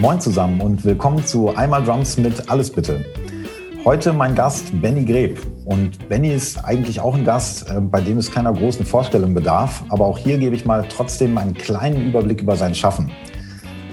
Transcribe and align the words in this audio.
Moin 0.00 0.20
zusammen 0.20 0.60
und 0.60 0.84
willkommen 0.84 1.24
zu 1.24 1.56
Einmal 1.56 1.82
Drums 1.82 2.18
mit 2.18 2.50
Alles 2.50 2.70
Bitte. 2.70 3.02
Heute 3.82 4.12
mein 4.12 4.34
Gast 4.34 4.78
Benny 4.82 5.06
Greb. 5.06 5.38
Und 5.64 6.06
Benny 6.10 6.34
ist 6.34 6.62
eigentlich 6.62 7.00
auch 7.00 7.14
ein 7.14 7.24
Gast, 7.24 7.70
äh, 7.70 7.80
bei 7.80 8.02
dem 8.02 8.18
es 8.18 8.30
keiner 8.30 8.52
großen 8.52 8.84
Vorstellung 8.84 9.32
bedarf. 9.32 9.84
Aber 9.88 10.04
auch 10.04 10.18
hier 10.18 10.36
gebe 10.36 10.54
ich 10.54 10.66
mal 10.66 10.84
trotzdem 10.86 11.38
einen 11.38 11.54
kleinen 11.54 12.08
Überblick 12.08 12.42
über 12.42 12.56
sein 12.56 12.74
Schaffen. 12.74 13.10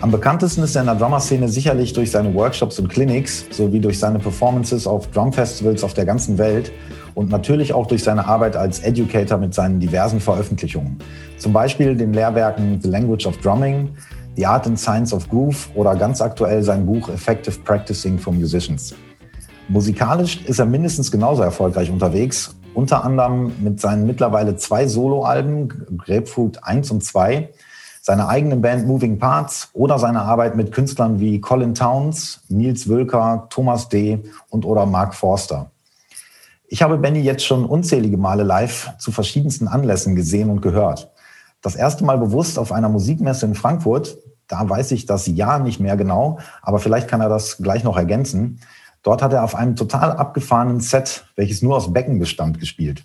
Am 0.02 0.12
bekanntesten 0.12 0.64
ist 0.64 0.76
er 0.76 0.82
in 0.82 0.88
der 0.88 0.96
Drummer-Szene 0.96 1.48
sicherlich 1.48 1.94
durch 1.94 2.12
seine 2.12 2.34
Workshops 2.34 2.78
und 2.80 2.90
Clinics 2.90 3.46
sowie 3.52 3.80
durch 3.80 3.98
seine 3.98 4.20
Performances 4.20 4.86
auf 4.86 5.08
Drumfestivals 5.12 5.86
auf 5.86 5.94
der 5.94 6.04
ganzen 6.04 6.38
Welt 6.38 6.74
und 7.16 7.30
natürlich 7.30 7.72
auch 7.72 7.88
durch 7.88 8.04
seine 8.04 8.28
Arbeit 8.28 8.58
als 8.58 8.80
Educator 8.80 9.38
mit 9.38 9.54
seinen 9.54 9.80
diversen 9.80 10.20
Veröffentlichungen. 10.20 10.98
Zum 11.38 11.54
Beispiel 11.54 11.96
den 11.96 12.12
Lehrwerken 12.12 12.82
The 12.82 12.90
Language 12.90 13.26
of 13.26 13.38
Drumming, 13.38 13.92
The 14.36 14.48
Art 14.48 14.66
and 14.66 14.80
Science 14.80 15.14
of 15.14 15.30
Groove 15.30 15.70
oder 15.76 15.96
ganz 15.96 16.20
aktuell 16.20 16.64
sein 16.64 16.88
Buch 16.88 17.08
Effective 17.10 17.60
Practicing 17.60 18.18
for 18.18 18.34
Musicians. 18.34 18.96
Musikalisch 19.68 20.44
ist 20.46 20.58
er 20.58 20.66
mindestens 20.66 21.12
genauso 21.12 21.44
erfolgreich 21.44 21.92
unterwegs, 21.92 22.56
unter 22.74 23.04
anderem 23.04 23.52
mit 23.62 23.80
seinen 23.80 24.08
mittlerweile 24.08 24.56
zwei 24.56 24.88
Soloalben, 24.88 25.70
Grapefruit 26.00 26.64
1 26.64 26.90
und 26.90 27.04
2, 27.04 27.50
seiner 28.02 28.28
eigenen 28.28 28.60
Band 28.62 28.88
Moving 28.88 29.20
Parts 29.20 29.70
oder 29.74 30.00
seiner 30.00 30.24
Arbeit 30.24 30.56
mit 30.56 30.72
Künstlern 30.72 31.20
wie 31.20 31.40
Colin 31.40 31.76
Towns, 31.76 32.42
Nils 32.50 32.90
Wölker, 32.90 33.46
Thomas 33.52 33.88
D. 33.88 34.24
und 34.50 34.66
oder 34.66 34.88
Mark 34.88 35.14
Forster. 35.14 35.70
Ich 36.68 36.82
habe 36.82 36.98
Benny 36.98 37.20
jetzt 37.20 37.46
schon 37.46 37.66
unzählige 37.66 38.18
Male 38.18 38.42
live 38.42 38.94
zu 38.98 39.12
verschiedensten 39.12 39.68
Anlässen 39.68 40.16
gesehen 40.16 40.50
und 40.50 40.62
gehört. 40.62 41.12
Das 41.62 41.76
erste 41.76 42.04
Mal 42.04 42.18
bewusst 42.18 42.60
auf 42.60 42.74
einer 42.74 42.90
Musikmesse 42.90 43.46
in 43.46 43.56
Frankfurt, 43.56 44.18
da 44.48 44.70
weiß 44.70 44.92
ich 44.92 45.06
das 45.06 45.28
Jahr 45.28 45.60
nicht 45.60 45.80
mehr 45.80 45.98
genau, 45.98 46.40
aber 46.62 46.80
vielleicht 46.80 47.08
kann 47.08 47.22
er 47.22 47.30
das 47.30 47.58
gleich 47.58 47.84
noch 47.84 47.98
ergänzen. 47.98 48.60
Dort 49.02 49.22
hat 49.22 49.34
er 49.34 49.44
auf 49.44 49.56
einem 49.56 49.76
total 49.76 50.12
abgefahrenen 50.12 50.80
Set, 50.80 51.26
welches 51.36 51.62
nur 51.62 51.76
aus 51.76 51.92
Becken 51.92 52.20
bestand, 52.20 52.60
gespielt. 52.60 53.04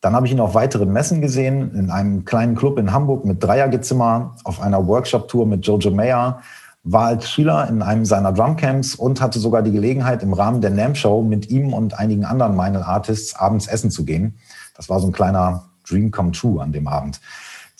Dann 0.00 0.14
habe 0.14 0.26
ich 0.26 0.32
ihn 0.32 0.40
auf 0.40 0.54
weiteren 0.54 0.92
Messen 0.92 1.20
gesehen, 1.20 1.74
in 1.74 1.90
einem 1.90 2.24
kleinen 2.24 2.56
Club 2.56 2.78
in 2.78 2.92
Hamburg 2.92 3.24
mit 3.24 3.42
Dreiergezimmer, 3.42 4.36
auf 4.44 4.60
einer 4.60 4.86
Workshop-Tour 4.86 5.46
mit 5.46 5.64
Jojo 5.64 5.90
Mayer, 5.90 6.42
war 6.84 7.06
als 7.06 7.30
Schüler 7.30 7.68
in 7.68 7.82
einem 7.82 8.04
seiner 8.04 8.32
Drumcamps 8.32 8.96
und 8.96 9.20
hatte 9.20 9.38
sogar 9.38 9.62
die 9.62 9.70
Gelegenheit, 9.70 10.22
im 10.22 10.32
Rahmen 10.32 10.60
der 10.60 10.70
NAM 10.70 10.96
Show 10.96 11.22
mit 11.22 11.48
ihm 11.48 11.72
und 11.72 11.98
einigen 11.98 12.24
anderen 12.24 12.56
Minor 12.56 12.84
Artists 12.84 13.36
abends 13.36 13.68
essen 13.68 13.90
zu 13.90 14.04
gehen. 14.04 14.34
Das 14.76 14.88
war 14.88 14.98
so 14.98 15.06
ein 15.06 15.12
kleiner 15.12 15.66
Dream 15.88 16.10
come 16.10 16.32
true 16.32 16.60
an 16.60 16.72
dem 16.72 16.88
Abend. 16.88 17.20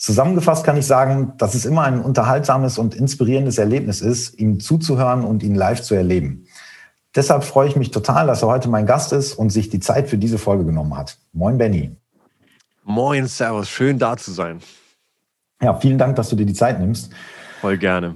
Zusammengefasst 0.03 0.65
kann 0.65 0.75
ich 0.75 0.85
sagen, 0.85 1.31
dass 1.37 1.55
es 1.55 1.63
immer 1.63 1.83
ein 1.83 2.01
unterhaltsames 2.01 2.77
und 2.77 2.93
inspirierendes 2.93 3.57
Erlebnis 3.57 4.01
ist, 4.01 4.37
ihm 4.37 4.59
zuzuhören 4.59 5.23
und 5.23 5.43
ihn 5.43 5.55
live 5.55 5.81
zu 5.81 5.95
erleben. 5.95 6.45
Deshalb 7.15 7.45
freue 7.45 7.69
ich 7.69 7.77
mich 7.77 7.91
total, 7.91 8.27
dass 8.27 8.41
er 8.41 8.49
heute 8.49 8.67
mein 8.67 8.85
Gast 8.85 9.13
ist 9.13 9.33
und 9.33 9.49
sich 9.49 9.69
die 9.69 9.79
Zeit 9.79 10.09
für 10.09 10.17
diese 10.17 10.37
Folge 10.37 10.65
genommen 10.65 10.97
hat. 10.97 11.19
Moin, 11.31 11.57
Benny. 11.57 11.95
Moin, 12.83 13.27
Servus. 13.27 13.69
Schön 13.69 13.97
da 13.97 14.17
zu 14.17 14.33
sein. 14.33 14.59
Ja, 15.61 15.73
vielen 15.75 15.97
Dank, 15.97 16.17
dass 16.17 16.27
du 16.27 16.35
dir 16.35 16.45
die 16.45 16.53
Zeit 16.53 16.81
nimmst. 16.81 17.09
Voll 17.61 17.77
gerne. 17.77 18.15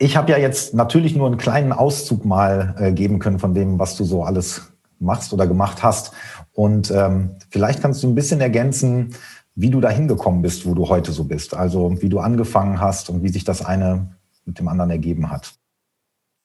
Ich 0.00 0.16
habe 0.16 0.32
ja 0.32 0.38
jetzt 0.38 0.74
natürlich 0.74 1.14
nur 1.14 1.28
einen 1.28 1.38
kleinen 1.38 1.72
Auszug 1.72 2.24
mal 2.24 2.74
äh, 2.76 2.90
geben 2.90 3.20
können 3.20 3.38
von 3.38 3.54
dem, 3.54 3.78
was 3.78 3.96
du 3.96 4.02
so 4.02 4.24
alles 4.24 4.72
machst 4.98 5.32
oder 5.32 5.46
gemacht 5.46 5.84
hast. 5.84 6.14
Und 6.50 6.90
ähm, 6.90 7.36
vielleicht 7.48 7.80
kannst 7.80 8.02
du 8.02 8.08
ein 8.08 8.16
bisschen 8.16 8.40
ergänzen, 8.40 9.14
wie 9.54 9.70
du 9.70 9.80
da 9.80 9.90
hingekommen 9.90 10.42
bist, 10.42 10.66
wo 10.66 10.74
du 10.74 10.88
heute 10.88 11.12
so 11.12 11.24
bist. 11.24 11.54
Also 11.54 12.00
wie 12.00 12.08
du 12.08 12.20
angefangen 12.20 12.80
hast 12.80 13.10
und 13.10 13.22
wie 13.22 13.28
sich 13.28 13.44
das 13.44 13.64
eine 13.64 14.16
mit 14.44 14.58
dem 14.58 14.68
anderen 14.68 14.90
ergeben 14.90 15.30
hat. 15.30 15.54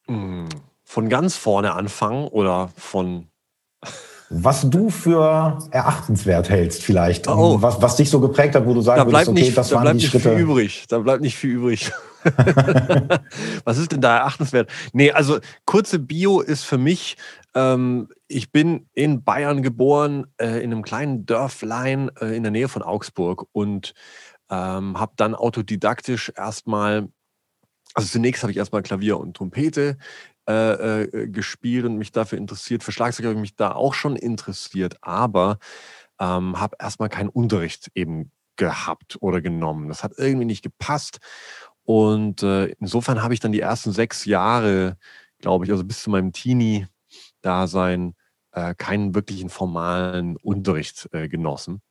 Hm 0.08 0.48
von 0.88 1.10
ganz 1.10 1.36
vorne 1.36 1.74
anfangen 1.74 2.30
oder 2.30 2.70
von. 2.78 3.28
Was 4.30 4.70
du 4.70 4.90
für 4.90 5.58
erachtenswert 5.72 6.50
hältst, 6.50 6.84
vielleicht. 6.84 7.30
Oh. 7.30 7.62
Was, 7.62 7.82
was 7.82 7.96
dich 7.96 8.10
so 8.10 8.20
geprägt 8.20 8.56
hat, 8.56 8.66
wo 8.66 8.74
du 8.74 8.82
sagen 8.82 9.10
würdest, 9.10 9.30
okay, 9.30 9.40
nicht, 9.40 9.58
das 9.58 9.70
da 9.70 9.76
waren 9.76 9.84
bleibt 9.84 10.00
die 10.00 10.04
nicht 10.04 10.12
Schritte. 10.12 10.36
Viel 10.36 10.40
übrig. 10.40 10.86
Da 10.90 11.00
bleibt 11.00 11.22
nicht 11.22 11.38
viel 11.38 11.52
übrig. 11.52 11.94
was 13.64 13.78
ist 13.78 13.94
denn 13.94 14.02
da 14.02 14.18
erachtenswert? 14.18 14.70
Nee, 14.92 15.14
also 15.14 15.40
kurze 15.64 16.00
Bio 16.00 16.42
ist 16.42 16.66
für 16.66 16.78
mich, 16.78 17.16
ähm, 17.56 18.10
ich 18.28 18.52
bin 18.52 18.90
in 18.94 19.24
Bayern 19.24 19.62
geboren, 19.62 20.26
äh, 20.38 20.64
in 20.64 20.72
einem 20.72 20.84
kleinen 20.84 21.26
Dörflein 21.26 22.10
äh, 22.20 22.36
in 22.36 22.44
der 22.44 22.52
Nähe 22.52 22.68
von 22.68 22.82
Augsburg 22.82 23.48
und 23.52 23.94
ähm, 24.50 25.00
habe 25.00 25.14
dann 25.16 25.36
autodidaktisch 25.36 26.32
erstmal, 26.36 27.10
also 27.94 28.08
zunächst 28.10 28.44
habe 28.44 28.52
ich 28.52 28.58
erstmal 28.58 28.84
Klavier 28.84 29.20
und 29.20 29.36
Trompete 29.36 29.98
äh, 30.48 31.04
äh, 31.04 31.28
gespielt 31.28 31.86
und 31.86 31.98
mich 31.98 32.12
dafür 32.12 32.38
interessiert. 32.38 32.84
Für 32.84 32.92
Schlagzeug 32.92 33.26
habe 33.26 33.36
ich 33.36 33.42
mich 33.42 33.56
da 33.56 33.74
auch 33.74 33.94
schon 33.94 34.16
interessiert, 34.16 34.98
aber 35.02 35.60
ähm, 36.20 36.60
habe 36.60 36.78
erstmal 36.80 37.10
keinen 37.10 37.30
Unterricht 37.30 37.92
eben 37.96 38.32
gehabt 38.58 39.18
oder 39.22 39.42
genommen. 39.42 39.88
Das 39.88 40.04
hat 40.04 40.14
irgendwie 40.18 40.46
nicht 40.46 40.64
gepasst. 40.64 41.20
Und 41.84 42.44
äh, 42.44 42.68
insofern 42.80 43.24
habe 43.24 43.34
ich 43.34 43.40
dann 43.40 43.52
die 43.54 43.62
ersten 43.62 43.92
sechs 43.94 44.26
Jahre, 44.26 44.98
glaube 45.40 45.66
ich, 45.66 45.72
also 45.72 45.84
bis 45.86 46.02
zu 46.04 46.10
meinem 46.10 46.34
Teenie-Dasein, 46.34 48.16
äh, 48.58 48.74
keinen 48.76 49.14
wirklichen 49.14 49.50
formalen 49.50 50.36
Unterricht 50.38 51.08
äh, 51.12 51.28
genossen. 51.28 51.82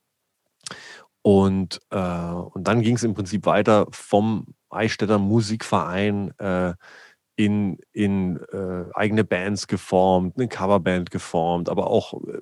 Und, 1.22 1.81
äh, 1.91 1.99
und 1.99 2.66
dann 2.66 2.82
ging 2.82 2.97
es 2.97 3.04
im 3.04 3.15
Prinzip 3.15 3.47
weiter 3.47 3.87
vom 3.91 4.54
Eichstätter 4.69 5.19
Musikverein 5.19 6.37
äh, 6.38 6.75
in, 7.37 7.78
in 7.93 8.41
äh, 8.53 8.84
eigene 8.94 9.22
Bands 9.22 9.66
geformt, 9.69 10.37
eine 10.37 10.49
Coverband 10.49 11.10
geformt, 11.10 11.69
aber 11.69 11.88
auch 11.88 12.15
äh, 12.15 12.41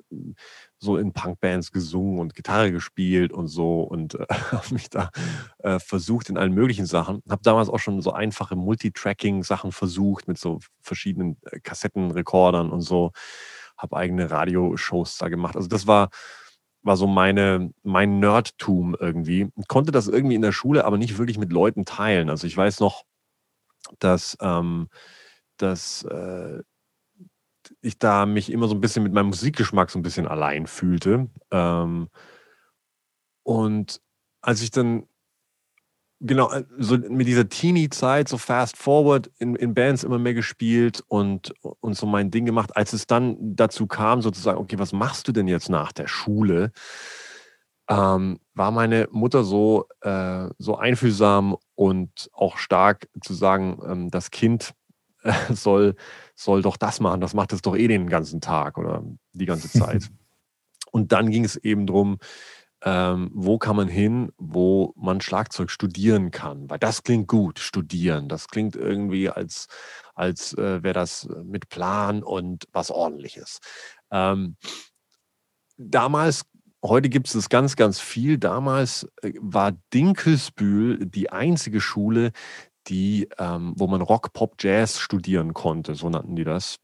so 0.79 0.97
in 0.97 1.13
Punkbands 1.13 1.71
gesungen 1.71 2.19
und 2.19 2.33
Gitarre 2.33 2.71
gespielt 2.71 3.31
und 3.31 3.47
so 3.47 3.81
und 3.81 4.15
äh, 4.15 4.25
habe 4.51 4.73
mich 4.73 4.89
da 4.89 5.11
äh, 5.59 5.79
versucht 5.79 6.29
in 6.29 6.37
allen 6.37 6.53
möglichen 6.53 6.85
Sachen. 6.85 7.21
Habe 7.29 7.41
damals 7.43 7.69
auch 7.69 7.79
schon 7.79 8.01
so 8.01 8.11
einfache 8.13 8.55
Multitracking-Sachen 8.55 9.71
versucht 9.71 10.27
mit 10.27 10.37
so 10.39 10.59
verschiedenen 10.81 11.37
äh, 11.43 11.59
Kassettenrekordern 11.59 12.71
und 12.71 12.81
so. 12.81 13.11
Habe 13.77 13.97
eigene 13.97 14.29
Radioshows 14.31 15.17
da 15.17 15.29
gemacht. 15.29 15.55
Also 15.55 15.67
das 15.67 15.87
war 15.87 16.09
war 16.85 16.97
so 16.97 17.07
meine, 17.07 17.73
mein 17.83 18.19
Nerdtum 18.19 18.95
irgendwie. 18.99 19.49
Konnte 19.67 19.91
das 19.91 20.07
irgendwie 20.07 20.35
in 20.35 20.43
der 20.43 20.51
Schule, 20.51 20.85
aber 20.85 20.97
nicht 20.97 21.17
wirklich 21.17 21.39
mit 21.39 21.51
Leuten 21.51 21.83
teilen. 21.83 22.29
Also 22.29 22.45
ich 22.45 22.55
weiß 22.55 22.79
noch, 22.79 23.03
dass, 23.97 24.37
ähm, 24.39 24.87
dass 25.57 26.03
äh, 26.03 26.61
ich 27.81 27.97
da 27.97 28.27
mich 28.27 28.51
immer 28.51 28.67
so 28.67 28.75
ein 28.75 28.81
bisschen 28.81 29.01
mit 29.01 29.13
meinem 29.13 29.27
Musikgeschmack 29.27 29.89
so 29.89 29.97
ein 29.97 30.03
bisschen 30.03 30.27
allein 30.27 30.67
fühlte. 30.67 31.27
Ähm, 31.49 32.09
und 33.43 33.99
als 34.41 34.61
ich 34.61 34.69
dann 34.69 35.07
genau 36.19 36.51
äh, 36.51 36.63
so 36.77 36.97
mit 36.97 37.27
dieser 37.27 37.47
Teenie-Zeit 37.49 38.29
so 38.29 38.37
fast 38.37 38.77
forward 38.77 39.29
in, 39.39 39.55
in 39.55 39.73
Bands 39.73 40.03
immer 40.03 40.19
mehr 40.19 40.33
gespielt 40.33 41.03
und, 41.07 41.53
und 41.61 41.95
so 41.95 42.05
mein 42.05 42.31
Ding 42.31 42.45
gemacht, 42.45 42.75
als 42.75 42.93
es 42.93 43.07
dann 43.07 43.37
dazu 43.55 43.87
kam, 43.87 44.21
sozusagen, 44.21 44.57
okay, 44.57 44.79
was 44.79 44.93
machst 44.93 45.27
du 45.27 45.31
denn 45.31 45.47
jetzt 45.47 45.69
nach 45.69 45.91
der 45.91 46.07
Schule? 46.07 46.71
ähm, 47.87 48.39
war 48.53 48.71
meine 48.71 49.07
Mutter 49.11 49.43
so, 49.43 49.87
äh, 50.01 50.47
so 50.57 50.77
einfühlsam 50.77 51.55
und 51.75 52.29
auch 52.33 52.57
stark 52.57 53.07
zu 53.21 53.33
sagen, 53.33 53.79
ähm, 53.87 54.11
das 54.11 54.31
Kind 54.31 54.73
äh, 55.23 55.33
soll, 55.53 55.95
soll 56.35 56.61
doch 56.61 56.77
das 56.77 56.99
machen, 56.99 57.21
das 57.21 57.33
macht 57.33 57.53
es 57.53 57.61
doch 57.61 57.75
eh 57.75 57.87
den 57.87 58.09
ganzen 58.09 58.41
Tag 58.41 58.77
oder 58.77 59.03
die 59.33 59.45
ganze 59.45 59.69
Zeit. 59.69 60.09
und 60.91 61.11
dann 61.11 61.29
ging 61.29 61.45
es 61.45 61.57
eben 61.57 61.85
darum, 61.85 62.17
ähm, 62.85 63.31
wo 63.33 63.57
kann 63.57 63.75
man 63.75 63.87
hin, 63.87 64.31
wo 64.37 64.93
man 64.95 65.19
Schlagzeug 65.19 65.71
studieren 65.71 66.31
kann. 66.31 66.69
Weil 66.69 66.79
das 66.79 67.03
klingt 67.03 67.27
gut, 67.27 67.59
studieren. 67.59 68.29
Das 68.29 68.47
klingt 68.47 68.75
irgendwie, 68.75 69.29
als, 69.29 69.67
als 70.13 70.53
äh, 70.53 70.83
wäre 70.83 70.93
das 70.93 71.27
mit 71.43 71.69
Plan 71.69 72.23
und 72.23 72.67
was 72.71 72.91
ordentliches. 72.91 73.59
Ähm, 74.11 74.55
damals 75.77 76.43
Heute 76.83 77.09
gibt 77.09 77.25
es 77.25 77.33
das 77.33 77.49
ganz, 77.49 77.75
ganz 77.75 77.99
viel. 77.99 78.37
Damals 78.37 79.07
äh, 79.23 79.33
war 79.39 79.71
Dinkelsbühl 79.91 81.07
die 81.07 81.31
einzige 81.31 81.81
Schule, 81.81 82.31
die, 82.87 83.27
ähm, 83.39 83.73
wo 83.75 83.87
man 83.87 84.01
Rock, 84.01 84.33
Pop, 84.33 84.55
Jazz 84.59 84.99
studieren 84.99 85.55
konnte, 85.55 85.95
so 85.95 86.09
nannten 86.09 86.35
die 86.35 86.43
das. 86.43 86.77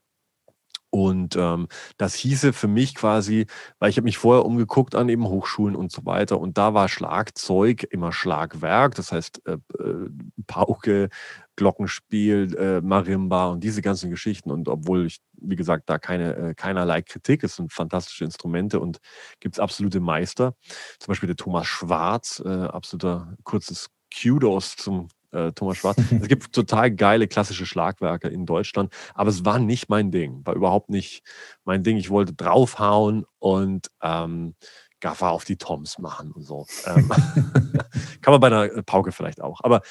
Und 0.92 1.38
ähm, 1.38 1.68
das 1.98 2.16
hieße 2.16 2.52
für 2.52 2.68
mich 2.68 2.96
quasi, 2.96 3.48
weil 3.80 3.90
ich 3.90 3.98
habe 3.98 4.06
mich 4.06 4.18
vorher 4.18 4.46
umgeguckt 4.46 4.94
an 4.94 5.08
eben 5.08 5.26
Hochschulen 5.26 5.76
und 5.76 5.92
so 5.92 6.06
weiter 6.06 6.40
und 6.40 6.58
da 6.58 6.74
war 6.74 6.90
Schlagzeug 6.90 7.88
immer 7.90 8.12
Schlagwerk, 8.12 8.96
das 8.96 9.14
heißt 9.14 9.42
äh, 9.48 9.54
äh, 9.80 10.10
Pauke, 10.48 11.10
Glockenspiel, 11.56 12.56
äh, 12.58 12.82
Marimba 12.82 13.48
und 13.48 13.64
diese 13.64 13.82
ganzen 13.82 14.10
Geschichten. 14.10 14.52
Und 14.52 14.68
obwohl 14.68 15.06
ich, 15.06 15.20
wie 15.34 15.56
gesagt, 15.56 15.90
da 15.90 15.98
keine, 15.98 16.36
äh, 16.36 16.54
keinerlei 16.56 17.02
Kritik, 17.02 17.44
es 17.44 17.56
sind 17.56 17.72
fantastische 17.72 18.26
Instrumente 18.26 18.80
und 18.80 19.00
gibt 19.40 19.56
es 19.56 19.60
absolute 19.60 20.02
Meister. 20.02 20.56
Zum 21.00 21.12
Beispiel 21.12 21.28
der 21.28 21.38
Thomas 21.38 21.68
Schwarz, 21.68 22.42
äh, 22.46 22.50
absoluter 22.50 23.36
kurzes 23.44 23.90
Kudos 24.14 24.76
zum 24.76 25.08
äh, 25.32 25.52
Thomas 25.52 25.78
Schwarz. 25.78 25.98
es 26.22 26.28
gibt 26.28 26.54
total 26.54 26.92
geile 26.92 27.28
klassische 27.28 27.66
Schlagwerke 27.66 28.28
in 28.28 28.46
Deutschland, 28.46 28.94
aber 29.14 29.30
es 29.30 29.46
war 29.46 29.60
nicht 29.60 29.90
mein 29.90 30.12
Ding, 30.12 30.42
war 30.46 30.56
überhaupt 30.56 30.90
nicht 30.90 31.24
mein 31.64 31.84
Ding. 31.84 31.98
Ich 31.98 32.10
wollte 32.10 32.34
draufhauen 32.34 33.26
und 33.40 33.88
ähm, 34.02 34.56
Gaffer 35.00 35.32
auf 35.32 35.46
die 35.46 35.58
Toms 35.58 35.98
machen 35.98 36.32
und 36.32 36.44
so. 36.44 36.66
Ähm, 36.86 37.10
kann 38.22 38.32
man 38.32 38.40
bei 38.40 38.48
einer 38.48 38.84
Pauke 38.84 39.12
vielleicht 39.12 39.42
auch, 39.42 39.62
aber 39.64 39.82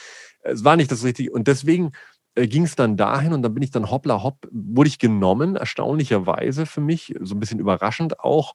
es 0.42 0.64
war 0.64 0.76
nicht 0.76 0.90
das 0.90 1.04
Richtige 1.04 1.32
und 1.32 1.48
deswegen 1.48 1.92
äh, 2.34 2.46
ging 2.46 2.64
es 2.64 2.76
dann 2.76 2.96
dahin 2.96 3.32
und 3.32 3.42
dann 3.42 3.54
bin 3.54 3.62
ich 3.62 3.70
dann 3.70 3.90
hoppla 3.90 4.22
hopp, 4.22 4.48
wurde 4.50 4.88
ich 4.88 4.98
genommen, 4.98 5.56
erstaunlicherweise 5.56 6.66
für 6.66 6.80
mich, 6.80 7.14
so 7.20 7.34
ein 7.34 7.40
bisschen 7.40 7.58
überraschend 7.58 8.20
auch. 8.20 8.54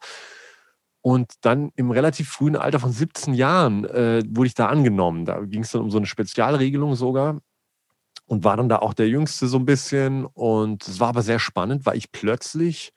Und 1.05 1.33
dann 1.41 1.71
im 1.75 1.91
relativ 1.91 2.29
frühen 2.29 2.55
Alter 2.55 2.79
von 2.79 2.91
17 2.91 3.35
Jahren 3.35 3.85
äh, 3.85 4.23
wurde 4.27 4.47
ich 4.47 4.55
da 4.55 4.69
angenommen. 4.69 5.23
Da 5.23 5.39
ging 5.41 5.61
es 5.61 5.69
dann 5.69 5.83
um 5.83 5.91
so 5.91 5.97
eine 5.97 6.07
Spezialregelung 6.07 6.95
sogar 6.95 7.41
und 8.25 8.43
war 8.43 8.57
dann 8.57 8.69
da 8.69 8.79
auch 8.79 8.95
der 8.95 9.07
Jüngste 9.07 9.47
so 9.47 9.59
ein 9.59 9.65
bisschen. 9.65 10.25
Und 10.25 10.87
es 10.87 10.99
war 10.99 11.09
aber 11.09 11.21
sehr 11.21 11.37
spannend, 11.37 11.85
weil 11.85 11.95
ich 11.95 12.11
plötzlich 12.11 12.91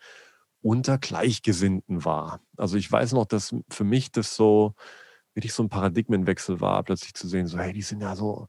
unter 0.63 0.97
Gleichgesinnten 0.97 2.07
war. 2.07 2.41
Also 2.57 2.79
ich 2.79 2.91
weiß 2.91 3.13
noch, 3.13 3.27
dass 3.27 3.55
für 3.69 3.85
mich 3.85 4.11
das 4.11 4.35
so 4.35 4.73
wirklich 5.35 5.53
so 5.53 5.63
ein 5.63 5.69
Paradigmenwechsel 5.69 6.63
war, 6.63 6.83
plötzlich 6.85 7.13
zu 7.13 7.29
sehen, 7.29 7.47
so 7.47 7.59
hey, 7.59 7.75
die 7.75 7.83
sind 7.83 8.01
ja 8.01 8.17
so, 8.17 8.49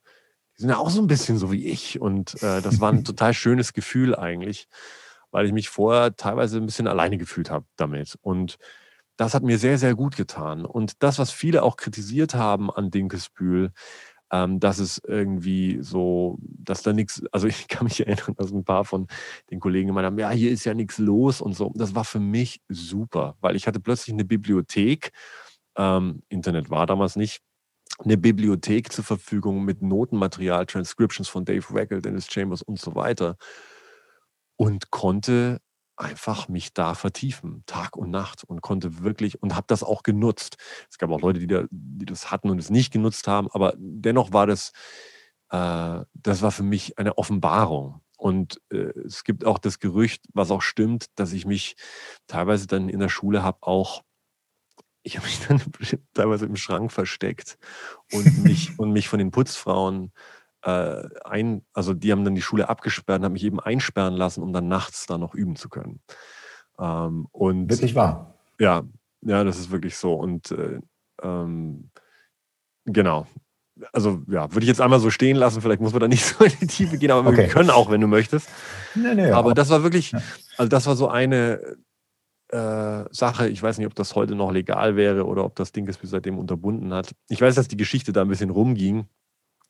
die 0.57 0.61
sind 0.61 0.69
ja 0.69 0.77
auch 0.77 0.89
so 0.89 1.01
ein 1.01 1.07
bisschen 1.07 1.37
so 1.37 1.51
wie 1.51 1.65
ich. 1.65 1.99
Und 1.99 2.41
äh, 2.41 2.61
das 2.61 2.79
war 2.79 2.93
ein 2.93 3.03
total 3.03 3.33
schönes 3.33 3.73
Gefühl 3.73 4.15
eigentlich, 4.15 4.69
weil 5.31 5.45
ich 5.45 5.51
mich 5.51 5.67
vorher 5.67 6.15
teilweise 6.15 6.59
ein 6.59 6.65
bisschen 6.65 6.87
alleine 6.87 7.17
gefühlt 7.17 7.51
habe 7.51 7.65
damit. 7.75 8.17
Und 8.21 8.57
das 9.19 9.33
hat 9.33 9.43
mir 9.43 9.59
sehr, 9.59 9.77
sehr 9.77 9.95
gut 9.95 10.15
getan. 10.15 10.65
Und 10.65 11.03
das, 11.03 11.19
was 11.19 11.29
viele 11.29 11.63
auch 11.63 11.75
kritisiert 11.75 12.35
haben 12.35 12.71
an 12.71 12.89
Dinkelsbühl, 12.89 13.73
ähm, 14.31 14.61
dass 14.61 14.79
es 14.79 15.01
irgendwie 15.05 15.79
so, 15.81 16.37
dass 16.41 16.83
da 16.83 16.93
nichts, 16.93 17.21
also 17.33 17.47
ich 17.47 17.67
kann 17.67 17.83
mich 17.83 17.99
erinnern, 17.99 18.35
dass 18.37 18.51
ein 18.51 18.63
paar 18.63 18.85
von 18.85 19.07
den 19.51 19.59
Kollegen 19.59 19.87
gemeint 19.87 20.05
haben, 20.05 20.19
ja, 20.19 20.29
hier 20.29 20.51
ist 20.51 20.63
ja 20.63 20.73
nichts 20.73 20.99
los 20.99 21.41
und 21.41 21.53
so. 21.53 21.73
Das 21.75 21.95
war 21.95 22.05
für 22.05 22.21
mich 22.21 22.61
super, 22.69 23.35
weil 23.41 23.57
ich 23.57 23.67
hatte 23.67 23.81
plötzlich 23.81 24.13
eine 24.13 24.23
Bibliothek, 24.23 25.11
ähm, 25.75 26.23
Internet 26.29 26.69
war 26.69 26.85
damals 26.85 27.17
nicht, 27.17 27.41
eine 27.97 28.17
Bibliothek 28.17 28.93
zur 28.93 29.03
Verfügung 29.03 29.65
mit 29.65 29.81
Notenmaterial, 29.81 30.65
Transcriptions 30.65 31.27
von 31.27 31.43
Dave 31.43 31.73
Weckl, 31.73 32.01
Dennis 32.01 32.27
Chambers 32.27 32.61
und 32.61 32.79
so 32.79 32.95
weiter 32.95 33.35
und 34.55 34.91
konnte 34.91 35.59
einfach 35.99 36.47
mich 36.47 36.73
da 36.73 36.93
vertiefen, 36.95 37.63
Tag 37.65 37.95
und 37.95 38.09
Nacht 38.09 38.43
und 38.43 38.61
konnte 38.61 39.03
wirklich 39.03 39.41
und 39.41 39.55
habe 39.55 39.67
das 39.67 39.83
auch 39.83 40.03
genutzt. 40.03 40.57
Es 40.89 40.97
gab 40.97 41.09
auch 41.11 41.21
Leute, 41.21 41.39
die, 41.39 41.47
da, 41.47 41.63
die 41.69 42.05
das 42.05 42.31
hatten 42.31 42.49
und 42.49 42.59
es 42.59 42.69
nicht 42.69 42.91
genutzt 42.91 43.27
haben, 43.27 43.49
aber 43.51 43.73
dennoch 43.77 44.31
war 44.31 44.47
das, 44.47 44.71
äh, 45.49 46.01
das 46.13 46.41
war 46.41 46.51
für 46.51 46.63
mich 46.63 46.97
eine 46.97 47.17
Offenbarung. 47.17 48.01
Und 48.17 48.61
äh, 48.71 48.91
es 49.05 49.23
gibt 49.23 49.45
auch 49.45 49.59
das 49.59 49.79
Gerücht, 49.79 50.23
was 50.33 50.51
auch 50.51 50.61
stimmt, 50.61 51.07
dass 51.15 51.31
ich 51.31 51.45
mich 51.45 51.75
teilweise 52.27 52.67
dann 52.67 52.89
in 52.89 52.99
der 52.99 53.09
Schule 53.09 53.43
habe 53.43 53.59
auch 53.61 54.03
ich 55.03 55.17
habe 55.17 55.27
mich 55.27 55.39
dann 55.47 55.61
teilweise 56.13 56.45
im 56.45 56.55
Schrank 56.55 56.91
versteckt 56.91 57.57
und 58.11 58.43
mich, 58.43 58.71
und 58.79 58.91
mich 58.91 59.07
von 59.07 59.19
den 59.19 59.31
Putzfrauen 59.31 60.11
äh, 60.63 61.03
ein, 61.23 61.63
also 61.73 61.93
die 61.93 62.11
haben 62.11 62.25
dann 62.25 62.35
die 62.35 62.41
Schule 62.41 62.69
abgesperrt 62.69 63.19
und 63.19 63.25
haben 63.25 63.33
mich 63.33 63.43
eben 63.43 63.59
einsperren 63.59 64.15
lassen, 64.15 64.43
um 64.43 64.53
dann 64.53 64.67
nachts 64.67 65.05
da 65.05 65.17
noch 65.17 65.33
üben 65.33 65.55
zu 65.55 65.69
können. 65.69 66.01
Ähm, 66.77 67.27
und 67.31 67.69
wirklich 67.69 67.95
wahr. 67.95 68.35
Ja, 68.59 68.83
ja, 69.21 69.43
das 69.43 69.59
ist 69.59 69.71
wirklich 69.71 69.97
so. 69.97 70.13
Und 70.13 70.51
äh, 70.51 70.79
ähm, 71.21 71.89
genau. 72.85 73.27
Also 73.93 74.21
ja, 74.27 74.51
würde 74.51 74.63
ich 74.63 74.67
jetzt 74.67 74.81
einmal 74.81 74.99
so 74.99 75.09
stehen 75.09 75.37
lassen. 75.37 75.61
Vielleicht 75.61 75.81
muss 75.81 75.93
man 75.93 76.01
da 76.01 76.07
nicht 76.07 76.25
so 76.25 76.43
in 76.43 76.51
die 76.61 76.67
Tiefe 76.67 76.97
gehen, 76.97 77.11
aber 77.11 77.29
okay. 77.29 77.37
wir 77.37 77.47
können 77.47 77.69
auch, 77.69 77.89
wenn 77.89 78.01
du 78.01 78.07
möchtest. 78.07 78.49
Nee, 78.95 79.15
nee, 79.15 79.31
aber 79.31 79.53
das 79.53 79.69
war 79.69 79.83
wirklich, 79.83 80.13
also 80.57 80.69
das 80.69 80.85
war 80.85 80.95
so 80.95 81.07
eine 81.07 81.77
äh, 82.49 83.05
Sache. 83.11 83.47
Ich 83.47 83.63
weiß 83.63 83.77
nicht, 83.77 83.87
ob 83.87 83.95
das 83.95 84.15
heute 84.15 84.35
noch 84.35 84.51
legal 84.51 84.95
wäre 84.95 85.25
oder 85.25 85.45
ob 85.45 85.55
das 85.55 85.71
Ding 85.71 85.87
es 85.87 85.97
seitdem 86.01 86.37
unterbunden 86.37 86.93
hat. 86.93 87.15
Ich 87.29 87.39
weiß, 87.39 87.55
dass 87.55 87.69
die 87.69 87.77
Geschichte 87.77 88.11
da 88.11 88.21
ein 88.21 88.27
bisschen 88.27 88.49
rumging 88.49 89.05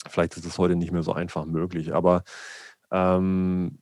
Vielleicht 0.07 0.37
ist 0.37 0.45
es 0.45 0.57
heute 0.57 0.75
nicht 0.75 0.91
mehr 0.91 1.03
so 1.03 1.13
einfach 1.13 1.45
möglich, 1.45 1.93
aber 1.93 2.23
ähm, 2.91 3.79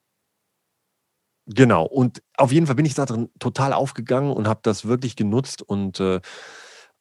genau. 1.45 1.85
Und 1.85 2.21
auf 2.37 2.51
jeden 2.51 2.65
Fall 2.65 2.75
bin 2.75 2.85
ich 2.85 2.95
da 2.95 3.05
drin 3.05 3.29
total 3.39 3.73
aufgegangen 3.73 4.31
und 4.31 4.47
habe 4.47 4.59
das 4.63 4.85
wirklich 4.85 5.15
genutzt 5.15 5.61
und 5.61 5.99
äh, 5.99 6.21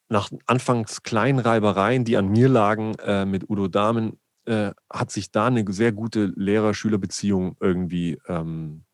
nach 0.09 0.29
anfangs 0.45 1.03
kleinen 1.03 1.39
Reibereien, 1.39 2.05
die 2.05 2.17
an 2.17 2.29
mir 2.29 2.47
lagen 2.47 2.95
äh, 2.99 3.25
mit 3.25 3.49
Udo 3.49 3.67
Dahmen, 3.67 4.19
äh, 4.45 4.71
hat 4.91 5.11
sich 5.11 5.31
da 5.31 5.47
eine 5.47 5.65
sehr 5.71 5.91
gute 5.91 6.31
Lehrer-Schüler-Beziehung 6.35 7.57
irgendwie 7.59 8.17
ähm, 8.27 8.85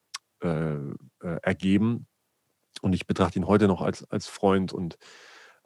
äh, 0.42 0.74
äh, 0.74 1.40
ergeben. 1.42 2.08
Und 2.82 2.94
ich 2.94 3.06
betrachte 3.06 3.38
ihn 3.40 3.48
heute 3.48 3.68
noch 3.68 3.82
als, 3.82 4.10
als 4.10 4.28
Freund 4.28 4.74
und 4.74 4.98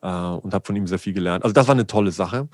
äh, 0.02 0.08
und 0.08 0.54
habe 0.54 0.66
von 0.66 0.76
ihm 0.76 0.88
sehr 0.88 1.00
viel 1.00 1.14
gelernt. 1.14 1.44
Also 1.44 1.54
das 1.54 1.68
war 1.68 1.76
eine 1.76 1.88
tolle 1.88 2.12
Sache. 2.12 2.50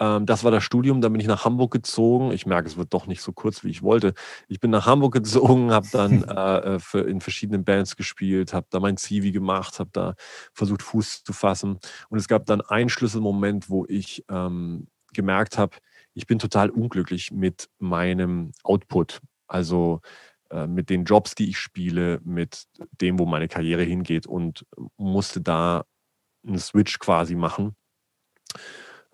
Ähm, 0.00 0.26
das 0.26 0.44
war 0.44 0.50
das 0.50 0.64
Studium, 0.64 1.00
dann 1.00 1.12
bin 1.12 1.20
ich 1.20 1.26
nach 1.26 1.44
Hamburg 1.44 1.72
gezogen. 1.72 2.32
Ich 2.32 2.46
merke, 2.46 2.68
es 2.68 2.76
wird 2.76 2.92
doch 2.94 3.06
nicht 3.06 3.22
so 3.22 3.32
kurz, 3.32 3.64
wie 3.64 3.70
ich 3.70 3.82
wollte. 3.82 4.14
Ich 4.48 4.60
bin 4.60 4.70
nach 4.70 4.86
Hamburg 4.86 5.14
gezogen, 5.14 5.72
habe 5.72 5.88
dann 5.92 6.22
äh, 6.28 6.74
äh, 6.74 6.78
für, 6.78 7.00
in 7.00 7.20
verschiedenen 7.20 7.64
Bands 7.64 7.96
gespielt, 7.96 8.52
habe 8.52 8.66
da 8.70 8.80
mein 8.80 8.96
Zivi 8.96 9.32
gemacht, 9.32 9.78
habe 9.78 9.90
da 9.92 10.14
versucht, 10.52 10.82
Fuß 10.82 11.24
zu 11.24 11.32
fassen. 11.32 11.78
Und 12.08 12.18
es 12.18 12.28
gab 12.28 12.46
dann 12.46 12.60
einen 12.60 12.88
Schlüsselmoment, 12.88 13.70
wo 13.70 13.86
ich 13.88 14.24
ähm, 14.30 14.88
gemerkt 15.12 15.58
habe, 15.58 15.76
ich 16.14 16.26
bin 16.26 16.38
total 16.38 16.70
unglücklich 16.70 17.30
mit 17.30 17.68
meinem 17.78 18.52
Output. 18.64 19.20
Also 19.46 20.00
äh, 20.50 20.66
mit 20.66 20.90
den 20.90 21.04
Jobs, 21.04 21.34
die 21.34 21.50
ich 21.50 21.58
spiele, 21.58 22.20
mit 22.24 22.64
dem, 23.00 23.18
wo 23.18 23.26
meine 23.26 23.48
Karriere 23.48 23.82
hingeht 23.82 24.26
und 24.26 24.66
musste 24.96 25.40
da 25.40 25.84
einen 26.46 26.58
Switch 26.58 26.98
quasi 26.98 27.34
machen 27.34 27.74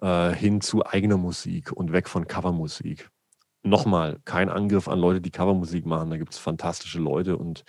äh, 0.01 0.33
hin 0.35 0.61
zu 0.61 0.85
eigener 0.87 1.17
Musik 1.17 1.73
und 1.73 1.93
weg 1.93 2.09
von 2.09 2.27
Covermusik. 2.27 3.11
Nochmal, 3.63 4.19
kein 4.25 4.51
Angriff 4.51 4.89
an 4.89 4.99
Leute, 4.99 5.21
die 5.21 5.31
Covermusik 5.31 5.87
machen. 5.87 6.11
Da 6.11 6.19
gibt 6.19 6.33
es 6.35 6.39
fantastische 6.39 6.99
Leute 6.99 7.37
und 7.39 7.65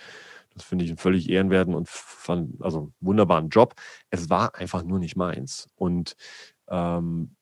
das 0.54 0.64
finde 0.64 0.84
ich 0.84 0.90
einen 0.90 0.98
völlig 0.98 1.28
ehrenwerten 1.28 1.74
und 1.74 1.88
fand, 1.88 2.62
also 2.62 2.92
wunderbaren 3.00 3.48
Job. 3.48 3.74
Es 4.10 4.30
war 4.30 4.54
einfach 4.54 4.82
nur 4.82 4.98
nicht 4.98 5.16
meins. 5.16 5.68
Und 5.76 6.16
ähm, 6.68 7.35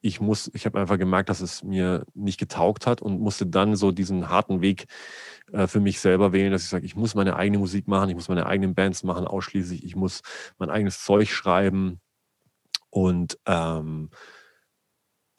ich 0.00 0.20
muss, 0.20 0.50
ich 0.54 0.66
habe 0.66 0.80
einfach 0.80 0.98
gemerkt, 0.98 1.28
dass 1.28 1.40
es 1.40 1.62
mir 1.62 2.04
nicht 2.14 2.38
getaugt 2.38 2.86
hat 2.86 3.00
und 3.02 3.20
musste 3.20 3.46
dann 3.46 3.76
so 3.76 3.92
diesen 3.92 4.28
harten 4.28 4.60
Weg 4.60 4.86
äh, 5.52 5.66
für 5.66 5.80
mich 5.80 6.00
selber 6.00 6.32
wählen, 6.32 6.52
dass 6.52 6.64
ich 6.64 6.68
sage, 6.68 6.86
ich 6.86 6.96
muss 6.96 7.14
meine 7.14 7.36
eigene 7.36 7.58
Musik 7.58 7.86
machen, 7.88 8.10
ich 8.10 8.16
muss 8.16 8.28
meine 8.28 8.46
eigenen 8.46 8.74
Bands 8.74 9.02
machen, 9.04 9.26
ausschließlich, 9.26 9.84
ich 9.84 9.96
muss 9.96 10.22
mein 10.58 10.70
eigenes 10.70 11.04
Zeug 11.04 11.30
schreiben 11.30 12.00
und 12.90 13.38
ähm, 13.46 14.10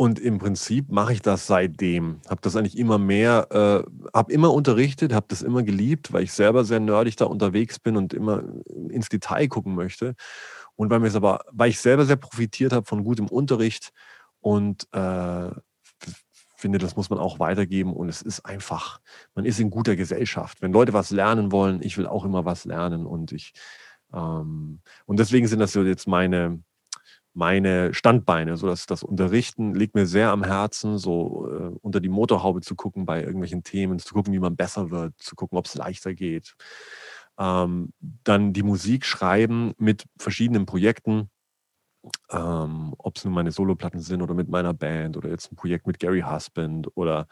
und 0.01 0.17
im 0.17 0.39
Prinzip 0.39 0.89
mache 0.89 1.13
ich 1.13 1.21
das 1.21 1.45
seitdem. 1.45 2.21
Habe 2.27 2.41
das 2.41 2.55
eigentlich 2.55 2.75
immer 2.75 2.97
mehr, 2.97 3.47
äh, 3.51 4.17
habe 4.17 4.33
immer 4.33 4.51
unterrichtet, 4.51 5.13
habe 5.13 5.27
das 5.29 5.43
immer 5.43 5.61
geliebt, 5.61 6.11
weil 6.11 6.23
ich 6.23 6.33
selber 6.33 6.63
sehr 6.63 6.79
nerdig 6.79 7.17
da 7.17 7.25
unterwegs 7.25 7.77
bin 7.77 7.95
und 7.95 8.11
immer 8.11 8.43
ins 8.89 9.09
Detail 9.09 9.47
gucken 9.47 9.75
möchte. 9.75 10.15
Und 10.75 10.89
weil 10.89 11.15
aber, 11.15 11.41
weil 11.51 11.69
ich 11.69 11.79
selber 11.79 12.05
sehr 12.05 12.15
profitiert 12.15 12.73
habe 12.73 12.87
von 12.87 13.03
gutem 13.03 13.27
Unterricht, 13.27 13.91
und 14.41 14.87
äh, 14.91 15.51
finde, 16.61 16.77
das 16.77 16.95
muss 16.95 17.09
man 17.09 17.19
auch 17.19 17.39
weitergeben. 17.39 17.93
Und 17.93 18.07
es 18.07 18.21
ist 18.21 18.45
einfach, 18.45 19.01
man 19.35 19.43
ist 19.45 19.59
in 19.59 19.69
guter 19.69 19.97
Gesellschaft. 19.97 20.61
Wenn 20.61 20.71
Leute 20.71 20.93
was 20.93 21.09
lernen 21.09 21.51
wollen, 21.51 21.81
ich 21.81 21.97
will 21.97 22.07
auch 22.07 22.23
immer 22.23 22.45
was 22.45 22.63
lernen. 22.63 23.05
Und 23.05 23.33
ich, 23.33 23.53
ähm, 24.13 24.79
und 25.05 25.19
deswegen 25.19 25.47
sind 25.47 25.59
das 25.59 25.73
so 25.73 25.83
jetzt 25.83 26.07
meine, 26.07 26.63
meine 27.33 27.93
Standbeine. 27.93 28.55
So 28.55 28.67
dass 28.67 28.85
das 28.85 29.03
Unterrichten 29.03 29.73
liegt 29.73 29.95
mir 29.95 30.05
sehr 30.05 30.29
am 30.29 30.43
Herzen, 30.43 30.97
so 30.97 31.49
äh, 31.49 31.77
unter 31.81 31.99
die 31.99 32.09
Motorhaube 32.09 32.61
zu 32.61 32.75
gucken 32.75 33.05
bei 33.05 33.21
irgendwelchen 33.21 33.63
Themen, 33.63 33.99
zu 33.99 34.13
gucken, 34.13 34.31
wie 34.31 34.39
man 34.39 34.55
besser 34.55 34.91
wird, 34.91 35.17
zu 35.17 35.35
gucken, 35.35 35.57
ob 35.57 35.65
es 35.65 35.75
leichter 35.75 36.13
geht. 36.13 36.55
Ähm, 37.39 37.91
dann 38.23 38.53
die 38.53 38.63
Musik 38.63 39.05
schreiben 39.05 39.73
mit 39.77 40.05
verschiedenen 40.19 40.67
Projekten 40.67 41.30
ähm, 42.31 42.93
ob 42.97 43.17
es 43.17 43.25
nun 43.25 43.33
meine 43.33 43.51
Soloplatten 43.51 43.99
sind 43.99 44.21
oder 44.21 44.33
mit 44.33 44.49
meiner 44.49 44.73
Band 44.73 45.17
oder 45.17 45.29
jetzt 45.29 45.51
ein 45.51 45.55
Projekt 45.55 45.87
mit 45.87 45.99
Gary 45.99 46.21
Husband 46.21 46.89
oder 46.95 47.27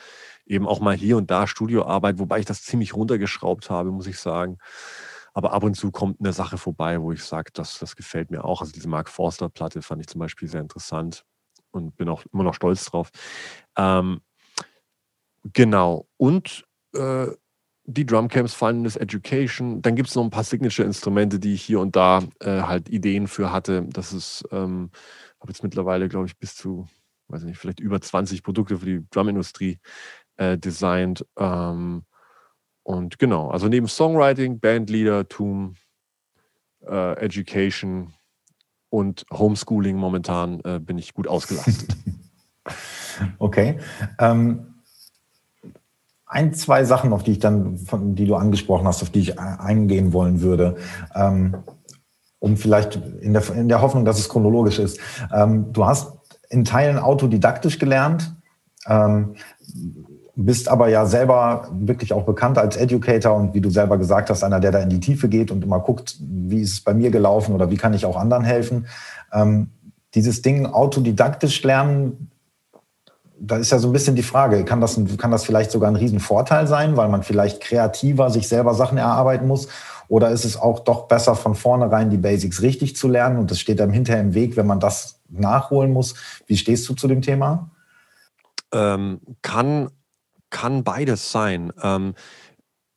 eben 0.46 0.68
auch 0.68 0.80
mal 0.80 0.96
hier 0.96 1.18
und 1.18 1.32
da 1.32 1.48
Studioarbeit, 1.48 2.20
wobei 2.20 2.40
ich 2.40 2.46
das 2.46 2.64
ziemlich 2.64 2.96
runtergeschraubt 2.96 3.70
habe, 3.70 3.92
muss 3.92 4.08
ich 4.08 4.20
sagen. 4.20 4.58
Aber 5.34 5.54
ab 5.54 5.64
und 5.64 5.76
zu 5.76 5.92
kommt 5.92 6.20
eine 6.20 6.34
Sache 6.34 6.58
vorbei, 6.58 7.02
wo 7.02 7.12
ich 7.12 7.24
sage, 7.24 7.52
das, 7.54 7.80
das 7.80 7.96
gefällt 7.96 8.32
mir 8.32 8.44
auch. 8.44 8.62
Also 8.62 8.74
diese 8.74 8.90
Mark 8.90 9.10
Forster-Platte 9.10 9.82
fand 9.82 10.02
ich 10.02 10.08
zum 10.08 10.20
Beispiel 10.20 10.48
sehr 10.48 10.62
interessant 10.62 11.26
und 11.72 11.96
bin 11.98 12.10
auch 12.10 12.24
immer 12.34 12.44
noch 12.44 12.56
stolz 12.56 12.86
drauf. 12.86 13.10
Ähm, 13.78 14.22
genau. 15.44 16.08
Und 16.18 16.66
äh, 16.94 17.28
die 17.94 18.06
Drumcamps, 18.06 18.54
Finance 18.54 19.00
Education. 19.00 19.82
Dann 19.82 19.96
gibt 19.96 20.10
es 20.10 20.16
noch 20.16 20.24
ein 20.24 20.30
paar 20.30 20.44
Signature-Instrumente, 20.44 21.40
die 21.40 21.54
ich 21.54 21.62
hier 21.62 21.80
und 21.80 21.96
da 21.96 22.24
äh, 22.40 22.62
halt 22.62 22.90
Ideen 22.90 23.28
für 23.28 23.52
hatte. 23.52 23.86
Das 23.90 24.14
ist, 24.14 24.44
ähm, 24.52 24.92
habe 25.40 25.52
jetzt 25.52 25.64
mittlerweile, 25.64 26.08
glaube 26.08 26.28
ich, 26.28 26.38
bis 26.38 26.56
zu 26.56 26.88
weiß 27.30 27.44
nicht, 27.44 27.58
vielleicht 27.58 27.80
über 27.80 28.02
20 28.02 28.44
Produkte 28.44 28.78
für 28.78 28.86
die 28.86 29.06
Drumindustrie 29.10 29.80
äh, 30.38 30.58
designt. 30.58 31.26
Ähm, 31.38 32.04
und 32.84 33.20
genau, 33.20 33.50
also 33.50 33.68
neben 33.68 33.88
Songwriting, 33.88 34.60
Bandleadertum, 34.60 35.76
äh, 36.88 37.14
Education 37.18 38.14
und 38.90 39.26
Homeschooling 39.32 39.96
momentan 39.96 40.60
äh, 40.62 40.80
bin 40.80 40.98
ich 40.98 41.14
gut 41.14 41.28
ausgelastet. 41.28 41.96
okay. 43.38 43.80
Ähm, 44.18 44.69
ein, 46.30 46.54
zwei 46.54 46.86
Sachen, 46.86 47.12
auf 47.12 47.24
die 47.24 47.34
ich 47.34 47.40
dann, 47.40 47.78
von, 47.78 48.16
die 48.16 48.26
du 48.26 48.36
angesprochen 48.36 48.88
hast, 48.88 49.02
auf 49.02 49.10
die 49.10 49.20
ich 49.20 49.40
eingehen 49.40 50.14
wollen 50.14 50.42
würde. 50.42 50.78
Ähm, 51.16 51.58
um 52.38 52.56
vielleicht 52.56 52.96
in 53.20 53.34
der, 53.34 53.44
in 53.54 53.68
der 53.68 53.82
Hoffnung, 53.82 54.06
dass 54.06 54.20
es 54.20 54.30
chronologisch 54.30 54.80
ist. 54.80 55.00
Ähm, 55.34 55.74
du 55.74 55.86
hast 55.86 56.14
in 56.50 56.64
Teilen 56.64 56.98
autodidaktisch 56.98 57.80
gelernt. 57.80 58.34
Ähm, 58.88 59.36
bist 60.36 60.70
aber 60.70 60.88
ja 60.88 61.06
selber 61.06 61.68
wirklich 61.72 62.14
auch 62.14 62.24
bekannt 62.24 62.58
als 62.58 62.78
Educator 62.78 63.36
und 63.36 63.54
wie 63.54 63.60
du 63.60 63.70
selber 63.70 63.98
gesagt 63.98 64.30
hast, 64.30 64.42
einer, 64.44 64.62
der 64.62 64.72
da 64.72 64.80
in 64.80 64.90
die 64.90 65.02
Tiefe 65.02 65.28
geht 65.28 65.52
und 65.52 65.66
immer 65.66 65.80
guckt, 65.80 66.16
wie 66.22 66.62
ist 66.62 66.74
es 66.74 66.82
bei 66.82 66.94
mir 66.94 67.12
gelaufen 67.12 67.54
oder 67.54 67.70
wie 67.72 67.76
kann 67.76 67.94
ich 67.94 68.06
auch 68.06 68.16
anderen 68.16 68.46
helfen. 68.46 68.88
Ähm, 69.34 69.72
dieses 70.16 70.42
Ding 70.42 70.66
autodidaktisch 70.66 71.62
lernen, 71.64 72.29
da 73.42 73.58
ist 73.58 73.72
ja 73.72 73.80
so 73.80 73.90
ein 73.90 73.94
bisschen 73.94 74.16
die 74.16 74.24
Frage, 74.24 74.66
kann 74.66 74.82
das, 74.82 75.00
kann 75.18 75.32
das 75.32 75.46
vielleicht 75.46 75.72
sogar 75.72 75.90
ein 75.90 75.96
Riesenvorteil 75.96 76.68
sein, 76.68 76.98
weil 76.98 77.10
man 77.10 77.24
vielleicht 77.24 77.62
kreativer 77.62 78.30
sich 78.30 78.48
selber 78.48 78.74
Sachen 78.74 78.98
erarbeiten 78.98 79.48
muss? 79.48 79.68
Oder 80.08 80.32
ist 80.32 80.44
es 80.44 80.58
auch 80.58 80.80
doch 80.80 81.08
besser, 81.08 81.36
von 81.36 81.56
vornherein 81.56 82.10
die 82.10 82.18
Basics 82.18 82.62
richtig 82.62 82.96
zu 82.96 83.08
lernen 83.08 83.38
und 83.38 83.52
das 83.52 83.60
steht 83.60 83.80
einem 83.80 83.94
hinterher 83.94 84.22
im 84.22 84.34
Weg, 84.34 84.58
wenn 84.58 84.68
man 84.68 84.80
das 84.80 85.20
nachholen 85.30 85.94
muss? 85.94 86.16
Wie 86.48 86.58
stehst 86.58 86.90
du 86.90 86.96
zu 86.96 87.08
dem 87.08 87.22
Thema? 87.22 87.70
Ähm, 88.72 89.20
kann 89.42 89.90
kann 90.50 90.84
beides 90.84 91.32
sein. 91.32 91.72
Ähm, 91.82 92.16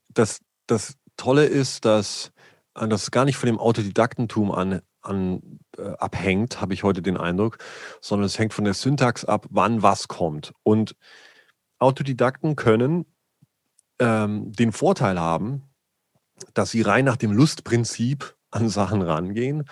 das, 0.08 0.40
das 0.66 0.96
Tolle 1.16 1.44
ist, 1.44 1.84
dass 1.84 2.32
äh, 2.74 2.88
das 2.88 3.10
gar 3.10 3.24
nicht 3.24 3.36
von 3.36 3.46
dem 3.46 3.58
Autodidaktentum 3.58 4.50
an, 4.50 4.80
an 5.02 5.60
abhängt, 5.98 6.60
habe 6.60 6.74
ich 6.74 6.82
heute 6.82 7.02
den 7.02 7.16
Eindruck, 7.16 7.58
sondern 8.00 8.26
es 8.26 8.38
hängt 8.38 8.54
von 8.54 8.64
der 8.64 8.74
Syntax 8.74 9.24
ab, 9.24 9.46
wann 9.50 9.82
was 9.82 10.08
kommt. 10.08 10.52
Und 10.62 10.96
Autodidakten 11.78 12.56
können 12.56 13.06
ähm, 13.98 14.52
den 14.52 14.72
Vorteil 14.72 15.20
haben, 15.20 15.62
dass 16.54 16.70
sie 16.70 16.82
rein 16.82 17.04
nach 17.04 17.16
dem 17.16 17.32
Lustprinzip 17.32 18.36
an 18.50 18.68
Sachen 18.68 19.02
rangehen 19.02 19.64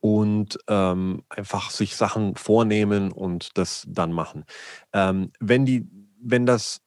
und 0.00 0.58
ähm, 0.68 1.22
einfach 1.30 1.70
sich 1.70 1.96
Sachen 1.96 2.36
vornehmen 2.36 3.10
und 3.10 3.56
das 3.56 3.86
dann 3.88 4.12
machen. 4.12 4.44
Ähm, 4.92 5.32
wenn 5.40 5.64
die, 5.64 5.88
wenn 6.20 6.44
das 6.44 6.83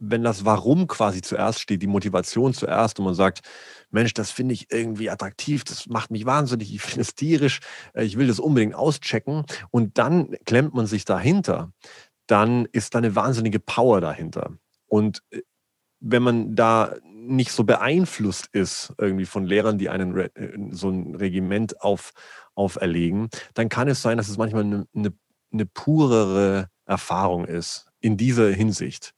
wenn 0.00 0.24
das 0.24 0.44
Warum 0.44 0.86
quasi 0.88 1.20
zuerst 1.20 1.60
steht, 1.60 1.82
die 1.82 1.86
Motivation 1.86 2.54
zuerst 2.54 2.98
und 2.98 3.04
man 3.04 3.14
sagt, 3.14 3.40
Mensch, 3.90 4.14
das 4.14 4.30
finde 4.30 4.54
ich 4.54 4.72
irgendwie 4.72 5.10
attraktiv, 5.10 5.62
das 5.62 5.86
macht 5.86 6.10
mich 6.10 6.24
wahnsinnig, 6.24 6.74
ich 6.74 6.80
finde 6.80 7.02
es 7.02 7.14
tierisch, 7.14 7.60
äh, 7.94 8.04
ich 8.04 8.16
will 8.16 8.26
das 8.26 8.40
unbedingt 8.40 8.74
auschecken 8.74 9.44
und 9.70 9.98
dann 9.98 10.36
klemmt 10.46 10.74
man 10.74 10.86
sich 10.86 11.04
dahinter, 11.04 11.72
dann 12.26 12.66
ist 12.72 12.94
da 12.94 12.98
eine 12.98 13.14
wahnsinnige 13.14 13.60
Power 13.60 14.00
dahinter. 14.00 14.56
Und 14.86 15.22
äh, 15.30 15.42
wenn 16.00 16.22
man 16.22 16.56
da 16.56 16.94
nicht 17.04 17.52
so 17.52 17.64
beeinflusst 17.64 18.48
ist, 18.52 18.94
irgendwie 18.96 19.26
von 19.26 19.44
Lehrern, 19.44 19.76
die 19.76 19.90
einen 19.90 20.16
äh, 20.16 20.30
so 20.70 20.88
ein 20.88 21.14
Regiment 21.14 21.82
auf, 21.82 22.12
auferlegen, 22.54 23.28
dann 23.52 23.68
kann 23.68 23.88
es 23.88 24.00
sein, 24.00 24.16
dass 24.16 24.28
es 24.30 24.38
manchmal 24.38 24.62
eine, 24.62 24.86
eine, 24.94 25.12
eine 25.52 25.66
purere 25.66 26.68
Erfahrung 26.86 27.44
ist 27.44 27.86
in 28.00 28.16
dieser 28.16 28.50
Hinsicht. 28.50 29.14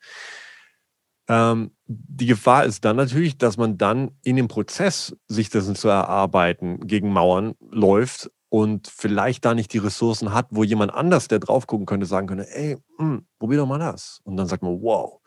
Ähm, 1.33 1.71
die 1.87 2.27
Gefahr 2.27 2.67
ist 2.67 2.85
dann 2.85 2.97
natürlich, 2.97 3.39
dass 3.39 3.57
man 3.57 3.79
dann 3.79 4.11
in 4.23 4.37
dem 4.37 4.49
Prozess, 4.49 5.17
sich 5.29 5.49
das 5.49 5.73
zu 5.73 5.89
erarbeiten, 5.89 6.87
gegen 6.87 7.11
Mauern 7.11 7.55
läuft 7.71 8.31
und 8.51 8.87
vielleicht 8.87 9.47
da 9.47 9.55
nicht 9.55 9.73
die 9.73 9.79
Ressourcen 9.79 10.35
hat, 10.35 10.49
wo 10.51 10.63
jemand 10.63 10.93
anders, 10.93 11.29
der 11.29 11.39
drauf 11.39 11.67
gucken 11.67 11.87
könnte, 11.87 12.05
sagen 12.05 12.27
könnte, 12.27 12.55
ey, 12.55 12.77
mh, 12.99 13.05
hm, 13.05 13.27
probier 13.39 13.57
doch 13.57 13.67
mal 13.67 13.79
das. 13.79 14.21
Und 14.25 14.37
dann 14.37 14.47
sagt 14.47 14.63
man, 14.63 14.83
wow. 14.83 15.21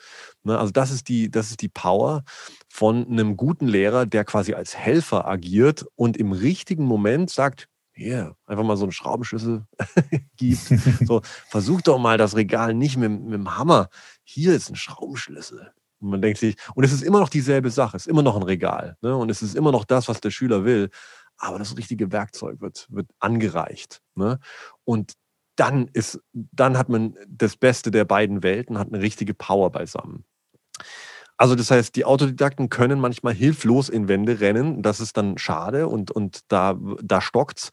Ne, 0.43 0.59
also 0.59 0.71
das 0.71 0.91
ist, 0.91 1.09
die, 1.09 1.31
das 1.31 1.49
ist 1.49 1.63
die 1.63 1.69
Power 1.69 2.23
von 2.69 3.07
einem 3.07 3.35
guten 3.35 3.67
Lehrer, 3.67 4.05
der 4.05 4.25
quasi 4.25 4.53
als 4.53 4.77
Helfer 4.77 5.27
agiert 5.27 5.87
und 5.95 6.17
im 6.17 6.33
richtigen 6.33 6.85
Moment 6.85 7.31
sagt, 7.31 7.67
hier, 7.95 8.35
einfach 8.45 8.63
mal 8.63 8.77
so 8.77 8.85
einen 8.85 8.91
Schraubenschlüssel 8.91 9.65
gibt. 10.37 10.61
So, 11.07 11.21
versuch 11.49 11.81
doch 11.81 11.97
mal 11.97 12.19
das 12.19 12.35
Regal 12.35 12.75
nicht 12.75 12.97
mit, 12.97 13.09
mit 13.09 13.33
dem 13.33 13.57
Hammer. 13.57 13.89
Hier 14.23 14.53
ist 14.53 14.69
ein 14.69 14.75
Schraubenschlüssel. 14.75 15.73
Und 15.99 16.09
man 16.09 16.21
denkt 16.21 16.39
sich, 16.39 16.55
und 16.75 16.83
es 16.83 16.91
ist 16.91 17.03
immer 17.03 17.19
noch 17.19 17.29
dieselbe 17.29 17.69
Sache, 17.69 17.97
es 17.97 18.05
ist 18.05 18.11
immer 18.11 18.23
noch 18.23 18.35
ein 18.35 18.43
Regal. 18.43 18.97
Ne? 19.01 19.15
Und 19.15 19.29
es 19.29 19.41
ist 19.41 19.55
immer 19.55 19.71
noch 19.71 19.85
das, 19.85 20.07
was 20.07 20.21
der 20.21 20.31
Schüler 20.31 20.65
will. 20.65 20.89
Aber 21.37 21.59
das 21.59 21.77
richtige 21.77 22.11
Werkzeug 22.11 22.61
wird, 22.61 22.87
wird 22.89 23.07
angereicht. 23.19 24.01
Ne? 24.15 24.39
Und 24.83 25.13
dann 25.55 25.87
ist, 25.93 26.19
dann 26.33 26.77
hat 26.77 26.89
man 26.89 27.15
das 27.27 27.55
Beste 27.57 27.91
der 27.91 28.05
beiden 28.05 28.43
Welten, 28.43 28.77
hat 28.77 28.89
eine 28.89 29.01
richtige 29.01 29.33
Power 29.33 29.71
beisammen. 29.71 30.25
Also 31.37 31.55
das 31.55 31.69
heißt, 31.69 31.95
die 31.95 32.05
Autodidakten 32.05 32.69
können 32.69 32.99
manchmal 32.99 33.33
hilflos 33.33 33.89
in 33.89 34.07
Wände 34.07 34.39
rennen. 34.39 34.81
Das 34.81 35.01
ist 35.01 35.17
dann 35.17 35.37
schade 35.37 35.87
und, 35.87 36.11
und 36.11 36.39
da, 36.47 36.77
da 37.01 37.19
stockt's. 37.19 37.71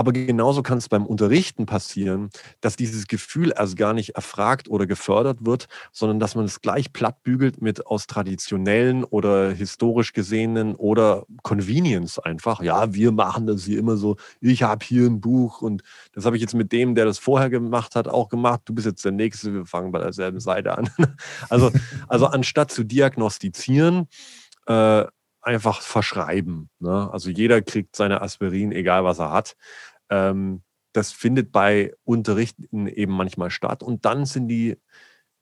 Aber 0.00 0.12
genauso 0.12 0.62
kann 0.62 0.78
es 0.78 0.88
beim 0.88 1.04
Unterrichten 1.04 1.66
passieren, 1.66 2.30
dass 2.62 2.74
dieses 2.74 3.06
Gefühl 3.06 3.52
erst 3.54 3.76
gar 3.76 3.92
nicht 3.92 4.16
erfragt 4.16 4.70
oder 4.70 4.86
gefördert 4.86 5.44
wird, 5.44 5.68
sondern 5.92 6.18
dass 6.18 6.34
man 6.34 6.46
es 6.46 6.62
gleich 6.62 6.94
plattbügelt 6.94 7.60
mit 7.60 7.86
aus 7.86 8.06
traditionellen 8.06 9.04
oder 9.04 9.50
historisch 9.50 10.14
gesehenen 10.14 10.74
oder 10.74 11.26
Convenience 11.42 12.18
einfach. 12.18 12.62
Ja, 12.62 12.94
wir 12.94 13.12
machen 13.12 13.46
das 13.46 13.64
hier 13.64 13.78
immer 13.78 13.98
so. 13.98 14.16
Ich 14.40 14.62
habe 14.62 14.82
hier 14.86 15.04
ein 15.04 15.20
Buch 15.20 15.60
und 15.60 15.82
das 16.14 16.24
habe 16.24 16.34
ich 16.34 16.40
jetzt 16.40 16.54
mit 16.54 16.72
dem, 16.72 16.94
der 16.94 17.04
das 17.04 17.18
vorher 17.18 17.50
gemacht 17.50 17.94
hat, 17.94 18.08
auch 18.08 18.30
gemacht. 18.30 18.62
Du 18.64 18.72
bist 18.72 18.86
jetzt 18.86 19.04
der 19.04 19.12
Nächste. 19.12 19.52
Wir 19.52 19.66
fangen 19.66 19.92
bei 19.92 19.98
derselben 19.98 20.40
Seite 20.40 20.78
an. 20.78 20.88
Also, 21.50 21.70
also 22.08 22.26
anstatt 22.26 22.70
zu 22.70 22.84
diagnostizieren, 22.84 24.08
äh, 24.66 25.04
einfach 25.42 25.80
verschreiben. 25.80 26.70
Ne? 26.78 27.08
Also 27.12 27.30
jeder 27.30 27.62
kriegt 27.62 27.96
seine 27.96 28.22
Aspirin, 28.22 28.72
egal 28.72 29.04
was 29.04 29.18
er 29.18 29.30
hat. 29.30 29.56
Ähm, 30.10 30.62
das 30.92 31.12
findet 31.12 31.52
bei 31.52 31.94
Unterrichten 32.04 32.86
eben 32.86 33.12
manchmal 33.12 33.50
statt. 33.50 33.82
Und 33.82 34.04
dann 34.04 34.26
sind 34.26 34.48
die, 34.48 34.76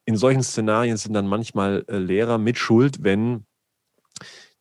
in 0.05 0.17
solchen 0.17 0.43
Szenarien 0.43 0.97
sind 0.97 1.15
dann 1.15 1.27
manchmal 1.27 1.85
äh, 1.89 1.99
Lehrer 1.99 2.39
mit 2.39 2.59
Schuld, 2.59 3.03
wenn 3.03 3.47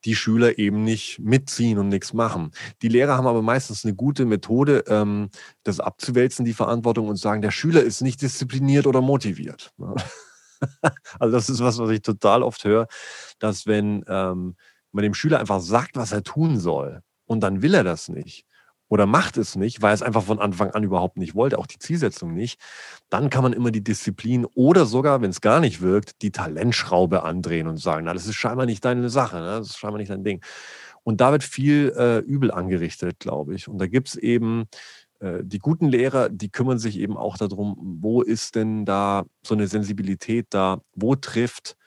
die 0.05 0.15
Schüler 0.15 0.57
eben 0.57 0.83
nicht 0.83 1.19
mitziehen 1.19 1.79
und 1.79 1.89
nichts 1.89 2.13
machen. 2.13 2.51
Die 2.81 2.87
Lehrer 2.87 3.17
haben 3.17 3.27
aber 3.27 3.41
meistens 3.41 3.83
eine 3.83 3.95
gute 3.95 4.25
Methode, 4.25 4.85
ähm, 4.87 5.29
das 5.63 5.79
abzuwälzen, 5.79 6.45
die 6.45 6.53
Verantwortung 6.53 7.09
und 7.09 7.17
sagen, 7.17 7.41
der 7.41 7.51
Schüler 7.51 7.81
ist 7.81 8.01
nicht 8.01 8.21
diszipliniert 8.21 8.87
oder 8.87 9.01
motiviert. 9.01 9.73
Also 11.19 11.37
das 11.37 11.49
ist 11.49 11.59
was, 11.59 11.77
was 11.77 11.91
ich 11.91 12.01
total 12.01 12.41
oft 12.41 12.63
höre, 12.63 12.87
dass 13.37 13.67
wenn 13.67 14.03
ähm, 14.07 14.55
man 14.91 15.03
dem 15.03 15.13
Schüler 15.13 15.39
einfach 15.39 15.59
sagt, 15.59 15.95
was 15.95 16.11
er 16.11 16.23
tun 16.23 16.57
soll 16.59 17.03
und 17.27 17.41
dann 17.41 17.61
will 17.61 17.75
er 17.75 17.83
das 17.83 18.09
nicht 18.09 18.46
oder 18.89 19.05
macht 19.05 19.37
es 19.37 19.55
nicht, 19.55 19.81
weil 19.81 19.93
es 19.93 20.01
einfach 20.01 20.23
von 20.23 20.39
Anfang 20.39 20.71
an 20.71 20.83
überhaupt 20.83 21.17
nicht 21.17 21.35
wollte, 21.35 21.57
auch 21.57 21.67
die 21.67 21.79
Zielsetzung 21.79 22.33
nicht, 22.33 22.59
dann 23.09 23.29
kann 23.29 23.43
man 23.43 23.53
immer 23.53 23.71
die 23.71 23.83
Disziplin 23.83 24.45
oder 24.55 24.85
sogar, 24.85 25.21
wenn 25.21 25.29
es 25.29 25.41
gar 25.41 25.59
nicht 25.59 25.81
wirkt, 25.81 26.21
die 26.21 26.31
Talentschraube 26.31 27.23
andrehen 27.23 27.67
und 27.67 27.77
sagen, 27.77 28.05
na, 28.05 28.13
das 28.13 28.27
ist 28.27 28.35
scheinbar 28.35 28.65
nicht 28.65 28.83
deine 28.85 29.09
Sache, 29.09 29.37
ne? 29.37 29.57
das 29.57 29.69
ist 29.69 29.77
scheinbar 29.77 29.99
nicht 29.99 30.11
dein 30.11 30.23
Ding. 30.23 30.41
Und 31.03 31.21
da 31.21 31.31
wird 31.31 31.43
viel 31.43 31.93
äh, 31.97 32.19
übel 32.19 32.51
angerichtet, 32.51 33.19
glaube 33.19 33.55
ich. 33.55 33.67
Und 33.69 33.77
da 33.77 33.87
gibt 33.87 34.09
es 34.09 34.15
eben 34.15 34.65
äh, 35.19 35.39
die 35.41 35.59
guten 35.59 35.87
Lehrer, 35.87 36.29
die 36.29 36.49
kümmern 36.49 36.79
sich 36.79 36.99
eben 36.99 37.15
auch 37.15 37.37
darum, 37.37 37.77
wo 38.01 38.21
ist 38.21 38.55
denn 38.55 38.85
da 38.85 39.25
so 39.45 39.53
eine 39.55 39.67
Sensibilität 39.67 40.47
da, 40.49 40.81
wo 40.95 41.15
trifft 41.15 41.77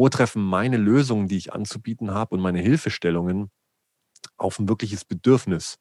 wo 0.00 0.08
treffen 0.08 0.42
meine 0.42 0.78
Lösungen, 0.78 1.28
die 1.28 1.36
ich 1.36 1.52
anzubieten 1.52 2.12
habe 2.12 2.34
und 2.34 2.40
meine 2.40 2.60
Hilfestellungen 2.60 3.50
auf 4.36 4.58
ein 4.58 4.68
wirkliches 4.68 5.04
Bedürfnis 5.04 5.78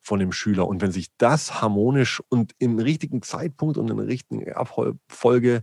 von 0.00 0.18
dem 0.18 0.32
Schüler. 0.32 0.66
Und 0.66 0.80
wenn 0.80 0.92
sich 0.92 1.08
das 1.18 1.60
harmonisch 1.60 2.22
und 2.28 2.52
im 2.58 2.78
richtigen 2.78 3.22
Zeitpunkt 3.22 3.76
und 3.76 3.90
in 3.90 3.96
der 3.96 4.06
richtigen 4.06 4.52
Abfolge 4.52 5.62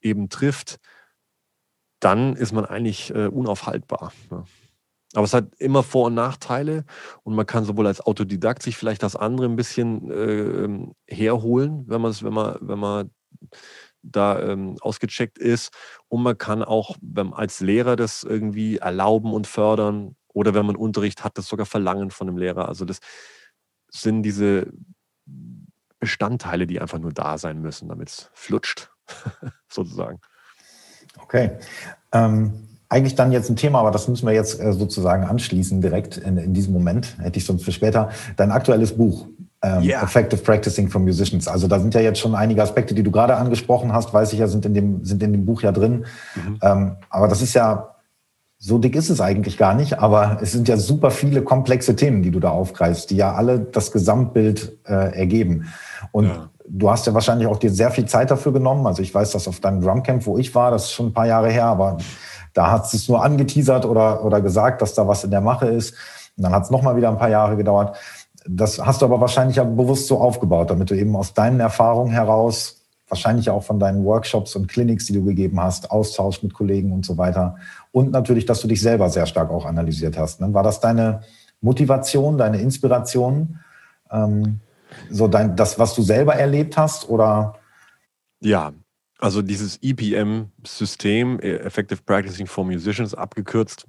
eben 0.00 0.28
trifft, 0.28 0.78
dann 2.00 2.36
ist 2.36 2.52
man 2.52 2.64
eigentlich 2.64 3.10
äh, 3.14 3.26
unaufhaltbar. 3.26 4.12
Ne? 4.30 4.44
Aber 5.14 5.24
es 5.24 5.32
hat 5.32 5.54
immer 5.58 5.82
Vor- 5.82 6.06
und 6.06 6.14
Nachteile 6.14 6.84
und 7.22 7.34
man 7.34 7.46
kann 7.46 7.64
sowohl 7.64 7.86
als 7.86 8.00
Autodidakt 8.00 8.62
sich 8.62 8.76
vielleicht 8.76 9.02
das 9.02 9.16
andere 9.16 9.46
ein 9.46 9.56
bisschen 9.56 10.10
äh, 10.10 11.14
herholen, 11.14 11.84
wenn 11.86 12.02
wenn 12.22 12.34
man, 12.34 12.58
wenn 12.60 12.78
man 12.78 13.10
da 14.02 14.40
ähm, 14.40 14.76
ausgecheckt 14.80 15.38
ist. 15.38 15.72
Und 16.08 16.22
man 16.22 16.36
kann 16.36 16.62
auch 16.62 16.96
wenn, 17.00 17.32
als 17.32 17.60
Lehrer 17.60 17.96
das 17.96 18.22
irgendwie 18.22 18.76
erlauben 18.78 19.32
und 19.32 19.46
fördern. 19.46 20.14
Oder 20.32 20.54
wenn 20.54 20.66
man 20.66 20.76
Unterricht 20.76 21.24
hat, 21.24 21.38
das 21.38 21.46
sogar 21.46 21.66
verlangen 21.66 22.10
von 22.10 22.26
dem 22.26 22.36
Lehrer. 22.36 22.68
Also 22.68 22.84
das 22.84 23.00
sind 23.90 24.22
diese 24.22 24.72
Bestandteile, 26.00 26.66
die 26.66 26.80
einfach 26.80 26.98
nur 26.98 27.12
da 27.12 27.38
sein 27.38 27.60
müssen, 27.60 27.88
damit 27.88 28.08
es 28.08 28.30
flutscht, 28.34 28.90
sozusagen. 29.68 30.20
Okay. 31.18 31.52
Ähm, 32.12 32.68
eigentlich 32.88 33.14
dann 33.14 33.32
jetzt 33.32 33.50
ein 33.50 33.56
Thema, 33.56 33.80
aber 33.80 33.90
das 33.90 34.08
müssen 34.08 34.26
wir 34.26 34.32
jetzt 34.32 34.60
äh, 34.60 34.72
sozusagen 34.72 35.24
anschließen, 35.24 35.80
direkt 35.80 36.16
in, 36.16 36.38
in 36.38 36.54
diesem 36.54 36.72
Moment, 36.72 37.18
hätte 37.18 37.38
ich 37.38 37.44
sonst 37.44 37.64
für 37.64 37.72
später. 37.72 38.10
Dein 38.36 38.50
aktuelles 38.50 38.96
Buch, 38.96 39.26
ähm, 39.62 39.82
yeah. 39.82 40.02
Effective 40.02 40.40
Practicing 40.42 40.88
for 40.88 41.00
Musicians. 41.00 41.48
Also 41.48 41.68
da 41.68 41.80
sind 41.80 41.94
ja 41.94 42.00
jetzt 42.00 42.20
schon 42.20 42.34
einige 42.34 42.62
Aspekte, 42.62 42.94
die 42.94 43.02
du 43.02 43.10
gerade 43.10 43.36
angesprochen 43.36 43.92
hast, 43.92 44.14
weiß 44.14 44.32
ich 44.32 44.38
ja, 44.38 44.46
sind 44.46 44.64
in 44.64 44.74
dem, 44.74 45.04
sind 45.04 45.22
in 45.22 45.32
dem 45.32 45.44
Buch 45.44 45.62
ja 45.62 45.72
drin. 45.72 46.06
Mhm. 46.34 46.58
Ähm, 46.62 46.96
aber 47.10 47.28
das 47.28 47.42
ist 47.42 47.54
ja, 47.54 47.96
so 48.58 48.78
dick 48.78 48.96
ist 48.96 49.08
es 49.08 49.20
eigentlich 49.20 49.56
gar 49.56 49.74
nicht, 49.74 50.00
aber 50.00 50.38
es 50.42 50.50
sind 50.50 50.66
ja 50.66 50.76
super 50.76 51.12
viele 51.12 51.42
komplexe 51.42 51.94
Themen, 51.94 52.22
die 52.22 52.32
du 52.32 52.40
da 52.40 52.50
aufgreifst, 52.50 53.10
die 53.10 53.16
ja 53.16 53.34
alle 53.34 53.60
das 53.60 53.92
Gesamtbild 53.92 54.78
äh, 54.84 55.16
ergeben. 55.16 55.72
Und 56.10 56.26
ja. 56.26 56.50
du 56.68 56.90
hast 56.90 57.06
ja 57.06 57.14
wahrscheinlich 57.14 57.46
auch 57.46 57.58
dir 57.58 57.70
sehr 57.70 57.92
viel 57.92 58.06
Zeit 58.06 58.32
dafür 58.32 58.52
genommen. 58.52 58.84
Also 58.86 59.00
ich 59.00 59.14
weiß, 59.14 59.30
dass 59.30 59.46
auf 59.46 59.60
deinem 59.60 59.80
Drumcamp, 59.80 60.26
wo 60.26 60.38
ich 60.38 60.54
war, 60.56 60.72
das 60.72 60.86
ist 60.86 60.92
schon 60.92 61.06
ein 61.06 61.12
paar 61.12 61.26
Jahre 61.28 61.50
her, 61.50 61.66
aber 61.66 61.98
da 62.52 62.72
hat 62.72 62.92
es 62.92 63.08
nur 63.08 63.22
angeteasert 63.22 63.86
oder, 63.86 64.24
oder 64.24 64.40
gesagt, 64.40 64.82
dass 64.82 64.94
da 64.94 65.06
was 65.06 65.22
in 65.22 65.30
der 65.30 65.40
Mache 65.40 65.66
ist. 65.66 65.94
Und 66.36 66.42
dann 66.42 66.52
hat 66.52 66.64
es 66.64 66.70
nochmal 66.70 66.96
wieder 66.96 67.10
ein 67.10 67.18
paar 67.18 67.30
Jahre 67.30 67.56
gedauert. 67.56 67.96
Das 68.44 68.84
hast 68.84 69.02
du 69.02 69.06
aber 69.06 69.20
wahrscheinlich 69.20 69.56
ja 69.56 69.64
bewusst 69.64 70.08
so 70.08 70.20
aufgebaut, 70.20 70.70
damit 70.70 70.90
du 70.90 70.94
eben 70.94 71.14
aus 71.14 71.32
deinen 71.32 71.60
Erfahrungen 71.60 72.10
heraus, 72.10 72.77
wahrscheinlich 73.08 73.50
auch 73.50 73.62
von 73.62 73.78
deinen 73.78 74.04
Workshops 74.04 74.54
und 74.56 74.68
Clinics, 74.68 75.06
die 75.06 75.14
du 75.14 75.24
gegeben 75.24 75.60
hast, 75.60 75.90
Austausch 75.90 76.42
mit 76.42 76.54
Kollegen 76.54 76.92
und 76.92 77.04
so 77.04 77.16
weiter. 77.16 77.56
Und 77.92 78.10
natürlich, 78.10 78.46
dass 78.46 78.60
du 78.60 78.68
dich 78.68 78.80
selber 78.80 79.08
sehr 79.10 79.26
stark 79.26 79.50
auch 79.50 79.64
analysiert 79.64 80.18
hast. 80.18 80.40
Ne? 80.40 80.52
War 80.52 80.62
das 80.62 80.80
deine 80.80 81.22
Motivation, 81.60 82.38
deine 82.38 82.60
Inspiration? 82.60 83.60
Ähm, 84.10 84.60
so 85.10 85.28
dein, 85.28 85.56
das, 85.56 85.78
was 85.78 85.94
du 85.94 86.02
selber 86.02 86.34
erlebt 86.34 86.76
hast? 86.76 87.08
Oder? 87.08 87.54
Ja, 88.40 88.72
also 89.18 89.42
dieses 89.42 89.78
EPM-System, 89.82 91.40
äh, 91.40 91.56
Effective 91.56 92.00
Practicing 92.04 92.46
for 92.46 92.64
Musicians, 92.64 93.14
abgekürzt, 93.14 93.86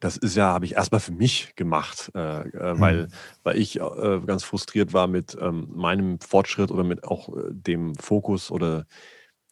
das 0.00 0.16
ist 0.16 0.36
ja, 0.36 0.46
habe 0.46 0.64
ich 0.64 0.74
erstmal 0.74 1.00
für 1.00 1.12
mich 1.12 1.54
gemacht, 1.56 2.10
äh, 2.14 2.40
äh, 2.48 2.80
weil, 2.80 3.02
mhm. 3.04 3.12
weil 3.42 3.58
ich 3.58 3.80
äh, 3.80 4.20
ganz 4.26 4.44
frustriert 4.44 4.92
war 4.92 5.06
mit 5.06 5.36
ähm, 5.40 5.68
meinem 5.72 6.20
Fortschritt 6.20 6.70
oder 6.70 6.84
mit 6.84 7.04
auch 7.04 7.28
äh, 7.28 7.50
dem 7.50 7.94
Fokus 7.94 8.50
oder 8.50 8.86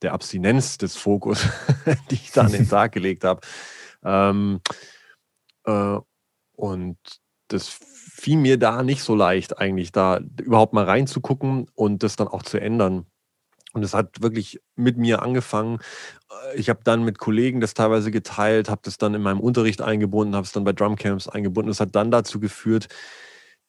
der 0.02 0.12
Abstinenz 0.12 0.78
des 0.78 0.96
Fokus, 0.96 1.46
die 2.10 2.14
ich 2.14 2.32
da 2.32 2.42
an 2.42 2.52
den 2.52 2.68
Tag 2.68 2.92
gelegt 2.92 3.24
habe. 3.24 3.40
Ähm, 4.02 4.60
äh, 5.64 5.98
und 6.56 6.98
das 7.48 7.68
fiel 7.68 8.36
mir 8.36 8.58
da 8.58 8.82
nicht 8.82 9.02
so 9.02 9.14
leicht, 9.14 9.58
eigentlich 9.58 9.92
da 9.92 10.20
überhaupt 10.40 10.72
mal 10.72 10.84
reinzugucken 10.84 11.68
und 11.74 12.02
das 12.02 12.16
dann 12.16 12.28
auch 12.28 12.42
zu 12.42 12.60
ändern. 12.60 13.06
Und 13.72 13.84
es 13.84 13.94
hat 13.94 14.20
wirklich 14.20 14.60
mit 14.74 14.96
mir 14.96 15.22
angefangen. 15.22 15.78
Ich 16.56 16.68
habe 16.68 16.80
dann 16.82 17.04
mit 17.04 17.18
Kollegen 17.18 17.60
das 17.60 17.74
teilweise 17.74 18.10
geteilt, 18.10 18.68
habe 18.68 18.80
das 18.84 18.98
dann 18.98 19.14
in 19.14 19.22
meinem 19.22 19.40
Unterricht 19.40 19.80
eingebunden, 19.80 20.34
habe 20.34 20.44
es 20.44 20.52
dann 20.52 20.64
bei 20.64 20.72
Drumcamps 20.72 21.28
eingebunden. 21.28 21.70
Es 21.70 21.80
hat 21.80 21.94
dann 21.94 22.10
dazu 22.10 22.40
geführt, 22.40 22.88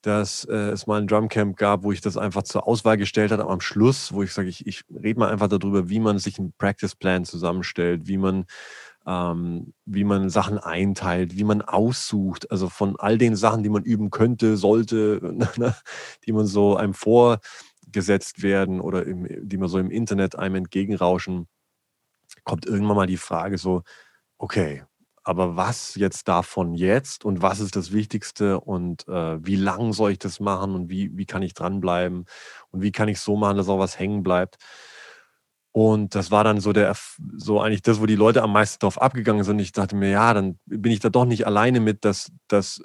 dass 0.02 0.46
äh, 0.46 0.72
es 0.72 0.88
mal 0.88 1.00
ein 1.00 1.08
Drumcamp 1.08 1.56
gab, 1.58 1.84
wo 1.84 1.92
ich 1.92 2.02
das 2.02 2.18
einfach 2.18 2.44
zur 2.44 2.68
Auswahl 2.68 2.98
gestellt 2.98 3.32
habe 3.32 3.46
am 3.46 3.62
Schluss, 3.62 4.12
wo 4.14 4.24
ich 4.24 4.34
sage, 4.34 4.50
ich, 4.50 4.66
ich 4.66 4.84
rede 4.92 5.20
mal 5.20 5.30
einfach 5.30 5.48
darüber, 5.48 5.90
wie 5.90 6.00
man 6.00 6.18
sich 6.18 6.40
einen 6.40 6.54
Practice 6.58 6.96
Plan 6.96 7.24
zusammenstellt, 7.24 8.08
wie 8.08 8.18
man, 8.18 8.46
ähm, 9.06 9.74
wie 9.86 10.04
man 10.04 10.30
Sachen 10.30 10.58
einteilt, 10.58 11.38
wie 11.38 11.44
man 11.44 11.62
aussucht, 11.62 12.50
also 12.50 12.68
von 12.70 12.96
all 12.98 13.20
den 13.20 13.36
Sachen, 13.36 13.62
die 13.62 13.70
man 13.70 13.84
üben 13.84 14.10
könnte, 14.10 14.58
sollte, 14.58 15.20
ne, 15.58 15.76
die 16.26 16.32
man 16.32 16.48
so 16.48 16.76
einem 16.76 16.96
vor 16.96 17.40
gesetzt 17.94 18.44
werden 18.44 18.82
oder 18.82 19.06
im, 19.06 19.28
die 19.48 19.58
man 19.58 19.70
so 19.70 19.80
im 19.80 19.92
Internet 19.92 20.38
einem 20.38 20.56
entgegenrauschen, 20.56 21.48
kommt 22.44 22.66
irgendwann 22.66 22.96
mal 22.98 23.08
die 23.08 23.18
Frage 23.18 23.58
so, 23.58 23.84
okay, 24.38 24.84
aber 25.24 25.56
was 25.56 25.96
jetzt 25.96 26.28
davon 26.28 26.74
jetzt 26.74 27.26
und 27.26 27.42
was 27.42 27.60
ist 27.60 27.76
das 27.76 27.92
Wichtigste 27.92 28.60
und 28.60 29.08
äh, 29.08 29.46
wie 29.46 29.56
lang 29.56 29.94
soll 29.94 30.12
ich 30.14 30.20
das 30.20 30.40
machen 30.40 30.74
und 30.74 30.90
wie, 30.90 31.16
wie 31.16 31.26
kann 31.26 31.44
ich 31.44 31.54
dranbleiben 31.54 32.26
und 32.72 32.82
wie 32.82 32.92
kann 32.92 33.08
ich 33.08 33.20
so 33.20 33.36
machen, 33.36 33.58
dass 33.58 33.70
auch 33.70 33.80
was 33.80 34.00
hängen 34.00 34.24
bleibt. 34.24 34.58
Und 35.74 36.16
das 36.16 36.32
war 36.32 36.44
dann 36.44 36.60
so 36.60 36.74
der, 36.74 36.94
so 37.38 37.62
eigentlich 37.62 37.82
das, 37.82 38.02
wo 38.02 38.06
die 38.06 38.16
Leute 38.16 38.42
am 38.42 38.52
meisten 38.52 38.80
drauf 38.80 39.02
abgegangen 39.02 39.44
sind. 39.44 39.60
Ich 39.60 39.72
dachte 39.72 39.96
mir, 39.96 40.10
ja, 40.10 40.34
dann 40.34 40.60
bin 40.66 40.92
ich 40.92 41.00
da 41.00 41.10
doch 41.10 41.26
nicht 41.26 41.46
alleine 41.48 41.80
mit, 41.80 42.04
dass, 42.04 42.32
dass 42.48 42.82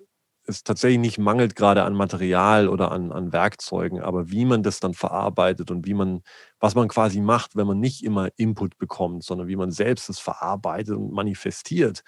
es 0.47 0.63
tatsächlich 0.65 1.01
nicht 1.01 1.19
mangelt 1.19 1.57
gerade 1.57 1.85
an 1.85 1.95
Material 1.95 2.69
oder 2.69 2.93
an, 2.93 3.13
an 3.13 3.33
Werkzeugen, 3.33 4.01
aber 4.01 4.31
wie 4.31 4.45
man 4.45 4.63
das 4.63 4.81
dann 4.81 4.95
verarbeitet 4.95 5.71
und 5.71 5.87
wie 5.87 5.95
man, 5.95 6.23
was 6.61 6.75
man 6.75 6.89
quasi 6.89 7.21
macht, 7.21 7.57
wenn 7.57 7.67
man 7.67 7.81
nicht 7.81 8.05
immer 8.05 8.29
Input 8.37 8.79
bekommt, 8.79 9.25
sondern 9.25 9.49
wie 9.49 9.57
man 9.57 9.71
selbst 9.71 10.09
es 10.09 10.19
verarbeitet 10.19 10.97
und 10.97 11.13
manifestiert, 11.13 12.03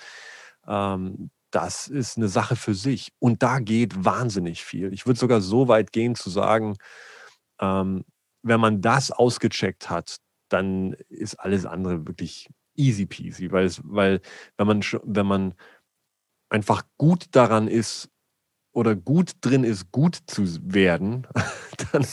ähm, 0.67 1.31
das 1.51 1.89
ist 1.89 2.17
eine 2.17 2.29
Sache 2.29 2.57
für 2.57 2.75
sich. 2.75 3.13
Und 3.19 3.43
da 3.43 3.59
geht 3.59 4.05
wahnsinnig 4.05 4.65
viel. 4.65 4.93
Ich 4.93 5.07
würde 5.07 5.19
sogar 5.19 5.41
so 5.41 5.69
weit 5.69 5.93
gehen 5.93 6.15
zu 6.15 6.31
sagen, 6.31 6.77
ähm, 7.61 8.05
wenn 8.43 8.61
man 8.61 8.81
das 8.81 9.11
ausgecheckt 9.11 9.91
hat, 9.91 10.19
dann 10.49 10.95
ist 11.09 11.35
alles 11.41 11.67
andere 11.67 12.07
wirklich 12.07 12.49
easy 12.77 13.07
peasy, 13.07 13.51
weil, 13.51 13.67
es, 13.67 13.81
weil 13.85 14.21
wenn 14.57 14.67
man, 14.67 14.81
wenn 15.05 15.27
man 15.27 15.55
einfach 16.49 16.83
gut 16.97 17.27
daran 17.33 17.69
ist, 17.69 18.09
oder 18.73 18.95
gut 18.95 19.33
drin 19.41 19.65
ist, 19.65 19.91
gut 19.93 20.19
zu 20.27 20.45
werden, 20.63 21.27
dann, 21.93 22.07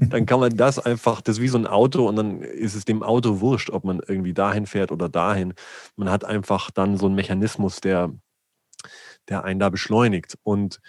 dann 0.00 0.26
kann 0.26 0.40
man 0.40 0.56
das 0.56 0.78
einfach, 0.78 1.20
das 1.20 1.36
ist 1.36 1.42
wie 1.42 1.48
so 1.48 1.58
ein 1.58 1.66
Auto 1.66 2.08
und 2.08 2.16
dann 2.16 2.42
ist 2.42 2.74
es 2.74 2.84
dem 2.84 3.02
Auto 3.02 3.40
wurscht, 3.40 3.70
ob 3.70 3.84
man 3.84 4.00
irgendwie 4.06 4.34
dahin 4.34 4.66
fährt 4.66 4.92
oder 4.92 5.08
dahin. 5.08 5.54
Man 5.96 6.10
hat 6.10 6.24
einfach 6.24 6.70
dann 6.70 6.96
so 6.96 7.06
einen 7.06 7.14
Mechanismus, 7.14 7.80
der, 7.80 8.12
der 9.28 9.44
einen 9.44 9.60
da 9.60 9.70
beschleunigt. 9.70 10.36
Und 10.42 10.80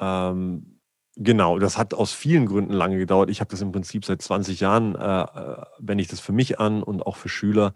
ähm, 0.00 0.80
genau, 1.16 1.58
das 1.58 1.78
hat 1.78 1.94
aus 1.94 2.12
vielen 2.12 2.46
Gründen 2.46 2.72
lange 2.72 2.98
gedauert. 2.98 3.30
Ich 3.30 3.40
habe 3.40 3.50
das 3.50 3.60
im 3.60 3.72
Prinzip 3.72 4.04
seit 4.04 4.22
20 4.22 4.60
Jahren, 4.60 4.94
äh, 4.94 5.22
äh, 5.22 5.62
wenn 5.78 5.98
ich 5.98 6.08
das 6.08 6.20
für 6.20 6.32
mich 6.32 6.58
an 6.60 6.82
und 6.82 7.06
auch 7.06 7.16
für 7.16 7.28
Schüler 7.28 7.74